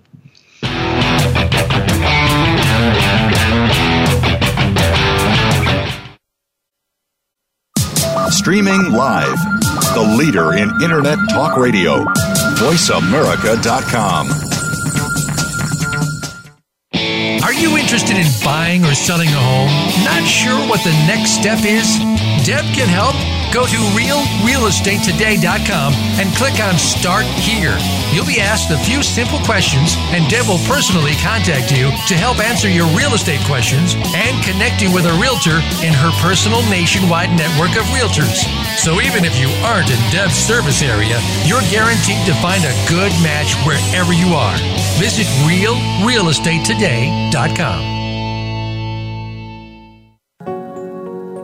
Streaming 8.30 8.92
live. 8.92 9.38
The 9.94 10.16
leader 10.18 10.54
in 10.54 10.70
Internet 10.82 11.20
talk 11.30 11.58
radio. 11.58 12.06
VoiceAmerica.com. 12.56 14.61
you 17.62 17.78
interested 17.78 18.18
in 18.18 18.26
buying 18.44 18.84
or 18.86 18.96
selling 18.96 19.30
a 19.30 19.32
home? 19.32 19.70
Not 20.04 20.28
sure 20.28 20.58
what 20.68 20.84
the 20.84 20.92
next 21.06 21.32
step 21.32 21.60
is? 21.64 22.00
Deb 22.44 22.66
can 22.74 22.88
help. 22.88 23.41
Go 23.52 23.68
to 23.68 23.76
realrealestatetoday.com 23.92 25.92
and 26.16 26.32
click 26.40 26.64
on 26.64 26.80
Start 26.80 27.26
Here. 27.26 27.78
You'll 28.16 28.26
be 28.26 28.40
asked 28.40 28.72
a 28.72 28.80
few 28.80 29.04
simple 29.04 29.40
questions, 29.44 29.98
and 30.16 30.24
Deb 30.32 30.48
will 30.48 30.64
personally 30.64 31.12
contact 31.20 31.68
you 31.70 31.92
to 32.08 32.16
help 32.16 32.40
answer 32.40 32.70
your 32.70 32.88
real 32.96 33.14
estate 33.14 33.42
questions 33.44 33.94
and 34.16 34.42
connect 34.44 34.82
you 34.82 34.90
with 34.94 35.06
a 35.06 35.12
realtor 35.20 35.60
in 35.84 35.92
her 35.92 36.12
personal 36.24 36.64
nationwide 36.72 37.36
network 37.36 37.76
of 37.76 37.84
realtors. 37.92 38.48
So 38.80 39.04
even 39.04 39.28
if 39.28 39.36
you 39.38 39.52
aren't 39.68 39.92
in 39.92 40.00
Deb's 40.16 40.40
service 40.40 40.80
area, 40.82 41.20
you're 41.44 41.60
guaranteed 41.68 42.24
to 42.32 42.36
find 42.40 42.64
a 42.64 42.72
good 42.88 43.12
match 43.20 43.52
wherever 43.68 44.16
you 44.16 44.32
are. 44.34 44.56
Visit 44.96 45.28
realrealestatetoday.com. 45.44 48.01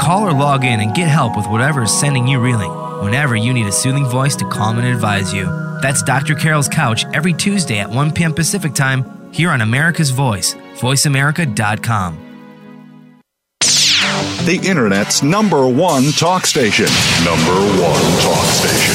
Call 0.00 0.26
or 0.26 0.32
log 0.32 0.64
in 0.64 0.80
and 0.80 0.94
get 0.94 1.08
help 1.08 1.36
with 1.36 1.46
whatever 1.46 1.82
is 1.82 2.00
sending 2.00 2.26
you 2.26 2.40
reeling 2.40 2.72
whenever 3.04 3.36
you 3.36 3.52
need 3.52 3.66
a 3.66 3.72
soothing 3.72 4.06
voice 4.06 4.34
to 4.36 4.48
calm 4.48 4.78
and 4.78 4.86
advise 4.86 5.34
you. 5.34 5.44
That's 5.82 6.02
Dr. 6.02 6.34
Carole's 6.34 6.68
Couch 6.68 7.04
every 7.12 7.34
Tuesday 7.34 7.80
at 7.80 7.90
1 7.90 8.12
p.m. 8.12 8.32
Pacific 8.32 8.72
Time 8.72 9.30
here 9.32 9.50
on 9.50 9.60
America's 9.60 10.08
Voice, 10.10 10.54
voiceamerica.com. 10.54 12.28
The 14.46 14.58
Internet's 14.64 15.22
number 15.22 15.68
one 15.68 16.12
talk 16.12 16.46
station. 16.46 16.86
Number 17.22 17.60
one 17.78 18.00
talk 18.22 18.46
station. 18.46 18.94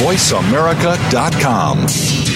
VoiceAmerica.com. 0.00 2.35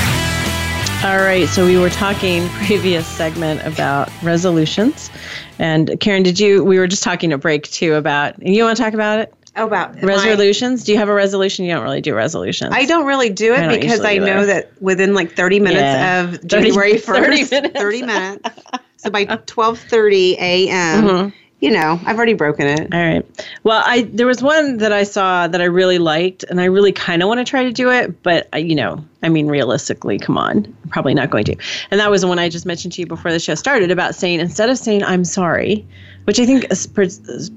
All 1.03 1.17
right, 1.17 1.49
so 1.49 1.65
we 1.65 1.77
were 1.77 1.89
talking 1.89 2.47
previous 2.67 3.05
segment 3.05 3.65
about 3.65 4.09
resolutions, 4.23 5.11
and 5.59 5.99
Karan, 5.99 6.23
did 6.23 6.39
you? 6.39 6.63
We 6.63 6.79
were 6.79 6.87
just 6.87 7.03
talking 7.03 7.33
a 7.33 7.37
break 7.37 7.69
too 7.69 7.95
about. 7.95 8.41
You 8.41 8.63
want 8.63 8.77
to 8.77 8.81
talk 8.81 8.93
about 8.93 9.19
it? 9.19 9.33
Oh, 9.55 9.65
about 9.67 9.95
my- 9.95 10.01
Resolutions? 10.01 10.83
do 10.83 10.91
you 10.91 10.97
have 10.97 11.09
a 11.09 11.13
resolution? 11.13 11.65
You 11.65 11.73
don't 11.73 11.83
really 11.83 12.01
do 12.01 12.13
resolutions. 12.15 12.71
I 12.73 12.85
don't 12.85 13.05
really 13.05 13.29
do 13.29 13.53
it 13.53 13.57
don't 13.61 13.69
because 13.79 14.01
I 14.01 14.11
usually 14.11 14.29
know 14.31 14.45
that 14.45 14.71
within 14.81 15.13
like 15.13 15.35
30 15.35 15.59
minutes 15.59 15.81
Yeah. 15.81 16.21
of 16.23 16.29
30 16.41 16.47
January 16.47 16.97
30 16.97 17.43
1st, 17.43 17.51
minutes. 17.51 17.79
30 17.79 18.01
minutes. 18.03 18.49
So 18.97 19.09
by 19.09 19.25
12:30 19.25 20.37
a.m., 20.39 21.03
Mhm. 21.03 21.33
you 21.59 21.71
know, 21.71 21.99
I've 22.05 22.17
already 22.17 22.33
broken 22.33 22.67
it. 22.67 22.93
All 22.93 22.99
right. 22.99 23.25
Well, 23.63 23.81
I 23.85 24.01
there 24.11 24.27
was 24.27 24.41
one 24.43 24.77
that 24.77 24.91
I 24.93 25.03
saw 25.03 25.47
that 25.47 25.61
I 25.61 25.65
really 25.65 25.97
liked, 25.99 26.43
and 26.43 26.59
I 26.61 26.65
really 26.65 26.91
kind 26.91 27.21
of 27.23 27.27
want 27.27 27.39
to 27.39 27.43
try 27.43 27.63
to 27.63 27.71
do 27.71 27.89
it, 27.91 28.21
but 28.23 28.47
I, 28.53 28.57
you 28.59 28.75
know, 28.75 29.03
I 29.23 29.29
mean, 29.29 29.47
realistically, 29.47 30.17
come 30.19 30.37
on, 30.37 30.57
I'm 30.83 30.89
probably 30.89 31.13
not 31.13 31.29
going 31.29 31.43
to. 31.45 31.55
And 31.91 31.99
that 31.99 32.09
was 32.11 32.21
the 32.21 32.27
one 32.27 32.39
I 32.39 32.49
just 32.49 32.65
mentioned 32.65 32.93
to 32.93 33.01
you 33.01 33.07
before 33.07 33.31
the 33.31 33.39
show 33.39 33.55
started 33.55 33.91
about 33.91 34.15
saying 34.15 34.39
instead 34.39 34.69
of 34.69 34.77
saying 34.77 35.03
I'm 35.03 35.23
sorry, 35.23 35.85
which 36.25 36.39
I 36.39 36.45
think 36.45 36.65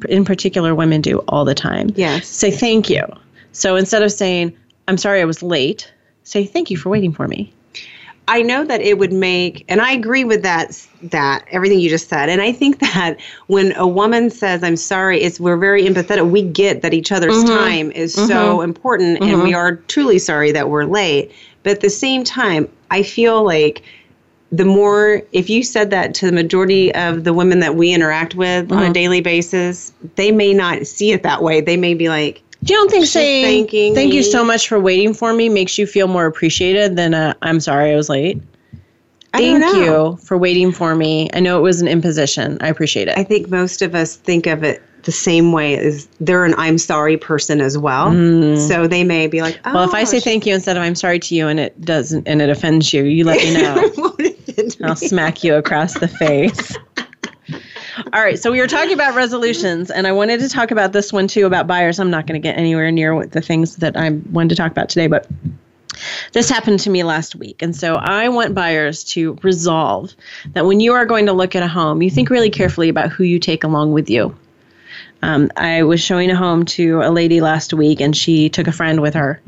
in 0.09 0.25
particular 0.25 0.75
women 0.75 1.01
do 1.01 1.19
all 1.29 1.45
the 1.45 1.55
time. 1.55 1.91
Yes. 1.95 2.27
Say 2.27 2.51
thank 2.51 2.89
you. 2.91 3.05
So 3.53 3.77
instead 3.77 4.03
of 4.03 4.13
saying 4.13 4.57
I'm 4.89 4.99
sorry 4.99 5.21
I 5.21 5.25
was 5.25 5.43
late, 5.43 5.93
say 6.25 6.45
thank 6.45 6.71
you 6.71 6.77
for 6.77 6.89
waiting 6.89 7.13
for 7.13 7.29
me. 7.29 7.53
I 8.27 8.41
know 8.41 8.65
that 8.65 8.81
it 8.81 8.99
would 8.99 9.13
make, 9.13 9.67
and 9.69 9.83
I 9.83 9.93
agree 9.93 10.25
with 10.25 10.43
that. 10.43 10.87
That 11.03 11.45
everything 11.51 11.79
you 11.79 11.91
just 11.91 12.09
said, 12.09 12.31
and 12.31 12.41
I 12.41 12.53
think 12.53 12.79
that 12.79 13.19
when 13.49 13.77
a 13.77 13.87
woman 13.87 14.31
says 14.31 14.63
"I'm 14.63 14.77
sorry," 14.77 15.21
it's 15.21 15.39
we're 15.39 15.59
very 15.59 15.85
empathetic. 15.85 16.31
We 16.31 16.43
get 16.43 16.83
that 16.83 16.95
each 16.95 17.13
other's 17.13 17.35
mm-hmm. 17.35 17.49
time 17.49 17.93
is 17.93 18.15
so 18.15 18.23
mm-hmm. 18.23 18.65
important, 18.65 19.19
and 19.21 19.31
mm-hmm. 19.31 19.43
we 19.43 19.55
are 19.55 19.77
truly 19.77 20.19
sorry 20.19 20.53
that 20.53 20.71
we're 20.71 20.85
late. 20.85 21.33
But 21.63 21.73
at 21.73 21.81
the 21.81 21.91
same 21.91 22.25
time, 22.25 22.69
I 22.91 23.03
feel 23.03 23.43
like 23.45 23.83
the 24.57 24.65
more 24.65 25.23
if 25.33 25.51
you 25.51 25.63
said 25.63 25.91
that 25.91 26.15
to 26.15 26.27
the 26.27 26.33
majority 26.33 26.95
of 26.95 27.25
the 27.25 27.33
women 27.33 27.59
that 27.61 27.75
we 27.75 27.93
interact 27.93 28.35
with 28.35 28.71
on 28.71 28.79
a 28.79 28.83
uh-huh. 28.83 28.93
daily 28.93 29.21
basis, 29.21 29.93
they 30.15 30.31
may 30.31 30.55
not 30.55 30.87
see 30.87 31.11
it 31.13 31.23
that 31.25 31.43
way. 31.43 31.61
They 31.61 31.77
may 31.77 31.95
be 31.95 32.09
like, 32.09 32.43
Do 32.63 32.73
you 32.73 32.79
don't 32.79 32.91
think 32.91 33.07
saying 33.07 33.69
thank 33.95 34.13
you 34.13 34.23
so 34.23 34.45
much 34.45 34.69
for 34.69 34.79
waiting 34.79 35.13
for 35.13 35.33
me 35.33 35.49
makes 35.49 35.77
you 35.77 35.87
feel 35.87 36.07
more 36.07 36.27
appreciated 36.27 36.97
than 36.97 37.15
a, 37.15 37.35
I'm 37.43 37.59
sorry 37.59 37.93
I 37.93 37.97
was 37.97 38.09
late? 38.09 38.41
Thank 39.33 39.65
you 39.77 40.17
for 40.23 40.39
waiting 40.39 40.71
for 40.71 40.95
me. 40.95 41.29
I 41.35 41.41
know 41.41 41.59
it 41.59 41.63
was 41.63 41.81
an 41.81 41.89
imposition. 41.89 42.57
I 42.61 42.69
appreciate 42.69 43.09
it. 43.09 43.19
I 43.19 43.25
think 43.25 43.51
most 43.51 43.83
of 43.83 43.97
us 43.97 44.15
think 44.15 44.47
of 44.47 44.63
it 44.63 44.81
the 45.05 45.13
same 45.13 45.53
way 45.53 45.77
as 45.77 46.09
they're 46.21 46.45
an 46.45 46.55
I'm 46.57 46.79
sorry 46.79 47.17
person 47.17 47.61
as 47.61 47.77
well. 47.77 48.11
Mm. 48.11 48.59
So 48.59 48.87
they 48.87 49.05
may 49.05 49.27
be 49.27 49.43
like, 49.43 49.61
oh, 49.65 49.75
well, 49.75 49.85
if 49.85 49.95
I 49.95 50.05
say 50.05 50.17
oh, 50.17 50.21
thank 50.21 50.47
you 50.47 50.55
instead 50.55 50.77
of 50.77 50.83
I'm 50.83 50.95
sorry 50.95 51.19
to 51.19 51.35
you 51.35 51.49
and 51.49 51.61
it 51.61 51.79
doesn't 51.81 52.27
and 52.27 52.41
it 52.41 52.49
offends 52.49 52.93
you, 52.93 53.05
you 53.05 53.25
let 53.25 53.39
me 53.39 53.55
know. 53.55 54.13
I'll 54.85 54.97
smack 54.97 55.45
you 55.45 55.55
across 55.55 55.95
the 55.95 56.09
face. 56.09 56.77
All 58.13 58.21
right, 58.21 58.39
so 58.39 58.51
we 58.51 58.61
were 58.61 58.67
talking 58.67 58.93
about 58.93 59.15
resolutions, 59.15 59.91
and 59.91 60.07
I 60.07 60.13
wanted 60.13 60.41
to 60.41 60.49
talk 60.49 60.71
about 60.71 60.93
this 60.93 61.13
one 61.13 61.29
too 61.29 61.47
about 61.47 61.67
buyers. 61.67 62.01
I'm 62.01 62.11
not 62.11 62.27
going 62.27 62.41
to 62.41 62.47
get 62.47 62.59
anywhere 62.59 62.91
near 62.91 63.15
what 63.15 63.33
the 63.33 63.41
things 63.41 63.77
that 63.77 63.97
I 63.97 64.11
wanted 64.33 64.51
to 64.51 64.57
talk 64.57 64.73
about 64.73 64.89
today, 64.89 65.07
but 65.07 65.29
this 66.33 66.51
happened 66.51 66.81
to 66.81 66.91
me 66.91 67.05
last 67.05 67.37
week. 67.37 67.63
And 67.63 67.75
so 67.75 67.95
I 67.95 68.29
want 68.29 68.55
buyers 68.55 69.05
to 69.05 69.39
resolve 69.43 70.15
that 70.53 70.67
when 70.67 70.81
you 70.81 70.93
are 70.93 71.07
going 71.07 71.27
to 71.27 71.33
look 71.33 71.55
at 71.55 71.63
a 71.63 71.69
home, 71.69 72.03
you 72.03 72.11
think 72.11 72.31
really 72.31 72.51
carefully 72.51 72.89
about 72.89 73.11
who 73.11 73.25
you 73.25 73.39
take 73.39 73.63
along 73.63 73.93
with 73.93 74.11
you. 74.11 74.35
Um, 75.23 75.51
I 75.57 75.85
was 75.85 76.03
showing 76.03 76.31
a 76.31 76.37
home 76.37 76.65
to 76.67 77.01
a 77.01 77.11
lady 77.11 77.41
last 77.41 77.73
week, 77.73 78.01
and 78.01 78.17
she 78.17 78.49
took 78.49 78.67
a 78.67 78.73
friend 78.73 79.01
with 79.01 79.15
her. 79.15 79.41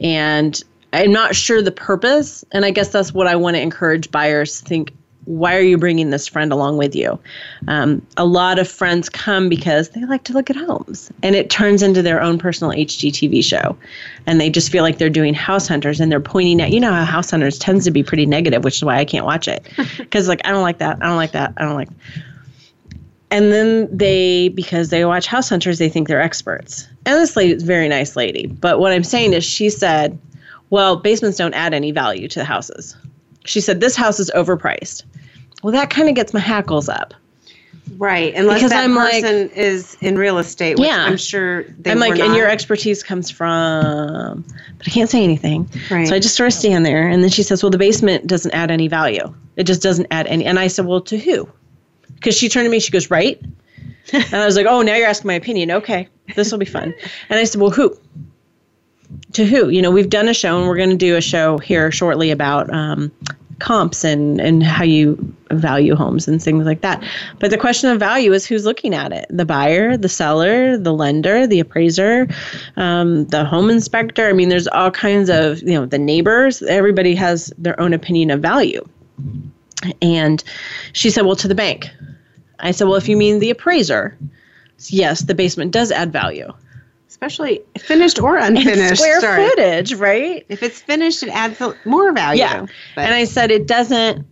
And 0.00 0.62
I'm 0.96 1.12
not 1.12 1.36
sure 1.36 1.60
the 1.60 1.70
purpose, 1.70 2.44
and 2.52 2.64
I 2.64 2.70
guess 2.70 2.88
that's 2.88 3.12
what 3.12 3.26
I 3.26 3.36
want 3.36 3.56
to 3.56 3.60
encourage 3.60 4.10
buyers 4.10 4.60
to 4.60 4.64
think 4.64 4.92
why 5.26 5.56
are 5.56 5.60
you 5.60 5.76
bringing 5.76 6.10
this 6.10 6.28
friend 6.28 6.52
along 6.52 6.76
with 6.76 6.94
you? 6.94 7.18
Um, 7.66 8.00
a 8.16 8.24
lot 8.24 8.60
of 8.60 8.68
friends 8.68 9.08
come 9.08 9.48
because 9.48 9.88
they 9.88 10.04
like 10.04 10.22
to 10.24 10.32
look 10.32 10.50
at 10.50 10.56
homes, 10.56 11.10
and 11.22 11.34
it 11.34 11.50
turns 11.50 11.82
into 11.82 12.00
their 12.00 12.22
own 12.22 12.38
personal 12.38 12.72
HGTV 12.72 13.44
show, 13.44 13.76
and 14.26 14.40
they 14.40 14.48
just 14.48 14.70
feel 14.70 14.82
like 14.82 14.98
they're 14.98 15.10
doing 15.10 15.34
house 15.34 15.68
hunters, 15.68 16.00
and 16.00 16.10
they're 16.10 16.20
pointing 16.20 16.60
at 16.62 16.70
you 16.70 16.80
know 16.80 16.92
how 16.92 17.04
house 17.04 17.30
hunters 17.30 17.58
tends 17.58 17.84
to 17.84 17.90
be 17.90 18.02
pretty 18.02 18.24
negative, 18.24 18.64
which 18.64 18.76
is 18.76 18.84
why 18.84 18.96
I 18.98 19.04
can't 19.04 19.26
watch 19.26 19.48
it 19.48 19.66
because 19.98 20.28
like 20.28 20.40
I 20.46 20.52
don't 20.52 20.62
like 20.62 20.78
that, 20.78 20.98
I 21.02 21.06
don't 21.06 21.16
like 21.16 21.32
that, 21.32 21.52
I 21.56 21.64
don't 21.64 21.74
like. 21.74 21.88
And 23.32 23.52
then 23.52 23.88
they, 23.94 24.50
because 24.50 24.90
they 24.90 25.04
watch 25.04 25.26
House 25.26 25.48
Hunters, 25.48 25.78
they 25.78 25.88
think 25.88 26.06
they're 26.06 26.22
experts. 26.22 26.86
And 27.04 27.20
this 27.20 27.36
lady 27.36 27.52
is 27.54 27.64
very 27.64 27.88
nice 27.88 28.14
lady. 28.14 28.46
But 28.46 28.78
what 28.78 28.92
I'm 28.92 29.02
saying 29.02 29.32
is, 29.32 29.44
she 29.44 29.68
said, 29.68 30.16
well, 30.70 30.96
basements 30.96 31.38
don't 31.38 31.54
add 31.54 31.74
any 31.74 31.90
value 31.92 32.28
to 32.28 32.38
the 32.38 32.44
houses. 32.44 32.96
She 33.44 33.60
said, 33.60 33.80
this 33.80 33.94
house 33.96 34.18
is 34.20 34.30
overpriced. 34.34 35.04
Well, 35.62 35.72
that 35.72 35.90
kind 35.90 36.08
of 36.08 36.14
gets 36.14 36.34
my 36.34 36.40
hackles 36.40 36.88
up. 36.88 37.14
Right, 37.98 38.34
unless 38.34 38.58
Because 38.58 38.70
that 38.72 38.82
I'm 38.84 38.94
like- 38.96 39.22
person 39.22 39.48
is 39.50 39.96
in 40.00 40.18
real 40.18 40.38
estate, 40.38 40.76
which 40.78 40.88
Yeah. 40.88 41.04
I'm 41.04 41.16
sure 41.16 41.62
they 41.78 41.92
I'm 41.92 42.00
like, 42.00 42.14
were 42.16 42.24
and 42.24 42.34
your 42.34 42.48
expertise 42.48 43.02
comes 43.04 43.30
from, 43.30 44.44
but 44.78 44.88
I 44.88 44.90
can't 44.90 45.08
say 45.08 45.22
anything. 45.22 45.68
Right. 45.88 46.08
So 46.08 46.16
I 46.16 46.18
just 46.18 46.34
sort 46.34 46.48
of 46.48 46.52
stand 46.52 46.84
there. 46.84 47.06
And 47.06 47.22
then 47.22 47.30
she 47.30 47.44
says, 47.44 47.62
well, 47.62 47.70
the 47.70 47.78
basement 47.78 48.26
doesn't 48.26 48.50
add 48.52 48.72
any 48.72 48.88
value. 48.88 49.32
It 49.54 49.64
just 49.64 49.82
doesn't 49.82 50.08
add 50.10 50.26
any. 50.26 50.44
And 50.44 50.58
I 50.58 50.66
said, 50.66 50.86
well, 50.86 51.00
to 51.02 51.16
who? 51.16 51.48
Because 52.14 52.36
she 52.36 52.48
turned 52.48 52.66
to 52.66 52.70
me, 52.70 52.80
she 52.80 52.90
goes, 52.90 53.08
right? 53.10 53.40
and 54.12 54.34
I 54.34 54.44
was 54.46 54.56
like, 54.56 54.66
oh, 54.66 54.82
now 54.82 54.96
you're 54.96 55.06
asking 55.08 55.28
my 55.28 55.34
opinion. 55.34 55.70
Okay, 55.70 56.08
this 56.34 56.50
will 56.50 56.58
be 56.58 56.66
fun. 56.66 56.92
And 57.28 57.38
I 57.38 57.44
said, 57.44 57.60
well, 57.60 57.70
who? 57.70 57.96
To 59.32 59.46
who? 59.46 59.68
You 59.68 59.82
know, 59.82 59.90
we've 59.90 60.10
done 60.10 60.28
a 60.28 60.34
show 60.34 60.58
and 60.58 60.68
we're 60.68 60.76
going 60.76 60.90
to 60.90 60.96
do 60.96 61.16
a 61.16 61.20
show 61.20 61.58
here 61.58 61.90
shortly 61.92 62.30
about 62.30 62.72
um, 62.72 63.12
comps 63.58 64.04
and, 64.04 64.40
and 64.40 64.62
how 64.62 64.84
you 64.84 65.34
value 65.50 65.94
homes 65.94 66.28
and 66.28 66.42
things 66.42 66.64
like 66.66 66.80
that. 66.80 67.02
But 67.38 67.50
the 67.50 67.58
question 67.58 67.90
of 67.90 67.98
value 67.98 68.32
is 68.32 68.46
who's 68.46 68.64
looking 68.64 68.94
at 68.94 69.12
it 69.12 69.26
the 69.30 69.44
buyer, 69.44 69.96
the 69.96 70.08
seller, 70.08 70.76
the 70.76 70.92
lender, 70.92 71.46
the 71.46 71.60
appraiser, 71.60 72.28
um, 72.76 73.26
the 73.26 73.44
home 73.44 73.70
inspector. 73.70 74.28
I 74.28 74.32
mean, 74.32 74.48
there's 74.48 74.68
all 74.68 74.90
kinds 74.90 75.30
of, 75.30 75.62
you 75.62 75.74
know, 75.74 75.86
the 75.86 75.98
neighbors. 75.98 76.62
Everybody 76.62 77.14
has 77.14 77.52
their 77.58 77.78
own 77.80 77.92
opinion 77.92 78.30
of 78.30 78.40
value. 78.40 78.86
And 80.02 80.42
she 80.92 81.10
said, 81.10 81.26
well, 81.26 81.36
to 81.36 81.48
the 81.48 81.54
bank. 81.54 81.90
I 82.58 82.70
said, 82.70 82.88
well, 82.88 82.96
if 82.96 83.08
you 83.08 83.16
mean 83.16 83.38
the 83.38 83.50
appraiser, 83.50 84.16
yes, 84.88 85.20
the 85.20 85.34
basement 85.34 85.72
does 85.72 85.92
add 85.92 86.12
value. 86.12 86.52
Especially 87.16 87.62
finished 87.78 88.20
or 88.20 88.36
And 88.36 88.58
unfinished. 88.58 88.96
square 89.00 89.20
sorry. 89.22 89.48
footage, 89.48 89.94
right? 89.94 90.44
If 90.50 90.62
it's 90.62 90.82
finished, 90.82 91.22
it 91.22 91.30
adds 91.30 91.58
more 91.86 92.12
value. 92.12 92.40
Yeah. 92.40 92.66
But 92.94 93.06
And 93.06 93.14
I 93.14 93.24
said 93.24 93.50
it 93.50 93.66
doesn't 93.66 94.26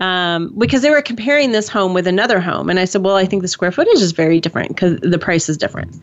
um, 0.00 0.54
because 0.56 0.80
they 0.80 0.88
were 0.88 1.02
comparing 1.02 1.52
this 1.52 1.68
home 1.68 1.92
with 1.92 2.06
another 2.06 2.40
home, 2.40 2.70
and 2.70 2.80
I 2.80 2.86
said, 2.86 3.04
well, 3.04 3.16
I 3.16 3.26
think 3.26 3.42
the 3.42 3.48
square 3.48 3.70
footage 3.70 4.00
is 4.00 4.12
very 4.12 4.40
different 4.40 4.68
because 4.70 4.98
the 5.02 5.18
price 5.18 5.50
is 5.50 5.58
different. 5.58 5.94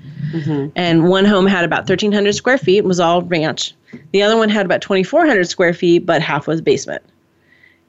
And 0.75 1.07
one 1.09 1.25
home 1.25 1.47
had 1.47 1.63
about 1.65 1.89
1,300 1.89 2.35
square 2.35 2.59
feet, 2.59 2.79
and 2.79 2.87
was 2.87 2.99
all 2.99 3.23
ranch. 3.23 3.73
The 4.11 4.21
other 4.21 4.37
one 4.37 4.49
had 4.49 4.67
about 4.67 4.81
2,400 4.83 5.47
square 5.47 5.73
feet, 5.73 6.05
but 6.05 6.21
half 6.21 6.45
was 6.45 6.61
basement. 6.61 7.01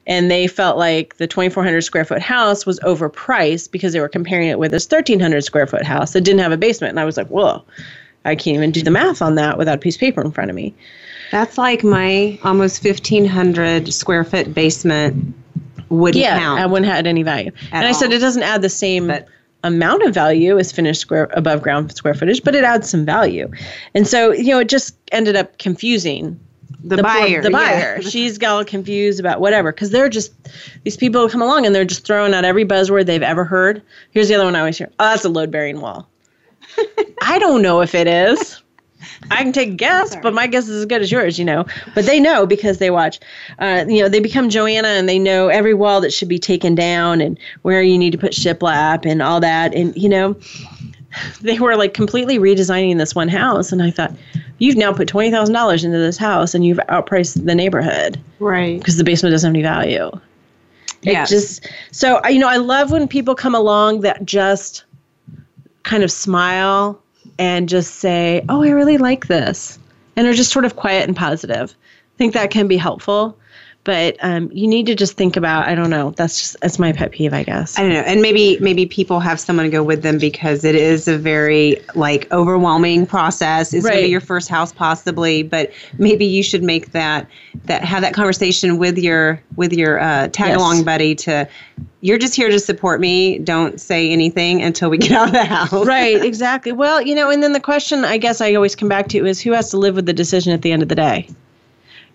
And 0.07 0.31
they 0.31 0.47
felt 0.47 0.79
like 0.79 1.19
the 1.19 1.27
2,400 1.27 1.83
square 1.83 2.07
foot 2.07 2.23
house 2.23 2.65
was 2.65 2.81
overpriced 2.81 3.71
because 3.71 3.93
they 3.93 4.01
were 4.01 4.09
comparing 4.09 4.49
it 4.49 4.59
with 4.59 4.71
this 4.71 4.91
1,300 4.91 5.45
square 5.45 5.67
foot 5.67 5.85
house 5.85 6.15
that 6.15 6.23
didn't 6.23 6.41
have 6.41 6.53
a 6.53 6.57
basement. 6.57 6.91
And 6.93 7.01
I 7.01 7.05
was 7.05 7.19
like, 7.19 7.27
whoa, 7.29 7.63
I 8.29 8.37
can't 8.37 8.57
even 8.57 8.71
do 8.71 8.83
the 8.83 8.91
math 8.91 9.21
on 9.23 9.35
that 9.37 9.59
without 9.59 9.77
a 9.77 9.79
piece 9.79 9.97
of 9.97 10.01
paper 10.01 10.21
in 10.23 10.31
front 10.31 10.51
of 10.51 10.55
me. 10.57 10.75
that's 11.31 11.59
like 11.59 11.83
my 11.85 12.39
almost 12.45 12.85
1,500 12.85 13.93
square 13.93 14.25
foot 14.25 14.55
basement 14.55 15.35
wouldn't 15.89 16.23
yeah, 16.23 16.39
count. 16.39 16.61
I 16.61 16.67
wouldn't 16.67 16.91
have 16.91 17.07
any 17.07 17.23
value. 17.23 17.51
and 17.73 17.87
I 17.87 17.93
said 17.93 18.13
it 18.13 18.19
doesn't 18.19 18.43
add 18.43 18.63
the 18.63 18.69
same 18.69 19.07
But- 19.09 19.27
amount 19.65 20.03
of 20.05 20.15
value 20.15 20.57
as 20.59 20.71
finished 20.71 21.01
square 21.01 21.29
above 21.33 21.63
ground 21.63 21.93
square 21.97 22.15
footage, 22.15 22.45
but 22.45 22.55
it 22.55 22.63
adds 22.63 22.89
some 22.89 23.05
value. 23.05 23.51
And 23.95 24.07
so, 24.07 24.33
you 24.33 24.51
know, 24.51 24.61
it 24.61 24.69
just 24.69 24.97
ended 25.11 25.35
up 25.35 25.59
confusing 25.59 26.39
the, 26.85 26.97
poor- 26.97 27.03
buyer. 27.03 27.43
the 27.43 27.51
yeah. 27.51 27.57
buyer. 27.97 28.03
She's 28.15 28.39
got 28.39 28.51
all 28.55 28.65
confused 28.65 29.19
about 29.19 29.41
whatever 29.41 29.73
because 29.73 29.91
they're 29.91 30.09
just 30.09 30.33
these 30.85 30.97
people 30.97 31.29
come 31.29 31.43
along 31.43 31.67
and 31.67 31.75
they're 31.75 31.85
just 31.85 32.07
throwing 32.07 32.35
out 32.35 32.45
every 32.45 32.65
buzzword 32.65 33.07
they've 33.07 33.21
ever 33.23 33.45
heard. 33.45 33.83
Here's 34.13 34.29
the 34.29 34.35
other 34.37 34.45
one 34.45 34.55
I 34.55 34.61
always 34.61 34.79
hear. 34.79 34.91
Oh, 35.01 35.05
that's 35.07 35.25
a 35.25 35.29
load 35.29 35.51
bearing 35.51 35.81
wall. 35.81 36.09
I 37.23 37.39
don't 37.39 37.63
know 37.63 37.81
if 37.81 37.95
it 37.95 38.07
is. 38.07 38.63
I 39.31 39.43
can 39.43 39.53
take 39.53 39.69
a 39.71 39.75
guess, 39.75 40.17
but 40.23 40.35
my 40.35 40.47
guess 40.47 40.69
is 40.69 40.81
as 40.81 40.87
good 40.87 41.03
as 41.03 41.13
yours, 41.13 41.39
you 41.39 41.45
know. 41.45 41.67
But 41.95 42.07
they 42.07 42.19
know 42.19 42.47
because 42.47 42.79
they 42.79 42.91
watch. 42.91 43.21
Uh, 43.59 43.85
you 43.87 44.03
know, 44.03 44.09
they 44.09 44.21
become 44.21 44.49
Joanna 44.49 44.89
and 44.89 45.09
they 45.09 45.19
know 45.19 45.49
every 45.49 45.75
wall 45.75 46.01
that 46.01 46.13
should 46.13 46.29
be 46.29 46.39
taken 46.39 46.75
down 46.75 47.21
and 47.21 47.39
where 47.63 47.83
you 47.83 47.97
need 47.97 48.11
to 48.13 48.19
put 48.19 48.33
shiplap 48.33 49.07
and 49.07 49.23
all 49.23 49.39
that. 49.41 49.73
And 49.75 49.97
you 49.97 50.09
know, 50.09 50.37
they 51.43 51.59
were 51.59 51.77
like 51.77 51.95
completely 51.95 52.39
redesigning 52.39 52.99
this 52.99 53.15
one 53.15 53.29
house, 53.29 53.71
and 53.71 53.83
I 53.83 53.91
thought, 53.91 54.13
you've 54.59 54.77
now 54.77 54.93
put 54.93 55.07
twenty 55.09 55.31
thousand 55.31 55.55
dollars 55.55 55.85
into 55.85 55.99
this 55.99 56.17
house 56.17 56.55
and 56.55 56.65
you've 56.67 56.79
outpriced 56.89 57.45
the 57.45 57.55
neighborhood 57.55 58.21
Right. 58.41 58.79
because 58.79 58.97
the 58.97 59.05
basement 59.05 59.33
doesn't 59.33 59.49
have 59.49 59.55
any 59.55 59.63
value. 59.63 60.11
It 61.03 61.13
Yes. 61.13 61.31
just 61.31 61.69
so 61.93 62.21
you 62.29 62.41
know, 62.41 62.49
I 62.49 62.57
love 62.57 62.91
when 62.91 63.07
people 63.07 63.35
come 63.37 63.55
along 63.55 64.01
that 64.01 64.25
just 64.25 64.85
kind 65.89 66.05
of 66.05 66.13
smile 66.13 67.03
and 67.39 67.69
just 67.69 67.97
say, 67.97 68.45
"Oh, 68.49 68.63
I 68.63 68.69
really 68.71 68.99
like 68.99 69.27
this," 69.27 69.79
and 70.17 70.27
are 70.27 70.35
just 70.35 70.53
sort 70.53 70.67
of 70.67 70.77
quiet 70.77 71.09
and 71.09 71.17
positive. 71.17 71.75
I 72.15 72.17
think 72.19 72.35
that 72.35 72.51
can 72.51 72.69
be 72.69 72.77
helpful, 72.77 73.39
but 73.89 74.19
um, 74.21 74.51
you 74.53 74.67
need 74.69 74.85
to 74.85 74.95
just 74.95 75.15
think 75.15 75.35
about. 75.35 75.67
I 75.67 75.75
don't 75.75 75.89
know. 75.89 76.11
That's 76.11 76.39
just 76.39 76.61
that's 76.61 76.79
my 76.79 76.93
pet 76.93 77.11
peeve, 77.11 77.33
I 77.33 77.43
guess. 77.43 77.79
I 77.79 77.83
don't 77.85 77.93
know. 77.95 78.01
And 78.01 78.21
maybe 78.21 78.59
maybe 78.61 78.85
people 78.85 79.19
have 79.19 79.41
someone 79.41 79.71
go 79.71 79.83
with 79.83 80.03
them 80.03 80.19
because 80.19 80.63
it 80.63 80.75
is 80.75 81.09
a 81.09 81.17
very 81.17 81.81
like 81.95 82.31
overwhelming 82.31 83.07
process. 83.07 83.73
It's 83.73 83.87
gonna 83.87 83.97
Right. 83.97 84.03
be 84.05 84.11
your 84.11 84.21
first 84.21 84.51
house 84.51 84.75
possibly, 84.75 85.43
but 85.43 85.73
maybe 85.97 86.27
you 86.27 86.43
should 86.43 86.63
make 86.63 86.93
that 86.93 87.27
that 87.65 87.83
have 87.83 88.03
that 88.03 88.13
conversation 88.13 88.77
with 88.77 88.99
your 88.99 89.43
with 89.57 89.73
your 89.73 89.99
uh, 90.01 90.29
tag 90.29 90.49
Yes. 90.49 90.59
along 90.59 90.85
buddy 90.85 91.15
to 91.15 91.49
you're 92.03 92.19
just 92.19 92.35
here 92.35 92.51
to 92.51 92.59
support 92.61 93.01
me. 93.01 93.39
Don't 93.39 93.81
say 93.81 94.11
anything 94.11 94.61
until 94.63 94.91
we 94.91 94.99
get 94.99 95.13
out 95.13 95.29
of 95.29 95.33
the 95.33 95.45
house. 95.47 95.87
right, 95.87 96.23
exactly. 96.33 96.73
Well, 96.73 97.01
you 97.01 97.15
know, 97.15 97.31
and 97.31 97.43
then 97.43 97.55
the 97.55 97.61
question 97.61 98.05
I 98.05 98.19
guess 98.19 98.43
I 98.43 98.53
always 98.53 98.77
come 98.77 98.91
back 98.91 99.09
to 99.09 99.25
is 99.25 99.41
who 99.41 99.53
has 99.53 99.71
to 99.71 99.79
live 99.79 99.95
with 99.95 100.05
the 100.05 100.13
decision 100.13 100.53
at 100.53 100.61
the 100.61 100.73
end 100.73 100.83
of 100.83 100.91
the 100.91 100.95
day? 100.95 101.27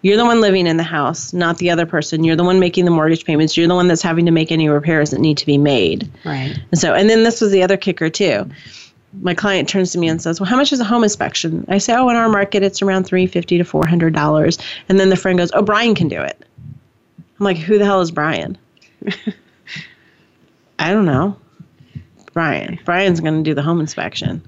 You're 0.03 0.17
the 0.17 0.25
one 0.25 0.41
living 0.41 0.67
in 0.67 0.75
the 0.75 0.83
house, 0.83 1.31
not 1.31 1.57
the 1.57 1.69
other 1.71 1.85
person. 1.85 2.25
You're 2.25 2.35
the 2.35 2.43
one 2.43 2.59
making 2.59 2.83
the 2.83 2.91
mortgage 2.91 3.23
payments. 3.23 3.55
You're 3.55 3.69
the 3.69 3.73
one 3.73 3.87
that's 3.87 4.01
having 4.01 4.25
to 4.25 4.31
make 4.31 4.51
any 4.51 4.67
repairs 4.67 5.11
that 5.11 5.21
need 5.21 5.37
to 5.37 5.45
be 5.45 5.57
made. 5.57 6.11
Right. 6.25 6.59
And 6.71 6.79
so, 6.79 6.93
and 6.93 7.09
then 7.09 7.23
this 7.23 7.39
was 7.39 7.51
the 7.51 7.63
other 7.63 7.77
kicker 7.77 8.09
too. 8.09 8.45
My 9.21 9.33
client 9.33 9.69
turns 9.69 9.93
to 9.93 9.99
me 9.99 10.09
and 10.09 10.21
says, 10.21 10.41
"Well, 10.41 10.49
how 10.49 10.57
much 10.57 10.73
is 10.73 10.81
a 10.81 10.83
home 10.83 11.03
inspection?" 11.03 11.65
I 11.69 11.77
say, 11.77 11.93
"Oh, 11.95 12.09
in 12.09 12.17
our 12.17 12.27
market, 12.27 12.63
it's 12.63 12.81
around 12.81 13.05
three 13.05 13.27
fifty 13.27 13.57
to 13.57 13.63
four 13.63 13.87
hundred 13.87 14.13
dollars." 14.13 14.57
And 14.89 14.99
then 14.99 15.09
the 15.09 15.15
friend 15.15 15.39
goes, 15.39 15.51
"Oh, 15.53 15.61
Brian 15.61 15.95
can 15.95 16.09
do 16.09 16.19
it." 16.21 16.43
I'm 17.39 17.45
like, 17.45 17.57
"Who 17.57 17.77
the 17.77 17.85
hell 17.85 18.01
is 18.01 18.11
Brian?" 18.11 18.57
I 20.79 20.91
don't 20.91 21.05
know. 21.05 21.37
Brian. 22.33 22.77
Brian's 22.83 23.21
going 23.21 23.41
to 23.41 23.49
do 23.49 23.53
the 23.53 23.61
home 23.61 23.79
inspection. 23.79 24.41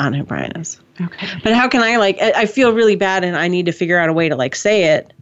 I 0.00 0.04
don't 0.04 0.12
know 0.12 0.18
who 0.18 0.24
Brian 0.24 0.52
is. 0.56 0.80
Okay. 0.98 1.28
But 1.44 1.52
how 1.52 1.68
can 1.68 1.82
I 1.82 1.98
like? 1.98 2.18
I 2.20 2.46
feel 2.46 2.72
really 2.72 2.96
bad, 2.96 3.22
and 3.22 3.36
I 3.36 3.48
need 3.48 3.66
to 3.66 3.72
figure 3.72 3.98
out 3.98 4.08
a 4.08 4.12
way 4.14 4.30
to 4.30 4.36
like 4.36 4.56
say 4.56 4.94
it. 4.94 5.12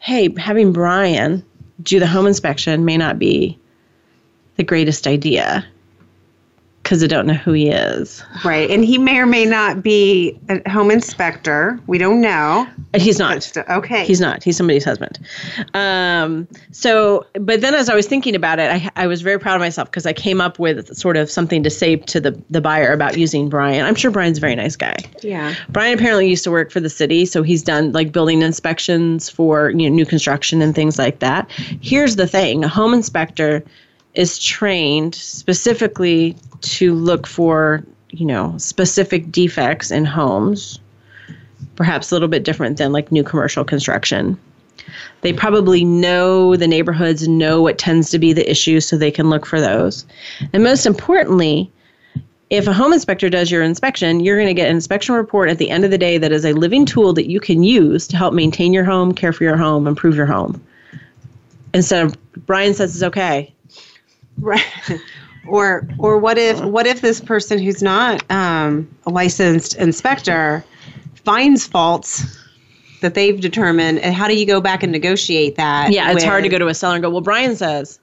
Hey, 0.00 0.34
having 0.36 0.72
Brian 0.72 1.44
do 1.82 2.00
the 2.00 2.08
home 2.08 2.26
inspection 2.26 2.84
may 2.84 2.96
not 2.96 3.18
be 3.18 3.56
the 4.56 4.64
greatest 4.64 5.06
idea 5.06 5.64
because 6.90 7.04
I 7.04 7.06
don't 7.06 7.28
know 7.28 7.34
who 7.34 7.52
he 7.52 7.68
is. 7.68 8.24
Right. 8.44 8.68
And 8.68 8.84
he 8.84 8.98
may 8.98 9.18
or 9.18 9.26
may 9.26 9.44
not 9.44 9.80
be 9.80 10.36
a 10.48 10.68
home 10.68 10.90
inspector. 10.90 11.78
We 11.86 11.98
don't 11.98 12.20
know. 12.20 12.66
He's 12.96 13.16
not. 13.16 13.44
still, 13.44 13.62
okay. 13.70 14.04
He's 14.04 14.20
not. 14.20 14.42
He's 14.42 14.56
somebody's 14.56 14.84
husband. 14.84 15.20
Um, 15.72 16.48
so, 16.72 17.26
but 17.34 17.60
then 17.60 17.76
as 17.76 17.88
I 17.88 17.94
was 17.94 18.08
thinking 18.08 18.34
about 18.34 18.58
it, 18.58 18.72
I, 18.72 18.90
I 19.04 19.06
was 19.06 19.22
very 19.22 19.38
proud 19.38 19.54
of 19.54 19.60
myself 19.60 19.88
because 19.88 20.04
I 20.04 20.12
came 20.12 20.40
up 20.40 20.58
with 20.58 20.96
sort 20.96 21.16
of 21.16 21.30
something 21.30 21.62
to 21.62 21.70
say 21.70 21.94
to 21.94 22.18
the, 22.18 22.42
the 22.50 22.60
buyer 22.60 22.92
about 22.92 23.16
using 23.16 23.48
Brian. 23.48 23.86
I'm 23.86 23.94
sure 23.94 24.10
Brian's 24.10 24.38
a 24.38 24.40
very 24.40 24.56
nice 24.56 24.74
guy. 24.74 24.96
yeah. 25.20 25.54
Brian 25.68 25.96
apparently 25.96 26.28
used 26.28 26.42
to 26.42 26.50
work 26.50 26.72
for 26.72 26.80
the 26.80 26.90
city, 26.90 27.24
so 27.24 27.44
he's 27.44 27.62
done 27.62 27.92
like 27.92 28.10
building 28.10 28.42
inspections 28.42 29.30
for 29.30 29.70
you 29.70 29.88
know, 29.88 29.94
new 29.94 30.06
construction 30.06 30.60
and 30.60 30.74
things 30.74 30.98
like 30.98 31.20
that. 31.20 31.48
Here's 31.52 32.16
the 32.16 32.26
thing: 32.26 32.64
a 32.64 32.68
home 32.68 32.94
inspector 32.94 33.62
is 34.14 34.38
trained 34.38 35.14
specifically 35.14 36.36
to 36.60 36.94
look 36.94 37.26
for 37.26 37.84
you 38.10 38.26
know 38.26 38.56
specific 38.58 39.30
defects 39.30 39.90
in 39.90 40.04
homes, 40.04 40.78
perhaps 41.76 42.10
a 42.10 42.14
little 42.14 42.28
bit 42.28 42.44
different 42.44 42.78
than 42.78 42.92
like 42.92 43.12
new 43.12 43.22
commercial 43.22 43.64
construction. 43.64 44.38
They 45.20 45.32
probably 45.32 45.84
know 45.84 46.56
the 46.56 46.66
neighborhoods, 46.66 47.28
know 47.28 47.62
what 47.62 47.78
tends 47.78 48.10
to 48.10 48.18
be 48.18 48.32
the 48.32 48.50
issues, 48.50 48.86
so 48.86 48.96
they 48.96 49.10
can 49.10 49.30
look 49.30 49.46
for 49.46 49.60
those. 49.60 50.06
And 50.52 50.64
most 50.64 50.86
importantly, 50.86 51.70
if 52.48 52.66
a 52.66 52.72
home 52.72 52.92
inspector 52.92 53.30
does 53.30 53.50
your 53.50 53.62
inspection, 53.62 54.20
you're 54.20 54.36
going 54.36 54.48
to 54.48 54.54
get 54.54 54.68
an 54.68 54.74
inspection 54.74 55.14
report 55.14 55.48
at 55.48 55.58
the 55.58 55.70
end 55.70 55.84
of 55.84 55.92
the 55.92 55.98
day 55.98 56.18
that 56.18 56.32
is 56.32 56.44
a 56.44 56.52
living 56.54 56.84
tool 56.84 57.12
that 57.12 57.30
you 57.30 57.38
can 57.38 57.62
use 57.62 58.08
to 58.08 58.16
help 58.16 58.34
maintain 58.34 58.72
your 58.72 58.84
home, 58.84 59.14
care 59.14 59.32
for 59.32 59.44
your 59.44 59.56
home, 59.56 59.86
improve 59.86 60.16
your 60.16 60.26
home. 60.26 60.60
instead 61.72 62.04
of 62.04 62.46
Brian 62.46 62.74
says 62.74 62.94
it's 62.94 63.04
okay. 63.04 63.54
Right. 64.40 64.64
or 65.48 65.86
or 65.98 66.18
what 66.18 66.38
if 66.38 66.60
what 66.60 66.86
if 66.86 67.00
this 67.00 67.20
person 67.20 67.58
who's 67.58 67.82
not 67.82 68.28
um, 68.30 68.88
a 69.06 69.10
licensed 69.10 69.76
inspector 69.76 70.64
finds 71.24 71.66
faults 71.66 72.38
that 73.00 73.14
they've 73.14 73.40
determined, 73.40 73.98
and 74.00 74.14
how 74.14 74.28
do 74.28 74.36
you 74.36 74.46
go 74.46 74.60
back 74.60 74.82
and 74.82 74.92
negotiate 74.92 75.56
that? 75.56 75.92
Yeah, 75.92 76.12
it's 76.12 76.24
hard 76.24 76.44
to 76.44 76.50
go 76.50 76.58
to 76.58 76.68
a 76.68 76.74
seller 76.74 76.96
and 76.96 77.02
go, 77.02 77.10
well, 77.10 77.20
Brian 77.20 77.56
says 77.56 77.98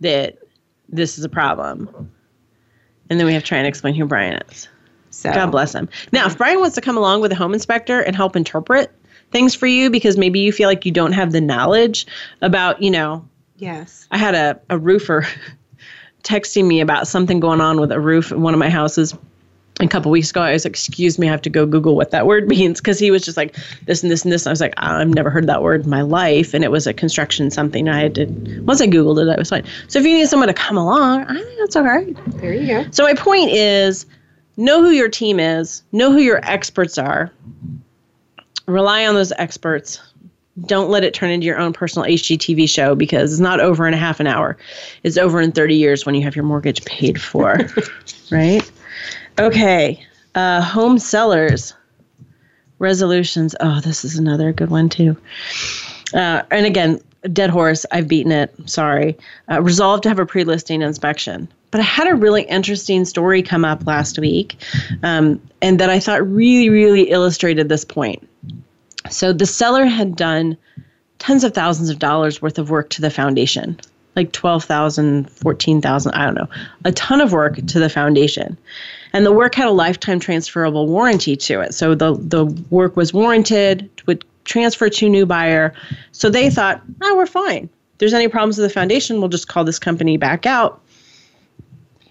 that 0.00 0.38
this 0.88 1.18
is 1.18 1.24
a 1.24 1.28
problem. 1.28 2.10
And 3.10 3.18
then 3.18 3.26
we 3.26 3.34
have 3.34 3.42
to 3.42 3.48
try 3.48 3.58
and 3.58 3.66
explain 3.66 3.94
who 3.94 4.06
Brian 4.06 4.40
is. 4.50 4.68
So 5.10 5.32
God 5.32 5.50
bless 5.50 5.74
him. 5.74 5.88
Now, 6.12 6.26
if 6.26 6.36
Brian 6.36 6.58
wants 6.58 6.74
to 6.74 6.80
come 6.80 6.96
along 6.96 7.20
with 7.20 7.32
a 7.32 7.34
home 7.34 7.54
inspector 7.54 8.00
and 8.00 8.16
help 8.16 8.34
interpret 8.34 8.90
things 9.30 9.54
for 9.54 9.66
you 9.66 9.90
because 9.90 10.16
maybe 10.16 10.40
you 10.40 10.52
feel 10.52 10.68
like 10.68 10.84
you 10.84 10.92
don't 10.92 11.12
have 11.12 11.32
the 11.32 11.40
knowledge 11.40 12.06
about, 12.40 12.82
you 12.82 12.90
know, 12.90 13.26
Yes. 13.64 14.06
I 14.10 14.18
had 14.18 14.34
a, 14.34 14.60
a 14.68 14.78
roofer 14.78 15.26
texting 16.22 16.66
me 16.66 16.80
about 16.80 17.08
something 17.08 17.40
going 17.40 17.62
on 17.62 17.80
with 17.80 17.92
a 17.92 18.00
roof 18.00 18.30
in 18.30 18.42
one 18.42 18.52
of 18.52 18.60
my 18.60 18.68
houses 18.68 19.14
a 19.80 19.88
couple 19.88 20.10
weeks 20.10 20.30
ago. 20.30 20.42
I 20.42 20.52
was 20.52 20.66
like, 20.66 20.72
excuse 20.72 21.18
me, 21.18 21.28
I 21.28 21.30
have 21.30 21.40
to 21.42 21.50
go 21.50 21.64
Google 21.64 21.96
what 21.96 22.10
that 22.10 22.26
word 22.30 22.46
means 22.46 22.78
because 22.78 22.98
he 22.98 23.10
was 23.10 23.24
just 23.24 23.38
like 23.38 23.56
this 23.86 24.02
and 24.02 24.12
this 24.12 24.22
and 24.22 24.30
this. 24.30 24.44
And 24.44 24.50
I 24.50 24.52
was 24.52 24.60
like, 24.60 24.74
I've 24.76 25.08
never 25.08 25.30
heard 25.30 25.46
that 25.46 25.62
word 25.62 25.84
in 25.84 25.90
my 25.90 26.02
life. 26.02 26.52
And 26.52 26.62
it 26.62 26.70
was 26.70 26.86
a 26.86 26.92
construction 26.92 27.50
something. 27.50 27.88
I 27.88 28.00
had 28.00 28.14
to, 28.16 28.26
once 28.60 28.82
I 28.82 28.86
Googled 28.86 29.22
it, 29.22 29.32
I 29.32 29.38
was 29.38 29.48
fine. 29.48 29.64
So 29.88 29.98
if 29.98 30.04
you 30.04 30.12
need 30.12 30.28
someone 30.28 30.48
to 30.48 30.54
come 30.54 30.76
along, 30.76 31.24
I 31.24 31.34
think 31.34 31.58
that's 31.58 31.76
all 31.76 31.84
right. 31.84 32.14
There 32.40 32.52
you 32.52 32.66
go. 32.66 32.90
So 32.90 33.04
my 33.04 33.14
point 33.14 33.50
is 33.50 34.04
know 34.58 34.82
who 34.82 34.90
your 34.90 35.08
team 35.08 35.40
is, 35.40 35.82
know 35.90 36.12
who 36.12 36.18
your 36.18 36.40
experts 36.44 36.98
are, 36.98 37.32
rely 38.66 39.06
on 39.06 39.14
those 39.14 39.32
experts. 39.32 40.00
Don't 40.66 40.88
let 40.88 41.04
it 41.04 41.14
turn 41.14 41.30
into 41.30 41.46
your 41.46 41.58
own 41.58 41.72
personal 41.72 42.08
HGTV 42.08 42.68
show 42.68 42.94
because 42.94 43.32
it's 43.32 43.40
not 43.40 43.60
over 43.60 43.86
in 43.88 43.94
a 43.94 43.96
half 43.96 44.20
an 44.20 44.26
hour. 44.26 44.56
It's 45.02 45.16
over 45.16 45.40
in 45.40 45.52
30 45.52 45.74
years 45.74 46.06
when 46.06 46.14
you 46.14 46.22
have 46.22 46.36
your 46.36 46.44
mortgage 46.44 46.84
paid 46.84 47.20
for, 47.20 47.58
right? 48.30 48.70
Okay. 49.38 50.04
Uh, 50.34 50.60
home 50.60 50.98
sellers 50.98 51.74
resolutions. 52.78 53.54
Oh, 53.60 53.80
this 53.80 54.04
is 54.04 54.18
another 54.18 54.52
good 54.52 54.70
one 54.70 54.88
too. 54.88 55.16
Uh, 56.12 56.42
and 56.50 56.66
again, 56.66 57.00
dead 57.32 57.50
horse. 57.50 57.86
I've 57.90 58.08
beaten 58.08 58.32
it. 58.32 58.54
Sorry. 58.68 59.16
Uh, 59.50 59.62
resolved 59.62 60.02
to 60.04 60.08
have 60.08 60.18
a 60.18 60.26
pre-listing 60.26 60.82
inspection. 60.82 61.48
But 61.70 61.80
I 61.80 61.84
had 61.84 62.06
a 62.06 62.14
really 62.14 62.42
interesting 62.42 63.04
story 63.04 63.42
come 63.42 63.64
up 63.64 63.84
last 63.84 64.18
week, 64.18 64.56
um, 65.02 65.40
and 65.60 65.80
that 65.80 65.90
I 65.90 65.98
thought 65.98 66.24
really, 66.24 66.68
really 66.68 67.10
illustrated 67.10 67.68
this 67.68 67.84
point. 67.84 68.28
So 69.10 69.32
the 69.32 69.46
seller 69.46 69.86
had 69.86 70.16
done 70.16 70.56
tens 71.18 71.44
of 71.44 71.54
thousands 71.54 71.90
of 71.90 71.98
dollars 71.98 72.40
worth 72.40 72.58
of 72.58 72.70
work 72.70 72.90
to 72.90 73.00
the 73.00 73.10
foundation, 73.10 73.78
like 74.16 74.32
12,000, 74.32 75.30
14,000, 75.30 76.12
I 76.12 76.24
don't 76.24 76.34
know, 76.34 76.48
a 76.84 76.92
ton 76.92 77.20
of 77.20 77.32
work 77.32 77.56
to 77.66 77.78
the 77.78 77.88
foundation. 77.88 78.56
And 79.12 79.24
the 79.24 79.32
work 79.32 79.54
had 79.54 79.66
a 79.66 79.72
lifetime 79.72 80.20
transferable 80.20 80.86
warranty 80.86 81.36
to 81.36 81.60
it. 81.60 81.74
So 81.74 81.94
the, 81.94 82.14
the 82.14 82.46
work 82.70 82.96
was 82.96 83.12
warranted, 83.12 83.88
would 84.06 84.24
transfer 84.44 84.88
to 84.88 85.08
new 85.08 85.26
buyer. 85.26 85.72
So 86.12 86.30
they 86.30 86.50
thought, 86.50 86.82
oh, 87.02 87.16
we're 87.16 87.26
fine. 87.26 87.64
If 87.64 87.98
there's 87.98 88.14
any 88.14 88.28
problems 88.28 88.58
with 88.58 88.68
the 88.68 88.74
foundation, 88.74 89.20
we'll 89.20 89.28
just 89.28 89.48
call 89.48 89.64
this 89.64 89.78
company 89.78 90.16
back 90.16 90.46
out. 90.46 90.82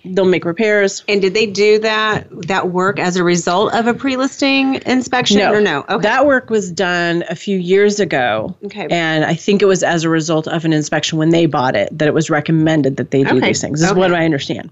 They'll 0.05 0.25
make 0.25 0.43
repairs. 0.43 1.03
And 1.07 1.21
did 1.21 1.33
they 1.33 1.45
do 1.45 1.79
that 1.79 2.27
that 2.47 2.69
work 2.71 2.99
as 2.99 3.15
a 3.15 3.23
result 3.23 3.73
of 3.73 3.87
a 3.87 3.93
pre-listing 3.93 4.81
inspection 4.85 5.39
or 5.41 5.61
no? 5.61 5.85
Okay. 5.87 6.01
That 6.01 6.25
work 6.25 6.49
was 6.49 6.71
done 6.71 7.23
a 7.29 7.35
few 7.35 7.57
years 7.57 8.01
ago. 8.01 8.55
Okay. 8.65 8.87
And 8.89 9.23
I 9.23 9.33
think 9.33 9.61
it 9.61 9.65
was 9.65 9.81
as 9.81 10.03
a 10.03 10.09
result 10.09 10.47
of 10.47 10.65
an 10.65 10.73
inspection 10.73 11.17
when 11.17 11.29
they 11.29 11.45
bought 11.45 11.75
it 11.75 11.97
that 11.97 12.07
it 12.07 12.13
was 12.13 12.29
recommended 12.29 12.97
that 12.97 13.11
they 13.11 13.23
do 13.23 13.37
Okay. 13.37 13.47
these 13.47 13.61
things. 13.61 13.79
This 13.79 13.91
is 13.91 13.95
what 13.95 14.13
I 14.13 14.25
understand. 14.25 14.71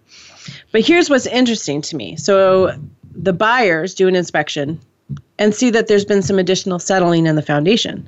But 0.72 0.82
here's 0.82 1.10
what's 1.10 1.28
interesting 1.28 1.82
to 1.84 1.96
me. 1.96 2.18
So 2.18 2.78
the 3.14 3.34
buyers 3.34 3.94
do 3.94 4.08
an 4.10 4.16
inspection 4.16 4.80
and 5.40 5.56
see 5.56 5.70
that 5.70 5.88
there's 5.88 6.06
been 6.06 6.22
some 6.22 6.40
additional 6.40 6.80
settling 6.80 7.26
in 7.26 7.36
the 7.36 7.42
foundation. 7.42 8.08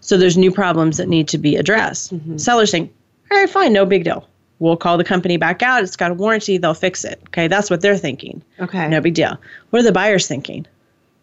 So 0.00 0.16
there's 0.16 0.36
new 0.36 0.50
problems 0.52 0.96
that 0.96 1.08
need 1.08 1.28
to 1.28 1.38
be 1.38 1.56
addressed. 1.56 2.14
Mm-hmm. 2.14 2.38
Sellers 2.38 2.70
saying, 2.70 2.92
all 3.30 3.38
right, 3.38 3.48
fine, 3.50 3.72
no 3.72 3.86
big 3.86 4.04
deal. 4.04 4.28
We'll 4.58 4.76
call 4.76 4.96
the 4.96 5.04
company 5.04 5.36
back 5.36 5.62
out. 5.62 5.82
It's 5.82 5.96
got 5.96 6.10
a 6.10 6.14
warranty. 6.14 6.56
They'll 6.58 6.72
fix 6.74 7.04
it. 7.04 7.20
Okay, 7.28 7.46
that's 7.48 7.68
what 7.70 7.82
they're 7.82 7.96
thinking. 7.98 8.42
okay. 8.60 8.88
No 8.88 9.00
big 9.00 9.14
deal. 9.14 9.36
What 9.70 9.80
are 9.80 9.82
the 9.84 9.92
buyers 9.92 10.26
thinking? 10.26 10.66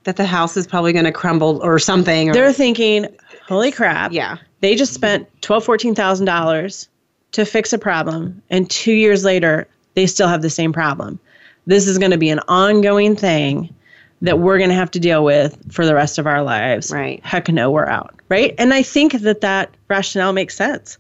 that 0.06 0.18
the 0.18 0.26
house 0.26 0.58
is 0.58 0.68
probably 0.68 0.92
going 0.92 1.06
to 1.06 1.14
crumble 1.14 1.62
or 1.64 1.80
something. 1.80 2.30
Or, 2.30 2.34
They're 2.34 2.52
thinking, 2.52 3.08
holy 3.48 3.72
crap. 3.72 4.12
yeah. 4.12 4.36
They 4.60 4.76
just 4.76 4.94
spent 4.94 5.30
twelve, 5.42 5.64
fourteen 5.64 5.96
thousand 5.96 6.26
dollars 6.26 6.90
to 7.32 7.46
fix 7.46 7.72
a 7.72 7.78
problem, 7.78 8.42
and 8.50 8.70
two 8.70 8.92
years 8.92 9.24
later, 9.24 9.66
they 9.94 10.06
still 10.06 10.28
have 10.28 10.42
the 10.42 10.50
same 10.50 10.74
problem. 10.74 11.20
This 11.68 11.88
is 11.88 11.98
going 11.98 12.12
to 12.12 12.18
be 12.18 12.30
an 12.30 12.42
ongoing 12.50 13.16
thing 13.16 13.74
that 14.22 14.40
we're 14.40 14.58
going 14.58 14.70
to 14.72 14.76
have 14.76 14.92
to 14.92 15.00
deal 15.00 15.24
with 15.24 15.58
for 15.74 15.86
the 15.86 15.96
rest 15.96 16.20
of 16.20 16.28
our 16.28 16.44
lives. 16.44 16.92
Right. 16.92 17.24
Heck 17.26 17.48
no, 17.48 17.72
we're 17.72 17.86
out. 17.88 18.14
Right. 18.28 18.54
And 18.58 18.74
I 18.74 18.84
think 18.84 19.14
that 19.22 19.40
that 19.40 19.74
rationale 19.88 20.34
makes 20.34 20.56
sense. 20.56 20.98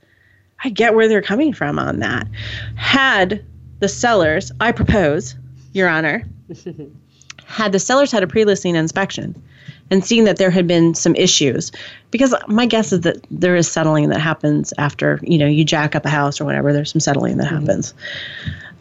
I 0.64 0.70
get 0.70 0.96
where 0.96 1.08
they're 1.08 1.22
coming 1.22 1.54
from 1.54 1.78
on 1.78 2.00
that. 2.00 2.28
Had 2.76 3.44
the 3.80 3.88
sellers, 3.88 4.52
I 4.60 4.72
propose, 4.72 5.36
Your 5.74 5.90
Honor, 5.90 6.26
had 7.46 7.72
the 7.72 7.80
sellers 7.80 8.12
had 8.12 8.24
a 8.24 8.28
pre-listing 8.28 8.76
inspection 8.76 9.42
and 9.92 10.04
seen 10.06 10.24
that 10.24 10.38
there 10.38 10.50
had 10.50 10.66
been 10.66 10.96
some 10.96 11.16
issues 11.16 11.72
because 12.10 12.34
my 12.48 12.66
guess 12.66 12.94
is 12.94 13.02
that 13.02 13.18
there 13.30 13.56
is 13.56 13.70
settling 13.70 14.10
that 14.10 14.20
happens 14.20 14.74
after 14.78 15.20
you 15.22 15.38
know 15.38 15.46
you 15.46 15.66
jack 15.66 15.94
up 15.94 16.06
a 16.06 16.10
house 16.10 16.40
or 16.40 16.46
whatever 16.46 16.72
there's 16.72 16.92
some 16.92 17.02
settling 17.02 17.38
that 17.38 17.48
mm-hmm. 17.48 17.60
happens 17.60 17.94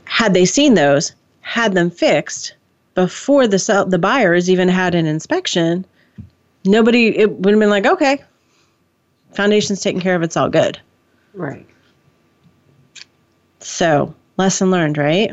had 0.04 0.32
they 0.32 0.44
seen 0.44 0.74
those 0.74 1.12
had 1.40 1.74
them 1.74 1.90
fixed 1.90 2.54
before 2.94 3.48
the 3.48 3.58
sell- 3.58 3.84
the 3.84 3.98
buyers 3.98 4.48
even 4.48 4.68
had 4.68 4.94
an 4.94 5.06
inspection 5.06 5.84
nobody 6.64 7.08
it 7.18 7.30
would 7.30 7.52
have 7.52 7.60
been 7.60 7.68
like 7.68 7.86
okay 7.86 8.22
foundation's 9.32 9.80
taken 9.80 10.00
care 10.00 10.14
of 10.14 10.22
it's 10.22 10.36
all 10.36 10.48
good 10.48 10.78
Right. 11.34 11.66
So 13.64 14.14
lesson 14.36 14.70
learned 14.70 14.98
right 14.98 15.30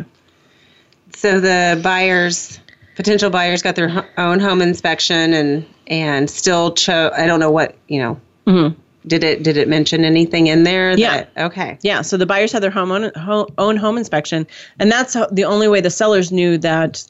So 1.16 1.40
the 1.40 1.80
buyers, 1.84 2.60
potential 2.96 3.30
buyers, 3.30 3.62
got 3.62 3.76
their 3.76 4.08
own 4.18 4.40
home 4.40 4.62
inspection 4.62 5.34
and 5.34 5.66
and 5.88 6.30
still 6.30 6.74
chose. 6.74 7.12
I 7.18 7.26
don't 7.26 7.40
know 7.40 7.52
what 7.52 7.76
you 7.88 8.00
know. 8.00 8.20
Mhm. 8.48 8.76
Did 9.08 9.24
it 9.24 9.44
did 9.44 9.58
it 9.58 9.68
mention 9.68 10.04
anything 10.06 10.48
in 10.48 10.64
there? 10.64 10.92
Yeah. 10.98 11.26
That, 11.36 11.46
okay. 11.46 11.78
Yeah, 11.82 12.02
so 12.02 12.16
the 12.18 12.26
buyers 12.26 12.52
had 12.52 12.62
their 12.62 12.70
home 12.72 12.92
own, 12.92 13.12
ho- 13.16 13.48
own 13.58 13.78
home 13.78 13.98
inspection, 13.98 14.46
and 14.80 14.92
that's 14.92 15.16
the 15.32 15.46
only 15.46 15.68
way 15.68 15.82
the 15.82 15.90
sellers 15.90 16.32
knew 16.32 16.58
that 16.60 17.04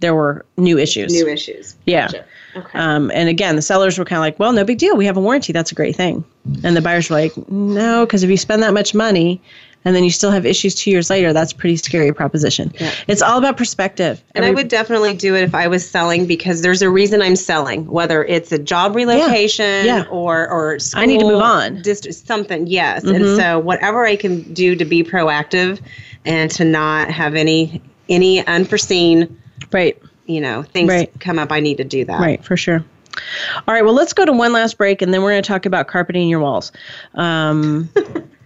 there 0.00 0.14
were 0.14 0.44
new 0.56 0.78
issues. 0.78 1.12
New 1.12 1.28
issues. 1.28 1.76
yeah. 1.86 2.08
Okay. 2.56 2.78
Um, 2.78 3.10
and 3.14 3.28
again, 3.28 3.56
the 3.56 3.62
sellers 3.62 3.98
were 3.98 4.04
kind 4.04 4.18
of 4.18 4.22
like, 4.22 4.38
"Well, 4.40 4.52
no 4.52 4.64
big 4.64 4.78
deal. 4.78 4.96
We 4.96 5.04
have 5.06 5.16
a 5.16 5.20
warranty. 5.20 5.52
That's 5.52 5.70
a 5.70 5.74
great 5.74 5.94
thing." 5.94 6.24
And 6.64 6.74
the 6.76 6.80
buyers 6.80 7.10
were 7.10 7.16
like, 7.16 7.32
"No, 7.50 8.04
because 8.06 8.22
if 8.24 8.30
you 8.30 8.36
spend 8.36 8.62
that 8.62 8.72
much 8.72 8.94
money, 8.94 9.40
and 9.84 9.94
then 9.94 10.04
you 10.04 10.10
still 10.10 10.30
have 10.30 10.44
issues 10.44 10.74
two 10.74 10.90
years 10.90 11.08
later, 11.10 11.32
that's 11.32 11.52
a 11.52 11.54
pretty 11.56 11.76
scary 11.76 12.12
proposition." 12.12 12.72
Yeah. 12.78 12.92
It's 13.06 13.22
all 13.22 13.38
about 13.38 13.56
perspective. 13.56 14.22
And 14.34 14.44
I 14.44 14.50
would 14.50 14.68
definitely 14.68 15.14
do 15.14 15.34
it 15.34 15.42
if 15.42 15.54
I 15.54 15.68
was 15.68 15.88
selling 15.88 16.26
because 16.26 16.62
there's 16.62 16.82
a 16.82 16.90
reason 16.90 17.22
I'm 17.22 17.36
selling, 17.36 17.86
whether 17.86 18.24
it's 18.24 18.52
a 18.52 18.58
job 18.58 18.94
relocation 18.96 19.86
Yeah. 19.86 20.04
or 20.10 20.48
or 20.48 20.78
I 20.94 21.06
need 21.06 21.20
to 21.20 21.26
move 21.26 21.42
on. 21.42 21.82
dist- 21.82 22.26
something. 22.26 22.66
Yes, 22.66 23.04
Mhm. 23.04 23.14
and 23.16 23.36
so 23.36 23.58
whatever 23.58 24.04
I 24.06 24.16
can 24.16 24.42
do 24.52 24.74
to 24.76 24.84
be 24.84 25.02
proactive 25.04 25.80
and 26.24 26.50
to 26.52 26.64
not 26.64 27.10
have 27.10 27.34
any 27.34 27.80
any 28.08 28.44
unforeseen, 28.46 29.36
right. 29.72 29.98
you 30.26 30.40
know, 30.40 30.62
things 30.62 30.88
Right. 30.88 31.10
come 31.20 31.38
up, 31.38 31.52
I 31.52 31.60
need 31.60 31.76
to 31.78 31.84
do 31.84 32.04
that. 32.06 32.20
Right, 32.20 32.42
for 32.44 32.56
sure. 32.56 32.82
All 33.66 33.74
right, 33.74 33.84
well, 33.84 33.94
let's 33.94 34.12
go 34.12 34.24
to 34.24 34.32
one 34.32 34.52
last 34.52 34.78
break, 34.78 35.02
and 35.02 35.12
then 35.12 35.22
we're 35.22 35.32
going 35.32 35.42
to 35.42 35.46
talk 35.48 35.66
about 35.66 35.88
carpeting 35.88 36.28
your 36.28 36.40
walls. 36.40 36.70
Um, 37.14 37.88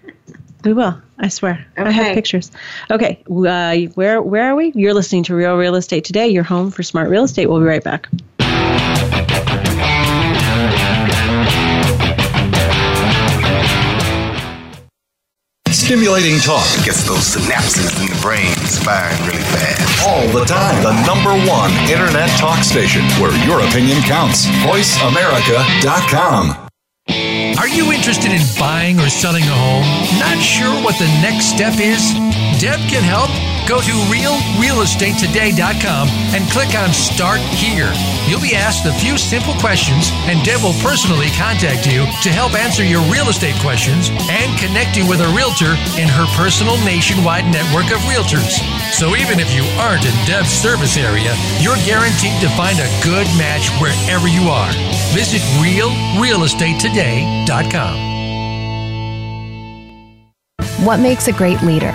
we 0.64 0.72
will, 0.72 1.00
I 1.18 1.28
swear. 1.28 1.64
I 1.76 1.90
have 1.90 2.14
pictures. 2.14 2.50
Okay, 2.90 3.22
uh, 3.30 3.76
where 3.94 4.22
where 4.22 4.50
are 4.50 4.54
we? 4.54 4.72
You're 4.74 4.94
listening 4.94 5.24
to 5.24 5.34
Real 5.34 5.56
Real 5.56 5.74
Estate 5.74 6.04
today. 6.04 6.28
Your 6.28 6.44
home 6.44 6.70
for 6.70 6.82
smart 6.82 7.10
real 7.10 7.24
estate. 7.24 7.46
We'll 7.48 7.60
be 7.60 7.66
right 7.66 7.84
back. 7.84 8.08
Stimulating 15.68 16.38
talk 16.40 16.66
Gets 16.84 17.04
those 17.08 17.34
synapses 17.34 17.98
in 18.00 18.06
the 18.08 18.18
brain 18.22 18.54
firing 18.84 19.18
really 19.26 19.42
fast. 19.42 20.06
all 20.06 20.26
the 20.28 20.44
time. 20.44 20.80
The 20.82 20.92
number 21.06 21.30
one 21.50 21.72
internet 21.90 22.28
talk 22.38 22.62
station 22.64 23.02
where 23.20 23.32
your 23.46 23.60
opinion 23.66 24.00
counts. 24.02 24.46
VoiceAmerica.com. 24.64 26.61
Are 27.08 27.68
you 27.68 27.92
interested 27.92 28.32
in 28.32 28.40
buying 28.58 28.98
or 29.00 29.08
selling 29.08 29.42
a 29.42 29.46
home? 29.46 29.84
Not 30.20 30.38
sure 30.42 30.72
what 30.84 30.98
the 30.98 31.06
next 31.20 31.46
step 31.46 31.74
is? 31.80 32.12
Deb 32.60 32.78
can 32.88 33.02
help. 33.02 33.51
Go 33.72 33.80
to 33.80 33.96
realrealestatetoday.com 34.12 36.04
and 36.36 36.44
click 36.52 36.76
on 36.76 36.92
Start 36.92 37.40
Here. 37.56 37.88
You'll 38.28 38.44
be 38.44 38.52
asked 38.54 38.84
a 38.84 38.92
few 38.92 39.16
simple 39.16 39.56
questions, 39.64 40.12
and 40.28 40.44
Deb 40.44 40.60
will 40.60 40.76
personally 40.84 41.32
contact 41.32 41.88
you 41.88 42.04
to 42.04 42.28
help 42.28 42.52
answer 42.52 42.84
your 42.84 43.00
real 43.08 43.32
estate 43.32 43.56
questions 43.64 44.12
and 44.28 44.52
connect 44.60 45.00
you 45.00 45.08
with 45.08 45.24
a 45.24 45.32
realtor 45.32 45.72
in 45.96 46.04
her 46.04 46.28
personal 46.36 46.76
nationwide 46.84 47.48
network 47.48 47.88
of 47.88 48.04
realtors. 48.04 48.60
So 48.92 49.16
even 49.16 49.40
if 49.40 49.48
you 49.56 49.64
aren't 49.80 50.04
in 50.04 50.12
Deb's 50.28 50.52
service 50.52 51.00
area, 51.00 51.32
you're 51.56 51.80
guaranteed 51.80 52.44
to 52.44 52.52
find 52.52 52.76
a 52.76 52.92
good 53.00 53.24
match 53.40 53.72
wherever 53.80 54.28
you 54.28 54.52
are. 54.52 54.68
Visit 55.16 55.40
realrealestatetoday.com. 55.64 57.96
What 60.84 61.00
makes 61.00 61.24
a 61.28 61.32
great 61.32 61.62
leader? 61.62 61.94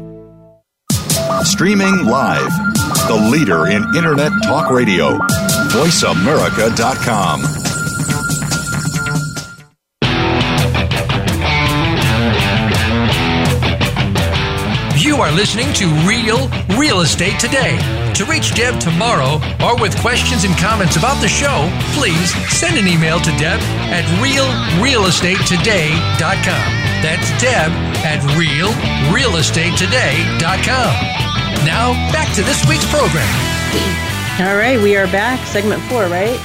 Streaming 1.43 2.05
live, 2.05 2.51
the 3.07 3.29
leader 3.31 3.65
in 3.67 3.83
Internet 3.95 4.31
Talk 4.43 4.69
Radio, 4.69 5.17
voiceamerica.com. 5.69 7.41
You 14.95 15.15
are 15.17 15.31
listening 15.31 15.73
to 15.73 15.87
Real 16.07 16.47
Real 16.77 17.01
Estate 17.01 17.39
Today. 17.39 17.77
To 18.15 18.25
reach 18.25 18.53
Deb 18.53 18.75
Tomaro 18.75 19.41
or 19.63 19.75
with 19.81 19.97
questions 19.99 20.43
and 20.43 20.55
comments 20.57 20.95
about 20.95 21.19
the 21.21 21.27
show, 21.27 21.67
please 21.93 22.31
send 22.55 22.77
an 22.77 22.87
email 22.87 23.19
to 23.19 23.31
Deb 23.37 23.59
at 23.89 24.05
realrealestatetoday.com. 24.21 26.71
That's 27.01 27.31
Deb 27.41 27.71
at 28.05 28.21
realrealestatetoday.com. 28.37 31.30
Now, 31.65 31.93
back 32.11 32.33
to 32.35 32.41
this 32.43 32.65
week's 32.67 32.89
program. 32.89 33.27
All 34.39 34.55
right, 34.57 34.79
we 34.81 34.95
are 34.97 35.05
back. 35.07 35.45
Segment 35.47 35.81
four, 35.83 36.03
right? 36.07 36.39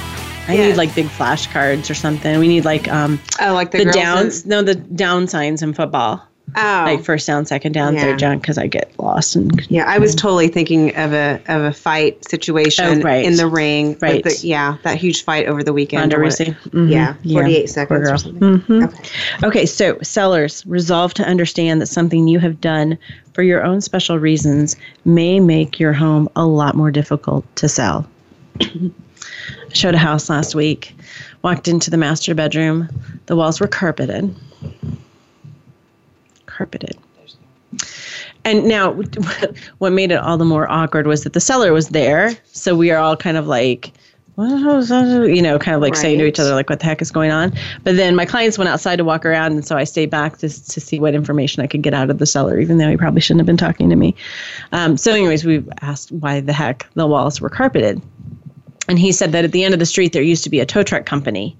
I 0.48 0.54
Yes. 0.54 0.70
need 0.70 0.76
like 0.76 0.94
big 0.94 1.06
flashcards 1.06 1.90
or 1.90 1.94
something. 1.94 2.38
We 2.38 2.46
need 2.48 2.64
like 2.64 2.88
um 2.88 3.18
I 3.40 3.50
like 3.50 3.70
the, 3.70 3.84
the, 3.84 3.92
downs. 3.92 4.42
in- 4.44 4.50
No, 4.50 4.62
the 4.62 4.74
down 4.74 5.26
signs 5.26 5.62
in 5.62 5.72
football. 5.74 6.22
Oh, 6.56 6.82
Like 6.86 7.04
first 7.04 7.26
down, 7.26 7.44
second 7.46 7.72
down, 7.72 7.94
Yeah. 7.94 8.02
third 8.02 8.18
down, 8.18 8.38
because 8.38 8.58
I 8.58 8.66
get 8.66 8.92
lost 8.98 9.36
and 9.36 9.64
yeah. 9.70 9.84
I 9.86 9.98
was 9.98 10.14
totally 10.14 10.48
thinking 10.48 10.96
of 10.96 11.12
a 11.12 11.40
of 11.48 11.62
a 11.62 11.72
fight 11.72 12.28
situation 12.28 12.84
Oh, 13.00 13.02
right. 13.02 13.24
in 13.24 13.36
the 13.36 13.46
ring. 13.46 13.96
Right. 14.00 14.22
the- 14.24 14.38
yeah, 14.42 14.76
that 14.82 14.96
huge 14.96 15.24
fight 15.24 15.46
over 15.46 15.62
the 15.62 15.72
weekend. 15.72 16.00
Ronda 16.12 16.16
or 16.16 16.22
what- 16.24 16.32
Rousey. 16.32 16.56
Mhm. 16.70 16.90
Yeah, 16.90 17.14
forty 17.32 17.56
eight 17.56 17.70
seconds. 17.70 18.00
Poor 18.08 18.14
Or 18.14 18.18
something. 18.18 18.60
Mhm. 18.60 18.84
Okay. 18.84 19.46
Okay, 19.46 19.66
so 19.66 19.98
sellers 20.02 20.64
resolve 20.66 21.14
to 21.14 21.22
understand 21.24 21.80
that 21.80 21.86
something 21.86 22.26
you 22.28 22.38
have 22.38 22.60
done 22.60 22.96
for 23.34 23.42
your 23.42 23.62
own 23.64 23.80
special 23.80 24.18
reasons 24.18 24.76
may 25.04 25.38
make 25.40 25.78
your 25.78 25.92
home 25.92 26.28
a 26.36 26.46
lot 26.46 26.74
more 26.74 26.90
difficult 26.90 27.44
to 27.56 27.68
sell. 27.68 28.06
I 28.60 29.74
showed 29.74 29.94
a 29.94 29.98
house 29.98 30.30
last 30.30 30.54
week, 30.54 30.96
walked 31.42 31.68
into 31.68 31.90
the 31.90 31.96
master 31.98 32.34
bedroom. 32.34 32.88
The 33.26 33.36
walls 33.36 33.60
were 33.60 33.66
carpeted. 33.66 34.34
Carpeted. 36.56 36.96
And 38.44 38.64
now, 38.66 38.92
what 39.78 39.92
made 39.92 40.12
it 40.12 40.16
all 40.16 40.38
the 40.38 40.44
more 40.44 40.70
awkward 40.70 41.06
was 41.06 41.24
that 41.24 41.32
the 41.32 41.40
seller 41.40 41.72
was 41.72 41.88
there. 41.88 42.36
So 42.52 42.76
we 42.76 42.90
are 42.90 42.98
all 42.98 43.16
kind 43.16 43.36
of 43.36 43.46
like, 43.46 43.92
you 44.38 45.42
know, 45.42 45.58
kind 45.58 45.74
of 45.74 45.82
like 45.82 45.96
saying 45.96 46.18
to 46.18 46.26
each 46.26 46.38
other, 46.38 46.54
like, 46.54 46.70
what 46.70 46.78
the 46.78 46.84
heck 46.84 47.02
is 47.02 47.10
going 47.10 47.30
on? 47.30 47.52
But 47.82 47.96
then 47.96 48.14
my 48.14 48.24
clients 48.24 48.56
went 48.56 48.68
outside 48.68 48.96
to 48.96 49.04
walk 49.04 49.26
around, 49.26 49.52
and 49.52 49.66
so 49.66 49.76
I 49.76 49.84
stayed 49.84 50.10
back 50.10 50.38
to, 50.38 50.48
to 50.48 50.80
see 50.80 51.00
what 51.00 51.14
information 51.14 51.62
I 51.62 51.66
could 51.66 51.82
get 51.82 51.92
out 51.92 52.08
of 52.08 52.18
the 52.18 52.26
seller, 52.26 52.60
even 52.60 52.78
though 52.78 52.88
he 52.88 52.96
probably 52.96 53.20
shouldn't 53.20 53.40
have 53.40 53.46
been 53.46 53.56
talking 53.56 53.90
to 53.90 53.96
me. 53.96 54.14
Um, 54.72 54.96
so, 54.96 55.12
anyways, 55.12 55.44
we 55.44 55.64
asked 55.80 56.12
why 56.12 56.40
the 56.40 56.52
heck 56.52 56.86
the 56.94 57.06
walls 57.06 57.40
were 57.40 57.50
carpeted. 57.50 58.00
And 58.88 58.98
he 58.98 59.10
said 59.10 59.32
that 59.32 59.44
at 59.44 59.52
the 59.52 59.64
end 59.64 59.74
of 59.74 59.80
the 59.80 59.86
street, 59.86 60.12
there 60.12 60.22
used 60.22 60.44
to 60.44 60.50
be 60.50 60.60
a 60.60 60.66
tow 60.66 60.82
truck 60.82 61.06
company, 61.06 61.56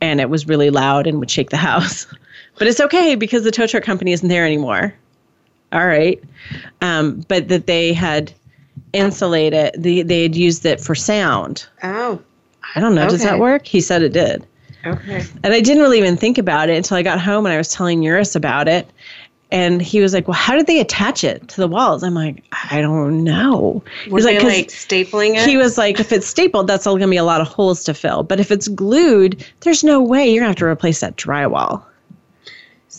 and 0.00 0.20
it 0.20 0.30
was 0.30 0.48
really 0.48 0.70
loud 0.70 1.06
and 1.06 1.18
would 1.18 1.30
shake 1.30 1.50
the 1.50 1.56
house. 1.68 2.06
But 2.58 2.66
it's 2.68 2.80
okay 2.80 3.14
because 3.14 3.44
the 3.44 3.50
tow 3.50 3.66
truck 3.66 3.82
company 3.82 4.12
isn't 4.12 4.28
there 4.28 4.44
anymore. 4.46 4.94
All 5.72 5.86
right. 5.86 6.22
Um, 6.80 7.24
but 7.28 7.48
that 7.48 7.66
they 7.66 7.92
had 7.92 8.32
insulated, 8.92 9.74
the, 9.82 10.02
they 10.02 10.22
had 10.22 10.36
used 10.36 10.64
it 10.66 10.80
for 10.80 10.94
sound. 10.94 11.66
Oh, 11.82 12.20
I 12.74 12.80
don't 12.80 12.94
know. 12.94 13.08
Does 13.08 13.22
that 13.22 13.38
work? 13.38 13.66
He 13.66 13.80
said 13.80 14.02
it 14.02 14.12
did. 14.12 14.46
okay. 14.84 15.24
And 15.42 15.54
I 15.54 15.60
didn't 15.60 15.82
really 15.82 15.98
even 15.98 16.16
think 16.16 16.38
about 16.38 16.68
it 16.68 16.76
until 16.76 16.96
I 16.96 17.02
got 17.02 17.20
home 17.20 17.46
and 17.46 17.52
I 17.54 17.58
was 17.58 17.68
telling 17.68 18.02
Eurus 18.02 18.34
about 18.36 18.68
it. 18.68 18.86
And 19.50 19.82
he 19.82 20.00
was 20.00 20.14
like, 20.14 20.26
Well, 20.28 20.34
how 20.36 20.56
did 20.56 20.66
they 20.66 20.80
attach 20.80 21.24
it 21.24 21.46
to 21.48 21.60
the 21.60 21.68
walls? 21.68 22.02
I'm 22.02 22.14
like, 22.14 22.42
I 22.70 22.80
don't 22.80 23.22
know. 23.22 23.82
Were 24.08 24.18
He's 24.18 24.24
they 24.24 24.34
'cause 24.36 24.44
like 24.44 24.68
stapling 24.68 25.36
it? 25.36 25.46
he 25.48 25.58
was 25.58 25.76
like, 25.76 26.00
if 26.00 26.10
it's 26.10 26.26
stapled, 26.26 26.66
that's 26.66 26.86
all 26.86 26.94
going 26.94 27.08
to 27.08 27.10
be 27.10 27.18
a 27.18 27.24
lot 27.24 27.42
of 27.42 27.48
holes 27.48 27.84
to 27.84 27.92
fill. 27.94 28.22
But 28.22 28.40
if 28.40 28.50
it's 28.50 28.68
glued, 28.68 29.44
there's 29.60 29.84
no 29.84 30.02
way 30.02 30.24
you're 30.26 30.40
going 30.42 30.44
to 30.44 30.50
have 30.50 30.56
to 30.56 30.64
replace 30.64 31.00
that 31.00 31.16
drywall. 31.16 31.82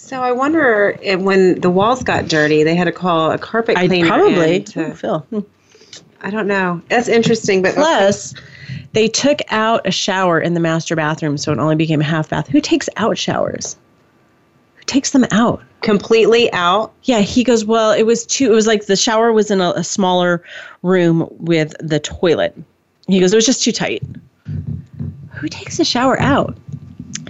So 0.04 0.22
I 0.22 0.32
wonder 0.34 0.98
if 1.02 1.20
when 1.22 1.62
the 1.62 1.70
walls 1.70 2.04
got 2.04 2.28
dirty, 2.28 2.64
they 2.64 2.76
had 2.76 2.86
to 2.86 2.92
call 2.92 3.32
a 3.32 3.38
carpet 3.38 3.78
cleaner. 3.78 4.06
I 4.06 4.10
probably, 4.10 4.64
to- 4.64 4.94
Phil. 4.96 5.20
Hmm. 5.30 5.40
I 6.22 6.30
don't 6.30 6.48
know. 6.48 6.82
That's 6.90 7.08
interesting, 7.08 7.62
but 7.62 7.74
Plus, 7.74 8.34
they 8.94 9.08
took 9.08 9.40
out 9.50 9.86
a 9.88 9.92
shower 9.92 10.40
in 10.40 10.54
the 10.54 10.60
master 10.60 10.96
bathroom, 10.96 11.38
so 11.38 11.52
it 11.52 11.58
only 11.60 11.76
became 11.76 12.02
a 12.02 12.06
half 12.06 12.30
bath. 12.30 12.48
Who 12.48 12.62
takes 12.62 12.90
out 12.98 13.18
showers? 13.18 13.78
Who 14.76 14.84
takes 14.84 15.12
them 15.12 15.26
out? 15.32 15.62
completely 15.82 16.52
out. 16.54 16.94
Yeah, 17.04 17.20
he 17.20 17.44
goes, 17.44 17.66
Well, 17.66 17.92
it 17.92 18.04
was 18.04 18.26
too, 18.26 18.52
it 18.52 18.56
was 18.56 18.68
like 18.68 18.86
the 18.86 18.96
shower 18.96 19.32
was 19.32 19.52
in 19.52 19.62
a, 19.62 19.72
a 19.72 19.84
smaller 19.84 20.44
room 20.82 21.28
with 21.32 21.76
the 21.80 22.00
toilet. 22.00 22.58
He 23.08 23.20
goes, 23.20 23.34
It 23.34 23.36
was 23.36 23.46
just 23.46 23.64
too 23.64 23.72
tight. 23.74 24.02
Who 25.34 25.48
takes 25.50 25.80
a 25.80 25.86
shower 25.86 26.20
out? 26.22 26.58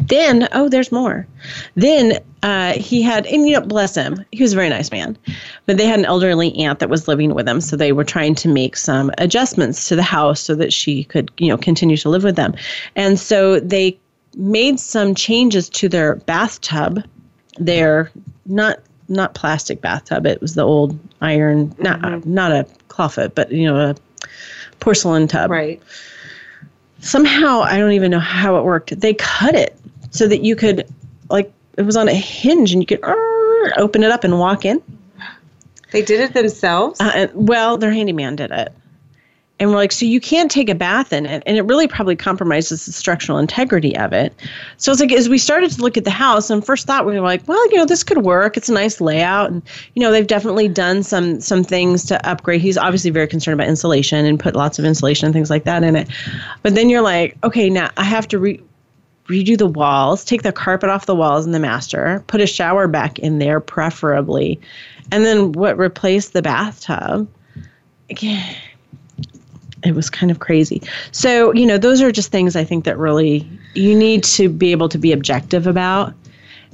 Then, 0.07 0.47
oh, 0.53 0.69
there's 0.69 0.91
more. 0.91 1.27
Then 1.75 2.19
uh, 2.41 2.73
he 2.73 3.01
had, 3.01 3.25
and 3.27 3.47
you 3.47 3.53
know, 3.53 3.61
bless 3.61 3.95
him, 3.95 4.23
he 4.31 4.41
was 4.41 4.53
a 4.53 4.55
very 4.55 4.69
nice 4.69 4.91
man, 4.91 5.17
but 5.65 5.77
they 5.77 5.86
had 5.86 5.99
an 5.99 6.05
elderly 6.05 6.55
aunt 6.57 6.79
that 6.79 6.89
was 6.89 7.07
living 7.07 7.34
with 7.34 7.45
them, 7.45 7.61
so 7.61 7.75
they 7.75 7.91
were 7.91 8.03
trying 8.03 8.36
to 8.36 8.47
make 8.47 8.75
some 8.75 9.11
adjustments 9.17 9.88
to 9.88 9.95
the 9.95 10.03
house 10.03 10.41
so 10.41 10.55
that 10.55 10.73
she 10.73 11.03
could, 11.03 11.31
you 11.38 11.47
know, 11.47 11.57
continue 11.57 11.97
to 11.97 12.09
live 12.09 12.23
with 12.23 12.36
them, 12.36 12.53
and 12.95 13.19
so 13.19 13.59
they 13.59 13.97
made 14.36 14.79
some 14.79 15.15
changes 15.15 15.69
to 15.69 15.88
their 15.88 16.15
bathtub. 16.15 17.03
Their 17.57 18.11
not 18.45 18.79
not 19.09 19.36
plastic 19.36 19.81
bathtub; 19.81 20.25
it 20.25 20.41
was 20.41 20.55
the 20.55 20.63
old 20.63 20.97
iron, 21.21 21.73
not 21.77 22.25
not 22.25 22.51
a 22.51 22.65
clawfoot, 22.89 23.36
but 23.36 23.51
you 23.51 23.65
know, 23.65 23.77
a 23.77 23.95
porcelain 24.79 25.27
tub 25.27 25.51
Right. 25.51 25.81
Somehow 27.04 27.62
I 27.62 27.78
don't 27.78 27.91
even 27.91 28.12
know 28.12 28.20
how 28.20 28.58
it 28.58 28.64
worked. 28.64 28.99
They 28.99 29.14
cut 29.14 29.56
it 29.56 29.78
so 30.12 30.28
that 30.28 30.43
you 30.43 30.56
could 30.56 30.88
like 31.30 31.51
it 31.78 31.84
was 31.84 31.97
on 31.97 32.08
a 32.08 32.14
hinge 32.14 32.74
and 32.74 32.82
you 32.82 32.86
could 32.86 33.04
uh, 33.04 33.16
open 33.78 34.04
it 34.04 34.12
up 34.12 34.24
and 34.24 34.39
walk 34.39 34.66
in. 34.66 34.82
They 35.91 36.01
did 36.01 36.22
it 36.22 36.34
themselves. 36.34 36.99
Uh, 36.99 37.28
well, 37.34 37.78
their 37.78 37.91
handyman 37.91 38.36
did 38.36 38.51
it. 38.51 38.74
And 39.64 39.72
we're 39.72 39.78
like, 39.78 39.93
so 39.93 40.05
you 40.05 40.20
can't 40.20 40.51
take 40.51 40.68
a 40.68 40.76
bath 40.76 41.14
in 41.14 41.26
it. 41.26 41.41
And 41.45 41.55
it 41.55 41.61
really 41.61 41.88
probably 41.88 42.18
compromises 42.18 42.86
the 42.86 42.91
structural 42.91 43.38
integrity 43.38 43.95
of 43.95 44.11
it. 44.11 44.34
So 44.76 44.91
it's 44.91 44.99
like, 44.99 45.14
as 45.14 45.30
we 45.30 45.38
started 45.38 45.72
to 45.72 45.82
look 45.82 45.95
at 45.95 46.03
the 46.03 46.11
house, 46.11 46.49
and 46.49 46.66
first 46.66 46.86
thought 46.86 47.05
we 47.05 47.14
were 47.14 47.26
like, 47.26 47.47
well, 47.47 47.66
you 47.72 47.78
know, 47.78 47.86
this 47.86 48.03
could 48.03 48.18
work. 48.18 48.57
It's 48.57 48.68
a 48.68 48.74
nice 48.74 48.99
layout. 48.99 49.51
And, 49.51 49.61
you 49.93 50.01
know, 50.01 50.11
they've 50.11 50.28
definitely 50.28 50.68
done 50.68 51.01
some 51.01 51.39
some 51.39 51.64
things 51.64 52.03
to 52.07 52.30
upgrade. 52.30 52.59
He's 52.59 52.78
obviously 52.78 53.09
very 53.09 53.26
concerned 53.26 53.57
about 53.57 53.70
insulation 53.70 54.26
and 54.26 54.38
put 54.38 54.53
lots 54.53 54.80
of 54.80 54.84
insulation 54.84 55.28
and 55.28 55.34
things 55.34 55.49
like 55.49 55.64
that 55.64 55.82
in 55.82 55.95
it. 55.95 56.09
But 56.61 56.76
then 56.76 56.89
you're 56.89 57.01
like, 57.01 57.38
okay, 57.45 57.70
now 57.70 57.89
I 57.95 58.03
have 58.03 58.28
to 58.28 58.39
re- 58.39 58.61
redo 59.28 59.57
the 59.57 59.66
walls, 59.66 60.26
take 60.26 60.41
the 60.41 60.51
carpet 60.51 60.89
off 60.89 61.05
the 61.05 61.16
walls 61.16 61.45
in 61.45 61.53
the 61.53 61.59
master, 61.59 62.22
put 62.28 62.41
a 62.41 62.47
shower 62.47 62.89
back 62.89 63.18
in 63.18 63.39
there, 63.39 63.61
preferably, 63.61 64.59
and 65.09 65.24
then 65.24 65.53
what? 65.53 65.78
Replace 65.78 66.32
the 66.32 66.41
bathtub. 66.41 67.30
Again, 68.09 68.57
it 69.84 69.95
was 69.95 70.09
kind 70.09 70.31
of 70.31 70.39
crazy. 70.39 70.81
So 71.11 71.53
you 71.53 71.65
know, 71.65 71.77
those 71.77 72.01
are 72.01 72.11
just 72.11 72.31
things 72.31 72.55
I 72.55 72.63
think 72.63 72.86
that 72.86 72.97
really 72.97 73.47
you 73.73 73.95
need 73.95 74.23
to 74.25 74.49
be 74.49 74.71
able 74.71 74.89
to 74.89 74.97
be 74.97 75.11
objective 75.11 75.67
about, 75.67 76.13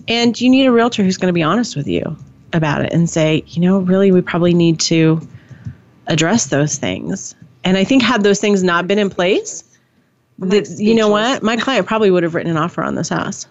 and 0.07 0.39
you 0.39 0.49
need 0.49 0.65
a 0.65 0.71
realtor 0.71 1.03
who's 1.03 1.17
going 1.17 1.27
to 1.29 1.33
be 1.33 1.43
honest 1.43 1.75
with 1.75 1.87
you 1.87 2.17
about 2.53 2.83
it 2.83 2.91
and 2.91 3.09
say, 3.09 3.43
you 3.47 3.61
know, 3.61 3.79
really, 3.79 4.11
we 4.11 4.21
probably 4.21 4.53
need 4.53 4.79
to 4.79 5.21
address 6.07 6.47
those 6.47 6.77
things. 6.77 7.35
And 7.63 7.77
I 7.77 7.83
think 7.83 8.01
had 8.01 8.23
those 8.23 8.39
things 8.39 8.63
not 8.63 8.87
been 8.87 8.97
in 8.97 9.09
place, 9.09 9.63
that 10.39 10.69
you 10.69 10.95
know 10.95 11.09
what, 11.09 11.43
my 11.43 11.57
client 11.57 11.85
probably 11.85 12.11
would 12.11 12.23
have 12.23 12.33
written 12.33 12.51
an 12.51 12.57
offer 12.57 12.83
on 12.83 12.95
this 12.95 13.09
house. 13.09 13.47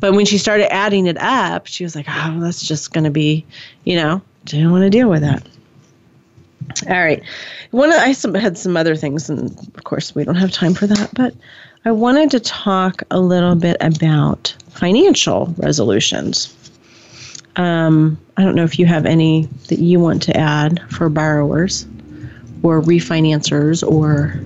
But 0.00 0.12
when 0.12 0.26
she 0.26 0.36
started 0.36 0.72
adding 0.72 1.06
it 1.06 1.16
up, 1.18 1.66
she 1.66 1.84
was 1.84 1.96
like, 1.96 2.06
"Oh, 2.08 2.38
that's 2.40 2.60
just 2.60 2.92
going 2.92 3.04
to 3.04 3.10
be, 3.10 3.46
you 3.84 3.96
know, 3.96 4.20
didn't 4.44 4.70
want 4.70 4.82
to 4.82 4.90
deal 4.90 5.08
with 5.08 5.22
that." 5.22 5.48
All 6.88 6.94
right, 6.94 7.22
one 7.70 7.92
I 7.92 8.14
had 8.38 8.58
some 8.58 8.76
other 8.76 8.96
things, 8.96 9.30
and 9.30 9.50
of 9.76 9.84
course 9.84 10.14
we 10.14 10.24
don't 10.24 10.34
have 10.34 10.50
time 10.50 10.74
for 10.74 10.86
that. 10.86 11.10
But 11.14 11.34
I 11.84 11.92
wanted 11.92 12.30
to 12.32 12.40
talk 12.40 13.02
a 13.10 13.20
little 13.20 13.54
bit 13.54 13.76
about 13.80 14.54
financial 14.70 15.54
resolutions. 15.56 16.54
Um, 17.56 18.18
I 18.36 18.42
don't 18.42 18.54
know 18.54 18.64
if 18.64 18.78
you 18.78 18.86
have 18.86 19.06
any 19.06 19.48
that 19.68 19.78
you 19.78 19.98
want 19.98 20.22
to 20.24 20.36
add 20.36 20.82
for 20.90 21.08
borrowers 21.08 21.86
or 22.62 22.82
refinancers 22.82 23.86
or 23.86 24.38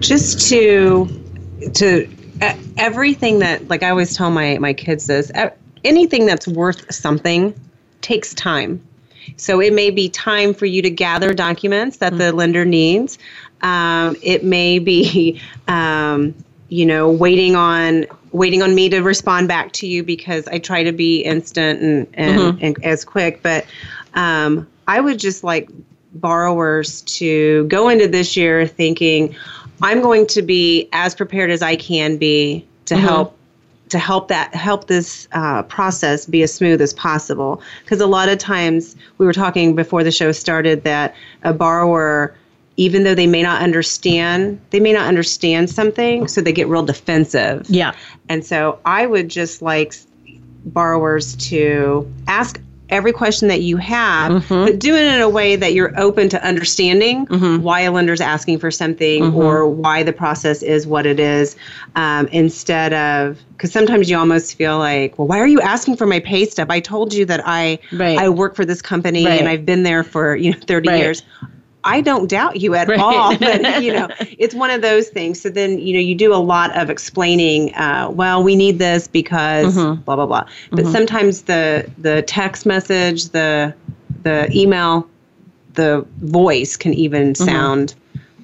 just 0.00 0.48
to 0.48 1.08
to 1.74 2.08
everything 2.76 3.38
that 3.38 3.66
like 3.68 3.82
I 3.82 3.90
always 3.90 4.14
tell 4.14 4.30
my 4.30 4.58
my 4.58 4.74
kids 4.74 5.06
this 5.06 5.30
anything 5.84 6.26
that's 6.26 6.46
worth 6.46 6.92
something 6.92 7.58
takes 8.02 8.34
time. 8.34 8.85
So 9.36 9.60
it 9.60 9.72
may 9.72 9.90
be 9.90 10.08
time 10.08 10.54
for 10.54 10.66
you 10.66 10.82
to 10.82 10.90
gather 10.90 11.34
documents 11.34 11.98
that 11.98 12.12
mm-hmm. 12.12 12.18
the 12.18 12.32
lender 12.32 12.64
needs. 12.64 13.18
Um, 13.62 14.16
it 14.22 14.44
may 14.44 14.78
be 14.78 15.40
um, 15.68 16.34
you 16.68 16.86
know 16.86 17.10
waiting 17.10 17.56
on 17.56 18.06
waiting 18.32 18.62
on 18.62 18.74
me 18.74 18.88
to 18.90 19.00
respond 19.00 19.48
back 19.48 19.72
to 19.72 19.86
you 19.86 20.02
because 20.02 20.46
I 20.48 20.58
try 20.58 20.82
to 20.82 20.92
be 20.92 21.20
instant 21.22 21.80
and 21.80 22.06
and, 22.14 22.38
mm-hmm. 22.38 22.64
and 22.64 22.84
as 22.84 23.04
quick. 23.04 23.42
But 23.42 23.66
um, 24.14 24.66
I 24.86 25.00
would 25.00 25.18
just 25.18 25.44
like 25.44 25.68
borrowers 26.14 27.02
to 27.02 27.64
go 27.64 27.88
into 27.88 28.08
this 28.08 28.36
year 28.36 28.66
thinking, 28.66 29.34
I'm 29.82 30.00
going 30.00 30.26
to 30.28 30.42
be 30.42 30.88
as 30.92 31.14
prepared 31.14 31.50
as 31.50 31.62
I 31.62 31.76
can 31.76 32.16
be 32.16 32.66
to 32.86 32.94
mm-hmm. 32.94 33.04
help 33.04 33.36
to 33.88 33.98
help 33.98 34.28
that 34.28 34.54
help 34.54 34.86
this 34.86 35.28
uh, 35.32 35.62
process 35.64 36.26
be 36.26 36.42
as 36.42 36.52
smooth 36.52 36.80
as 36.80 36.92
possible. 36.92 37.62
Because 37.84 38.00
a 38.00 38.06
lot 38.06 38.28
of 38.28 38.38
times 38.38 38.96
we 39.18 39.26
were 39.26 39.32
talking 39.32 39.74
before 39.74 40.02
the 40.02 40.10
show 40.10 40.32
started 40.32 40.84
that 40.84 41.14
a 41.42 41.52
borrower 41.52 42.34
even 42.78 43.04
though 43.04 43.14
they 43.14 43.26
may 43.26 43.42
not 43.42 43.62
understand 43.62 44.60
they 44.68 44.80
may 44.80 44.92
not 44.92 45.06
understand 45.06 45.70
something 45.70 46.28
so 46.28 46.40
they 46.40 46.52
get 46.52 46.68
real 46.68 46.84
defensive. 46.84 47.68
Yeah. 47.70 47.94
And 48.28 48.44
so 48.44 48.78
i 48.84 49.06
would 49.06 49.28
just 49.28 49.62
like 49.62 49.94
borrowers 50.66 51.36
to 51.36 52.12
ask 52.26 52.60
every 52.88 53.12
question 53.12 53.48
that 53.48 53.62
you 53.62 53.76
have, 53.76 54.30
mm-hmm. 54.30 54.64
but 54.64 54.78
do 54.78 54.94
it 54.94 55.04
in 55.04 55.20
a 55.20 55.28
way 55.28 55.56
that 55.56 55.74
you're 55.74 55.98
open 55.98 56.28
to 56.28 56.42
understanding 56.44 57.26
mm-hmm. 57.26 57.62
why 57.62 57.80
a 57.80 57.90
lender's 57.90 58.20
asking 58.20 58.58
for 58.58 58.70
something 58.70 59.24
mm-hmm. 59.24 59.36
or 59.36 59.68
why 59.68 60.02
the 60.02 60.12
process 60.12 60.62
is 60.62 60.86
what 60.86 61.06
it 61.06 61.18
is, 61.18 61.56
um, 61.96 62.26
instead 62.28 62.92
of 62.92 63.38
because 63.52 63.72
sometimes 63.72 64.10
you 64.10 64.18
almost 64.18 64.56
feel 64.56 64.78
like, 64.78 65.18
well, 65.18 65.26
why 65.26 65.38
are 65.38 65.46
you 65.46 65.60
asking 65.60 65.96
for 65.96 66.06
my 66.06 66.20
pay 66.20 66.44
stub? 66.44 66.70
I 66.70 66.80
told 66.80 67.14
you 67.14 67.24
that 67.24 67.40
I 67.44 67.78
right. 67.92 68.18
I 68.18 68.28
work 68.28 68.54
for 68.54 68.64
this 68.64 68.82
company 68.82 69.24
right. 69.24 69.40
and 69.40 69.48
I've 69.48 69.64
been 69.64 69.82
there 69.82 70.04
for 70.04 70.36
you 70.36 70.52
know 70.52 70.58
30 70.58 70.88
right. 70.88 70.98
years. 70.98 71.22
I 71.86 72.00
don't 72.00 72.28
doubt 72.28 72.60
you 72.60 72.74
at 72.74 72.88
right. 72.88 72.98
all. 72.98 73.36
But, 73.46 73.82
you 73.82 73.92
know, 73.92 74.08
it's 74.38 74.54
one 74.54 74.70
of 74.70 74.82
those 74.82 75.08
things. 75.08 75.40
So 75.40 75.48
then, 75.48 75.78
you 75.78 75.94
know, 75.94 76.00
you 76.00 76.14
do 76.14 76.34
a 76.34 76.36
lot 76.36 76.76
of 76.76 76.90
explaining, 76.90 77.74
uh, 77.74 78.08
well, 78.10 78.42
we 78.42 78.56
need 78.56 78.78
this 78.78 79.06
because 79.06 79.76
mm-hmm. 79.76 80.02
blah, 80.02 80.16
blah, 80.16 80.26
blah. 80.26 80.46
But 80.70 80.80
mm-hmm. 80.80 80.92
sometimes 80.92 81.42
the, 81.42 81.88
the 81.98 82.22
text 82.22 82.66
message, 82.66 83.28
the, 83.28 83.74
the 84.22 84.50
email, 84.54 85.08
the 85.74 86.04
voice 86.18 86.76
can 86.76 86.92
even 86.94 87.32
mm-hmm. 87.32 87.44
sound 87.44 87.94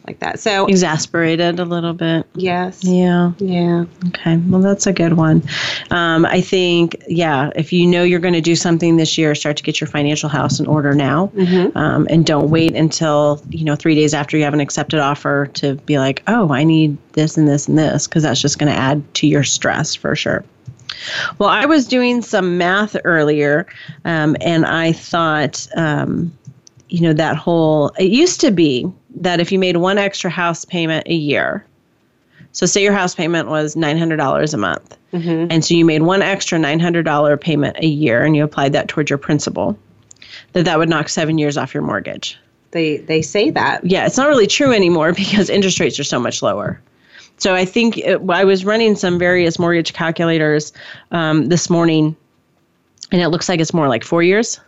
like 0.07 0.19
that. 0.21 0.41
So 0.41 0.67
exasperated 0.67 1.61
a 1.61 1.65
little 1.65 1.93
bit. 1.93 2.27
Yes. 2.35 2.83
Yeah. 2.83 3.33
Yeah. 3.39 3.85
Okay. 4.09 4.37
Well, 4.37 4.61
that's 4.61 4.87
a 4.87 4.93
good 4.93 5.15
one. 5.15 5.43
Um, 5.91 6.27
I 6.27 6.41
think, 6.41 7.01
yeah, 7.09 7.51
if 7.55 7.73
you 7.73 7.87
know 7.87 8.03
you're 8.03 8.21
going 8.21 8.35
to 8.35 8.41
do 8.41 8.57
something 8.57 8.97
this 8.97 9.17
year, 9.17 9.35
start 9.35 9.57
to 9.59 9.63
get 9.63 9.81
your 9.81 9.89
financial 9.89 10.29
house 10.29 10.59
in 10.59 10.67
order 10.67 10.95
now, 10.95 11.29
mm-hmm. 11.35 11.77
um, 11.77 12.07
and 12.11 12.27
don't 12.27 12.51
wait 12.51 12.75
until 12.75 13.43
you 13.51 13.65
know 13.65 13.77
three 13.77 13.95
days 13.95 14.15
after 14.15 14.37
you 14.37 14.45
have 14.45 14.55
an 14.55 14.61
accepted 14.61 15.01
offer 15.01 15.47
to 15.55 15.75
be 15.77 15.99
like, 15.99 16.23
oh, 16.27 16.53
I 16.53 16.65
need 16.65 16.97
this 17.13 17.37
and 17.37 17.47
this 17.47 17.69
and 17.69 17.79
this, 17.79 18.07
because 18.07 18.23
that's 18.23 18.41
just 18.41 18.59
going 18.59 18.73
to 18.73 18.79
add 18.79 19.15
to 19.15 19.27
your 19.27 19.45
stress 19.45 19.95
for 19.95 20.17
sure. 20.17 20.45
Well, 21.39 21.49
I 21.49 21.67
was 21.67 21.87
doing 21.87 22.23
some 22.23 22.59
math 22.59 22.97
earlier, 23.05 23.67
um, 24.05 24.37
and 24.41 24.65
I 24.67 24.93
thought, 24.93 25.67
um, 25.77 26.33
you 26.89 27.01
know, 27.01 27.13
that 27.15 27.37
whole, 27.37 27.89
it 27.99 28.11
used 28.11 28.41
to 28.43 28.51
be 28.51 28.91
that 29.23 29.41
if 29.41 29.53
you 29.53 29.59
made 29.59 29.77
one 29.77 29.99
extra 29.99 30.31
house 30.31 30.65
payment 30.65 31.07
a 31.07 31.15
year, 31.15 31.65
so 32.53 32.67
say 32.67 32.83
your 32.83 32.93
house 32.93 33.15
payment 33.15 33.49
was 33.49 33.75
$900 33.75 34.55
a 34.55 34.57
month, 34.57 34.97
mm-hmm. 35.13 35.47
and 35.51 35.65
so 35.65 35.75
you 35.75 35.85
made 35.85 36.03
one 36.03 36.23
extra 36.23 36.59
$900 36.59 37.41
payment 37.41 37.77
a 37.79 37.87
year 37.87 38.25
and 38.25 38.37
you 38.37 38.45
applied 38.45 38.73
that 38.75 38.89
towards 38.89 39.09
your 39.09 39.19
principal, 39.19 39.79
that 40.53 40.65
that 40.65 40.79
would 40.79 40.89
knock 40.89 41.09
seven 41.09 41.39
years 41.39 41.57
off 41.57 41.73
your 41.73 41.83
mortgage. 41.83 42.39
They, 42.73 42.99
they 42.99 43.23
say 43.23 43.51
that. 43.51 43.85
Yeah, 43.85 44.07
it's 44.07 44.17
not 44.17 44.29
really 44.29 44.47
true 44.47 44.73
anymore 44.73 45.13
because 45.15 45.49
interest 45.49 45.81
rates 45.81 45.99
are 45.99 46.05
so 46.05 46.19
much 46.19 46.43
lower. 46.43 46.81
So 47.39 47.55
I 47.55 47.65
think 47.65 47.99
it, 47.99 48.21
I 48.29 48.45
was 48.45 48.65
running 48.65 48.97
some 48.97 49.19
various 49.19 49.59
mortgage 49.59 49.95
calculators 49.95 50.73
um, 51.11 51.47
this 51.47 51.71
morning, 51.71 52.15
and 53.11 53.21
it 53.21 53.29
looks 53.29 53.49
like 53.49 53.61
it's 53.61 53.75
more 53.75 53.89
like 53.89 54.05
four 54.05 54.23
years 54.23 54.61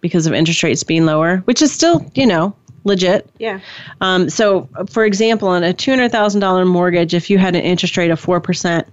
because 0.00 0.26
of 0.26 0.32
interest 0.32 0.62
rates 0.62 0.82
being 0.82 1.06
lower, 1.06 1.38
which 1.46 1.60
is 1.60 1.72
still, 1.72 2.04
you 2.14 2.26
know, 2.26 2.54
legit. 2.84 3.28
Yeah. 3.38 3.60
Um, 4.00 4.28
so, 4.28 4.68
for 4.88 5.04
example, 5.04 5.48
on 5.48 5.64
a 5.64 5.72
$200,000 5.72 6.66
mortgage, 6.66 7.14
if 7.14 7.28
you 7.30 7.38
had 7.38 7.56
an 7.56 7.62
interest 7.62 7.96
rate 7.96 8.10
of 8.10 8.20
4%, 8.20 8.86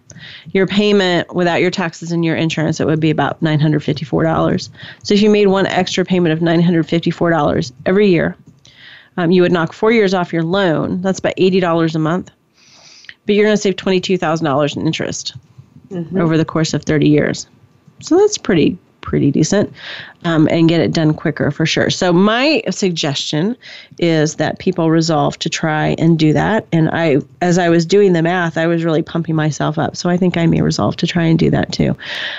your 0.52 0.68
payment 0.68 1.34
without 1.36 1.62
your 1.62 1.72
taxes 1.72 2.12
and 2.12 2.24
your 2.24 2.36
insurance, 2.36 2.80
it 2.80 2.86
would 2.86 3.00
be 3.00 3.10
about 3.10 3.42
$954. 3.42 4.70
So, 5.04 5.14
if 5.14 5.22
you 5.22 5.30
made 5.30 5.48
one 5.48 5.68
extra 5.68 6.06
payment 6.06 6.34
of 6.34 6.39
$954 6.39 7.72
every 7.86 8.08
year, 8.08 8.36
um, 9.18 9.32
you 9.32 9.42
would 9.42 9.52
knock 9.52 9.74
four 9.74 9.92
years 9.92 10.14
off 10.14 10.34
your 10.34 10.44
loan. 10.44 11.02
That's 11.02 11.20
about 11.20 11.36
$80 11.36 11.96
a 11.96 12.00
month. 12.00 12.32
But 13.26 13.36
you're 13.36 13.46
going 13.46 13.56
to 13.56 13.62
save 13.62 13.76
$22,000 13.76 14.78
in 14.78 14.88
interest 14.88 15.36
mm-hmm. 15.89 16.20
over 16.20 16.38
the 16.38 16.46
course 16.46 16.74
of 16.74 16.84
30 16.84 17.08
years. 17.08 17.48
So, 18.00 18.18
that's 18.18 18.38
pretty 18.38 18.78
pretty 19.02 19.32
decent 19.32 19.72
um, 20.24 20.47
and 20.52 20.70
get 20.70 20.80
it 20.80 20.93
done 20.93 21.14
quicker 21.14 21.52
for 21.52 21.66
sure. 21.66 21.89
So, 21.89 22.14
my 22.14 22.62
suggestion 22.70 23.58
is 23.99 24.36
that 24.36 24.60
people 24.60 24.89
resolve 24.89 25.38
to 25.39 25.49
try 25.49 25.95
and 25.97 26.18
do 26.18 26.34
that. 26.34 26.66
And 26.72 26.89
I, 26.91 27.18
as 27.41 27.58
I 27.58 27.70
was 27.70 27.86
doing 27.86 28.14
the 28.14 28.22
math, 28.22 28.58
I 28.58 28.68
was 28.68 28.84
really 28.84 29.02
pumping 29.02 29.36
myself 29.36 29.78
up. 29.78 29.95
So, 29.95 30.10
I 30.10 30.18
think 30.18 30.38
I 30.38 30.45
may 30.45 30.62
resolve 30.62 30.95
to 30.97 31.08
try 31.08 31.24
and 31.24 31.38
do 31.38 31.49
that 31.49 31.72
too. 31.72 31.97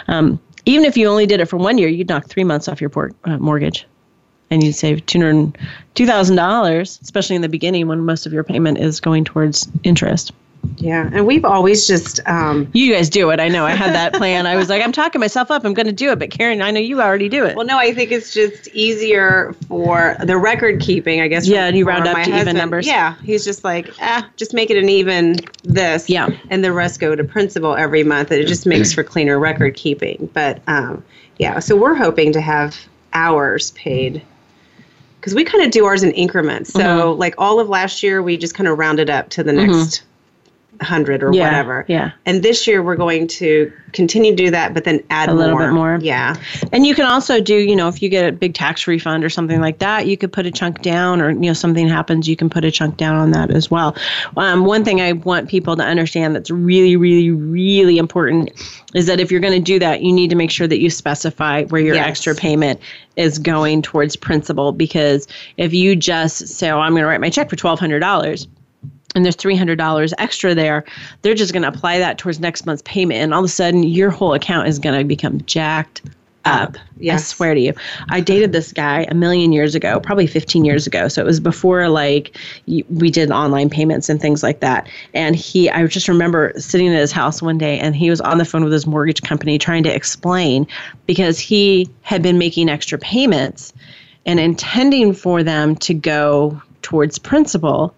Um, 0.08 0.40
even 0.64 0.84
if 0.84 0.96
you 0.96 1.08
only 1.08 1.26
did 1.26 1.40
it 1.40 1.46
for 1.46 1.56
one 1.56 1.78
year, 1.78 1.88
you'd 1.88 2.08
knock 2.08 2.26
three 2.26 2.44
months 2.44 2.68
off 2.68 2.80
your 2.80 3.12
uh, 3.24 3.38
mortgage 3.38 3.86
and 4.52 4.62
you'd 4.62 4.74
save 4.74 5.04
$2,000, 5.06 7.02
especially 7.02 7.36
in 7.36 7.42
the 7.42 7.48
beginning 7.48 7.88
when 7.88 8.00
most 8.00 8.26
of 8.26 8.32
your 8.32 8.44
payment 8.44 8.78
is 8.78 9.00
going 9.00 9.24
towards 9.24 9.66
interest. 9.82 10.30
Yeah, 10.76 11.08
and 11.12 11.26
we've 11.26 11.44
always 11.44 11.86
just 11.86 12.20
um, 12.26 12.68
you 12.72 12.92
guys 12.92 13.08
do 13.08 13.30
it. 13.30 13.40
I 13.40 13.48
know. 13.48 13.64
I 13.64 13.72
had 13.72 13.94
that 13.94 14.14
plan. 14.14 14.46
I 14.46 14.56
was 14.56 14.68
like, 14.68 14.82
I'm 14.82 14.92
talking 14.92 15.20
myself 15.20 15.50
up. 15.50 15.64
I'm 15.64 15.74
going 15.74 15.86
to 15.86 15.92
do 15.92 16.10
it, 16.10 16.18
but 16.18 16.30
Karan, 16.30 16.62
I 16.62 16.70
know 16.70 16.80
you 16.80 17.00
already 17.00 17.28
do 17.28 17.44
it. 17.44 17.56
Well, 17.56 17.66
no, 17.66 17.78
I 17.78 17.92
think 17.92 18.10
it's 18.10 18.32
just 18.32 18.68
easier 18.68 19.54
for 19.68 20.16
the 20.24 20.36
record 20.36 20.80
keeping. 20.80 21.20
I 21.20 21.28
guess. 21.28 21.46
Yeah, 21.46 21.66
and 21.66 21.76
you 21.76 21.84
round 21.84 22.06
up 22.06 22.14
to 22.14 22.18
husband. 22.18 22.40
even 22.40 22.56
numbers. 22.56 22.86
Yeah, 22.86 23.16
he's 23.22 23.44
just 23.44 23.64
like, 23.64 23.92
ah, 24.00 24.28
just 24.36 24.54
make 24.54 24.70
it 24.70 24.76
an 24.76 24.88
even 24.88 25.36
this. 25.62 26.08
Yeah, 26.08 26.30
and 26.50 26.64
the 26.64 26.72
rest 26.72 27.00
go 27.00 27.14
to 27.14 27.24
principal 27.24 27.74
every 27.74 28.02
month. 28.02 28.30
And 28.30 28.40
it 28.40 28.46
just 28.46 28.66
makes 28.66 28.92
for 28.92 29.04
cleaner 29.04 29.38
record 29.38 29.74
keeping. 29.74 30.30
But 30.32 30.62
um, 30.66 31.04
yeah, 31.38 31.58
so 31.58 31.76
we're 31.76 31.94
hoping 31.94 32.32
to 32.32 32.40
have 32.40 32.76
hours 33.12 33.72
paid 33.72 34.22
because 35.20 35.34
we 35.34 35.44
kind 35.44 35.64
of 35.64 35.70
do 35.70 35.86
ours 35.86 36.02
in 36.02 36.10
increments. 36.12 36.72
So, 36.72 36.80
mm-hmm. 36.80 37.20
like 37.20 37.34
all 37.38 37.60
of 37.60 37.68
last 37.68 38.02
year, 38.02 38.22
we 38.22 38.36
just 38.36 38.54
kind 38.54 38.68
of 38.68 38.78
rounded 38.78 39.10
up 39.10 39.28
to 39.30 39.44
the 39.44 39.52
next. 39.52 39.72
Mm-hmm 39.72 40.08
hundred 40.84 41.22
or 41.22 41.32
yeah, 41.32 41.44
whatever. 41.44 41.84
Yeah. 41.88 42.12
And 42.26 42.42
this 42.42 42.66
year 42.66 42.82
we're 42.82 42.96
going 42.96 43.28
to 43.28 43.72
continue 43.92 44.32
to 44.32 44.36
do 44.36 44.50
that, 44.50 44.74
but 44.74 44.84
then 44.84 45.02
add 45.10 45.28
a 45.28 45.34
little 45.34 45.58
bit 45.58 45.70
more. 45.70 45.98
Yeah. 46.00 46.36
And 46.72 46.86
you 46.86 46.94
can 46.94 47.06
also 47.06 47.40
do, 47.40 47.54
you 47.54 47.76
know, 47.76 47.88
if 47.88 48.02
you 48.02 48.08
get 48.08 48.26
a 48.26 48.32
big 48.32 48.54
tax 48.54 48.86
refund 48.86 49.24
or 49.24 49.30
something 49.30 49.60
like 49.60 49.78
that, 49.78 50.06
you 50.06 50.16
could 50.16 50.32
put 50.32 50.46
a 50.46 50.50
chunk 50.50 50.82
down, 50.82 51.20
or 51.20 51.30
you 51.30 51.40
know, 51.40 51.52
something 51.52 51.88
happens, 51.88 52.28
you 52.28 52.36
can 52.36 52.48
put 52.48 52.64
a 52.64 52.70
chunk 52.70 52.96
down 52.96 53.16
on 53.16 53.32
that 53.32 53.50
as 53.50 53.70
well. 53.70 53.96
Um, 54.36 54.64
one 54.64 54.84
thing 54.84 55.00
I 55.00 55.12
want 55.12 55.48
people 55.48 55.76
to 55.76 55.82
understand 55.82 56.34
that's 56.34 56.50
really, 56.50 56.96
really, 56.96 57.30
really 57.30 57.98
important 57.98 58.50
is 58.94 59.06
that 59.06 59.20
if 59.20 59.30
you're 59.30 59.40
going 59.40 59.52
to 59.52 59.60
do 59.60 59.78
that, 59.78 60.02
you 60.02 60.12
need 60.12 60.30
to 60.30 60.36
make 60.36 60.50
sure 60.50 60.66
that 60.66 60.80
you 60.80 60.90
specify 60.90 61.64
where 61.64 61.82
your 61.82 61.94
yes. 61.94 62.08
extra 62.08 62.34
payment 62.34 62.80
is 63.16 63.38
going 63.38 63.82
towards 63.82 64.16
principal 64.16 64.72
because 64.72 65.26
if 65.56 65.74
you 65.74 65.94
just 65.96 66.48
say, 66.48 66.70
"Oh, 66.70 66.80
I'm 66.80 66.92
going 66.92 67.02
to 67.02 67.06
write 67.06 67.20
my 67.20 67.30
check 67.30 67.50
for 67.50 67.56
twelve 67.56 67.78
hundred 67.78 68.00
dollars," 68.00 68.46
and 69.14 69.24
there's 69.24 69.36
$300 69.36 70.12
extra 70.18 70.54
there, 70.54 70.84
they're 71.22 71.34
just 71.34 71.52
going 71.52 71.62
to 71.62 71.68
apply 71.68 71.98
that 71.98 72.18
towards 72.18 72.40
next 72.40 72.66
month's 72.66 72.82
payment. 72.84 73.20
And 73.20 73.34
all 73.34 73.40
of 73.40 73.44
a 73.44 73.48
sudden, 73.48 73.82
your 73.82 74.10
whole 74.10 74.34
account 74.34 74.68
is 74.68 74.78
going 74.78 74.98
to 74.98 75.04
become 75.04 75.40
jacked 75.42 76.02
up. 76.44 76.76
Yes. 76.98 77.20
I 77.20 77.22
swear 77.34 77.54
to 77.54 77.60
you. 77.60 77.72
I 78.10 78.20
dated 78.20 78.52
this 78.52 78.72
guy 78.72 79.06
a 79.08 79.14
million 79.14 79.52
years 79.52 79.74
ago, 79.74 80.00
probably 80.00 80.26
15 80.26 80.64
years 80.64 80.86
ago. 80.86 81.08
So 81.08 81.22
it 81.22 81.24
was 81.24 81.40
before 81.40 81.88
like 81.88 82.36
we 82.66 83.10
did 83.10 83.30
online 83.30 83.70
payments 83.70 84.08
and 84.08 84.20
things 84.20 84.42
like 84.42 84.60
that. 84.60 84.88
And 85.14 85.36
he, 85.36 85.70
I 85.70 85.86
just 85.86 86.08
remember 86.08 86.52
sitting 86.56 86.88
at 86.88 86.98
his 86.98 87.12
house 87.12 87.42
one 87.42 87.58
day 87.58 87.78
and 87.78 87.94
he 87.94 88.10
was 88.10 88.20
on 88.20 88.38
the 88.38 88.44
phone 88.44 88.64
with 88.64 88.72
his 88.72 88.86
mortgage 88.86 89.22
company 89.22 89.58
trying 89.58 89.82
to 89.84 89.94
explain 89.94 90.66
because 91.06 91.38
he 91.38 91.88
had 92.02 92.22
been 92.22 92.38
making 92.38 92.68
extra 92.68 92.98
payments 92.98 93.72
and 94.26 94.38
intending 94.38 95.12
for 95.12 95.42
them 95.42 95.74
to 95.76 95.94
go 95.94 96.60
towards 96.82 97.18
principal 97.18 97.94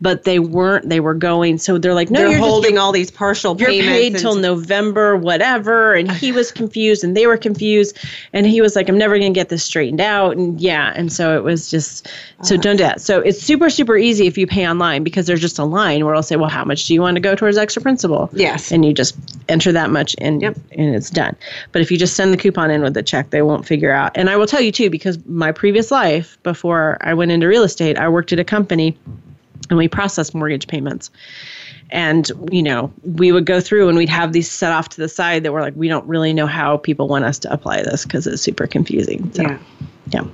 but 0.00 0.24
they 0.24 0.38
weren't 0.38 0.88
they 0.88 1.00
were 1.00 1.14
going 1.14 1.58
so 1.58 1.78
they're 1.78 1.94
like 1.94 2.10
no 2.10 2.18
They're 2.20 2.28
you're 2.28 2.38
just- 2.38 2.48
holding 2.48 2.78
all 2.78 2.92
these 2.92 3.10
partial 3.10 3.56
you're 3.58 3.68
payments. 3.68 3.90
paid 3.90 4.18
till 4.18 4.34
November, 4.34 5.16
whatever. 5.16 5.94
And 5.94 6.10
he 6.10 6.32
was 6.32 6.52
confused 6.52 7.02
and 7.04 7.16
they 7.16 7.26
were 7.26 7.36
confused. 7.36 7.96
And 8.32 8.46
he 8.46 8.60
was 8.60 8.76
like, 8.76 8.88
I'm 8.88 8.98
never 8.98 9.18
going 9.18 9.32
to 9.32 9.38
get 9.38 9.48
this 9.48 9.64
straightened 9.64 10.00
out. 10.00 10.36
And 10.36 10.60
yeah. 10.60 10.92
And 10.94 11.12
so 11.12 11.36
it 11.36 11.42
was 11.42 11.70
just, 11.70 12.06
so 12.42 12.54
uh-huh. 12.54 12.62
don't 12.62 12.76
do 12.76 12.84
that. 12.84 13.00
So 13.00 13.20
it's 13.20 13.40
super, 13.40 13.70
super 13.70 13.96
easy 13.96 14.26
if 14.26 14.36
you 14.36 14.46
pay 14.46 14.68
online 14.68 15.02
because 15.04 15.26
there's 15.26 15.40
just 15.40 15.58
a 15.58 15.64
line 15.64 16.04
where 16.04 16.14
I'll 16.14 16.22
say, 16.22 16.36
well, 16.36 16.50
how 16.50 16.64
much 16.64 16.86
do 16.86 16.94
you 16.94 17.00
want 17.00 17.16
to 17.16 17.20
go 17.20 17.34
towards 17.34 17.56
extra 17.56 17.80
principal? 17.82 18.28
Yes. 18.32 18.70
And 18.72 18.84
you 18.84 18.92
just 18.92 19.16
enter 19.48 19.72
that 19.72 19.90
much 19.90 20.14
and, 20.18 20.42
Yep. 20.42 20.56
and 20.72 20.94
it's 20.94 21.10
done. 21.10 21.36
But 21.72 21.82
if 21.82 21.90
you 21.90 21.96
just 21.96 22.14
send 22.16 22.32
the 22.32 22.36
coupon 22.38 22.70
in 22.70 22.82
with 22.82 22.94
the 22.94 23.02
check, 23.02 23.30
they 23.30 23.42
won't 23.42 23.66
figure 23.66 23.92
out. 23.92 24.12
And 24.14 24.28
I 24.28 24.36
will 24.36 24.46
tell 24.46 24.60
you 24.60 24.72
too, 24.72 24.90
because 24.90 25.24
my 25.26 25.52
previous 25.52 25.90
life, 25.90 26.36
before 26.42 26.98
I 27.00 27.14
went 27.14 27.30
into 27.32 27.46
real 27.48 27.62
estate, 27.62 27.98
I 27.98 28.08
worked 28.08 28.32
at 28.32 28.38
a 28.38 28.44
company 28.44 28.98
and 29.70 29.78
we 29.78 29.88
processed 29.88 30.34
mortgage 30.34 30.66
payments. 30.66 31.10
And 31.90 32.30
you 32.50 32.62
know 32.64 32.92
we 33.02 33.30
would 33.30 33.46
go 33.46 33.60
through 33.60 33.88
and 33.88 33.96
we'd 33.96 34.08
have 34.08 34.32
these 34.32 34.50
set 34.50 34.72
off 34.72 34.88
to 34.90 35.00
the 35.00 35.08
side 35.08 35.44
that 35.44 35.52
were 35.52 35.60
like 35.60 35.76
we 35.76 35.86
don't 35.86 36.06
really 36.06 36.32
know 36.32 36.46
how 36.46 36.78
people 36.78 37.06
want 37.06 37.24
us 37.24 37.38
to 37.40 37.52
apply 37.52 37.82
this 37.82 38.04
because 38.04 38.26
it's 38.26 38.42
super 38.42 38.66
confusing. 38.66 39.32
So 39.34 39.42
Yeah. 39.42 39.58
yeah. 40.08 40.24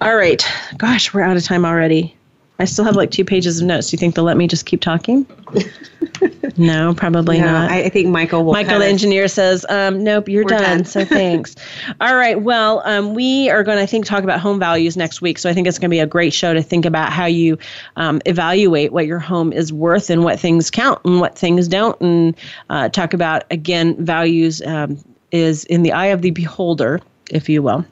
All 0.00 0.16
right. 0.16 0.44
Gosh 0.78 1.14
we're 1.14 1.22
out 1.22 1.36
of 1.36 1.44
time 1.44 1.64
already 1.64 2.16
i 2.64 2.66
still 2.66 2.84
have 2.84 2.96
like 2.96 3.10
two 3.10 3.24
pages 3.24 3.60
of 3.60 3.66
notes 3.66 3.90
do 3.90 3.94
you 3.94 3.98
think 3.98 4.14
they'll 4.14 4.24
let 4.24 4.36
me 4.36 4.46
just 4.46 4.66
keep 4.66 4.80
talking 4.80 5.26
no 6.56 6.94
probably 6.94 7.38
No, 7.38 7.46
not 7.46 7.70
I, 7.70 7.84
I 7.84 7.88
think 7.88 8.08
Michael 8.08 8.44
will. 8.44 8.52
Michael, 8.52 8.78
the 8.78 8.86
engineer, 8.86 9.28
says, 9.28 9.64
um, 9.68 10.02
"Nope, 10.04 10.28
you're 10.28 10.44
done, 10.44 10.62
done. 10.62 10.84
So 10.84 11.04
thanks. 11.04 11.54
All 12.00 12.14
right. 12.16 12.40
Well, 12.40 12.82
um, 12.84 13.14
we 13.14 13.50
are 13.50 13.62
going 13.62 13.76
to, 13.76 13.82
I 13.82 13.86
think, 13.86 14.06
talk 14.06 14.24
about 14.24 14.40
home 14.40 14.58
values 14.58 14.96
next 14.96 15.20
week. 15.20 15.38
So 15.38 15.50
I 15.50 15.54
think 15.54 15.66
it's 15.66 15.78
going 15.78 15.90
to 15.90 15.94
be 15.94 16.00
a 16.00 16.06
great 16.06 16.32
show 16.32 16.54
to 16.54 16.62
think 16.62 16.84
about 16.84 17.12
how 17.12 17.26
you 17.26 17.58
um, 17.96 18.20
evaluate 18.26 18.92
what 18.92 19.06
your 19.06 19.18
home 19.18 19.52
is 19.52 19.72
worth 19.72 20.10
and 20.10 20.24
what 20.24 20.38
things 20.38 20.70
count 20.70 21.00
and 21.04 21.20
what 21.20 21.36
things 21.36 21.68
don't, 21.68 22.00
and 22.00 22.36
uh, 22.70 22.88
talk 22.88 23.14
about 23.14 23.44
again 23.50 23.96
values 24.04 24.62
um, 24.62 24.98
is 25.32 25.64
in 25.64 25.82
the 25.82 25.92
eye 25.92 26.06
of 26.06 26.22
the 26.22 26.30
beholder, 26.30 27.00
if 27.30 27.48
you 27.48 27.62
will. 27.62 27.84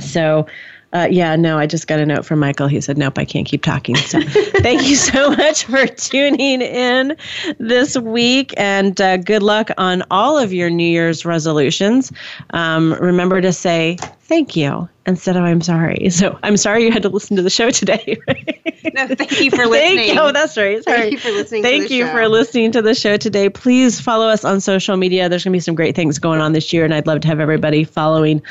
So. 0.00 0.46
Uh, 0.92 1.08
yeah, 1.10 1.36
no, 1.36 1.58
I 1.58 1.66
just 1.66 1.86
got 1.86 2.00
a 2.00 2.06
note 2.06 2.26
from 2.26 2.38
Michael. 2.38 2.68
He 2.68 2.80
said, 2.80 2.98
nope, 2.98 3.18
I 3.18 3.24
can't 3.24 3.46
keep 3.46 3.62
talking. 3.62 3.96
So 3.96 4.20
thank 4.60 4.86
you 4.86 4.96
so 4.96 5.30
much 5.30 5.64
for 5.64 5.86
tuning 5.86 6.60
in 6.60 7.16
this 7.58 7.96
week 7.96 8.52
and 8.56 9.00
uh, 9.00 9.16
good 9.16 9.42
luck 9.42 9.70
on 9.78 10.02
all 10.10 10.36
of 10.38 10.52
your 10.52 10.68
New 10.68 10.86
Year's 10.86 11.24
resolutions. 11.24 12.12
Um, 12.50 12.92
remember 12.94 13.40
to 13.40 13.52
say 13.52 13.96
thank 14.32 14.56
you 14.56 14.88
instead 15.04 15.36
of 15.36 15.44
I'm 15.44 15.60
sorry. 15.60 16.08
So 16.22 16.38
I'm 16.42 16.56
sorry 16.56 16.84
you 16.84 16.92
had 16.92 17.02
to 17.02 17.08
listen 17.10 17.36
to 17.36 17.42
the 17.42 17.50
show 17.50 17.70
today. 17.70 18.18
No, 18.94 19.06
thank 19.06 19.40
you 19.40 19.50
for 19.50 19.64
listening. 19.64 19.96
Thank 19.96 20.12
you. 20.12 20.20
Oh, 20.20 20.32
that's 20.32 20.56
right. 20.56 20.82
Sorry. 20.82 20.98
Thank 20.98 21.12
you 21.12 21.18
for 21.18 21.30
listening 21.30 21.62
to 21.62 21.68
Thank 21.68 21.88
the 21.88 21.94
you 21.94 22.04
show. 22.04 22.12
for 22.12 22.28
listening 22.28 22.72
to 22.72 22.82
the 22.82 22.94
show 22.94 23.16
today. 23.16 23.48
Please 23.48 24.00
follow 24.00 24.26
us 24.26 24.44
on 24.44 24.60
social 24.60 24.96
media. 24.96 25.28
There's 25.28 25.44
going 25.44 25.52
to 25.52 25.56
be 25.56 25.60
some 25.60 25.76
great 25.76 25.94
things 25.94 26.18
going 26.18 26.40
on 26.40 26.52
this 26.52 26.72
year, 26.72 26.84
and 26.84 26.92
I'd 26.92 27.06
love 27.06 27.20
to 27.20 27.28
have 27.28 27.38
everybody 27.38 27.84
following 27.84 28.42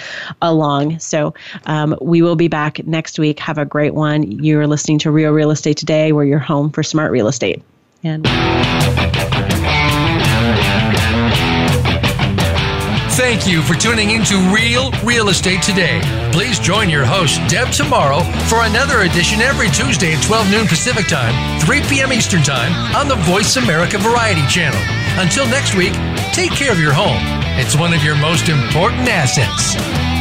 along. 0.42 1.00
So 1.00 1.36
um, 1.66 1.96
we 2.02 2.22
will 2.22 2.38
be 2.38 2.48
back 2.48 2.84
next 2.88 3.20
week. 3.20 3.40
Have 3.40 3.58
a 3.58 3.66
great 3.66 3.94
one. 3.94 4.32
You're 4.32 4.68
listening 4.68 5.00
to 5.00 5.12
Real 5.12 5.32
Real 5.32 5.52
Estate 5.52 5.78
Today. 5.78 6.14
We're 6.14 6.24
your 6.24 6.40
home 6.40 6.72
for 6.72 6.82
smart 6.82 7.12
real 7.12 7.28
estate. 7.28 7.62
And 8.04 8.26
Thank 13.16 13.46
you 13.46 13.62
for 13.62 13.74
tuning 13.76 14.12
into 14.12 14.38
Real 14.54 14.90
Real 15.04 15.28
Estate 15.28 15.62
Today. 15.62 16.00
Please 16.32 16.58
join 16.60 16.90
your 16.90 17.04
host, 17.06 17.42
Deb, 17.50 17.68
Tomaro 17.68 18.24
for 18.48 18.64
another 18.64 19.02
edition 19.02 19.42
every 19.42 19.70
Tuesday 19.70 20.14
at 20.14 20.24
12 20.24 20.50
noon 20.50 20.68
Pacific 20.68 21.08
Time, 21.08 21.60
3 21.60 21.82
p.m. 21.90 22.14
Eastern 22.14 22.42
Time 22.42 22.72
on 22.96 23.10
the 23.10 23.16
Voice 23.30 23.58
America 23.58 23.98
Variety 23.98 24.48
Channel. 24.48 24.80
Until 25.22 25.46
next 25.48 25.76
week, 25.76 25.94
take 26.34 26.52
care 26.52 26.72
of 26.72 26.80
your 26.80 26.94
home. 26.94 27.20
It's 27.60 27.76
one 27.76 27.94
of 27.94 28.02
your 28.02 28.16
most 28.16 28.48
important 28.48 29.08
assets. 29.10 30.21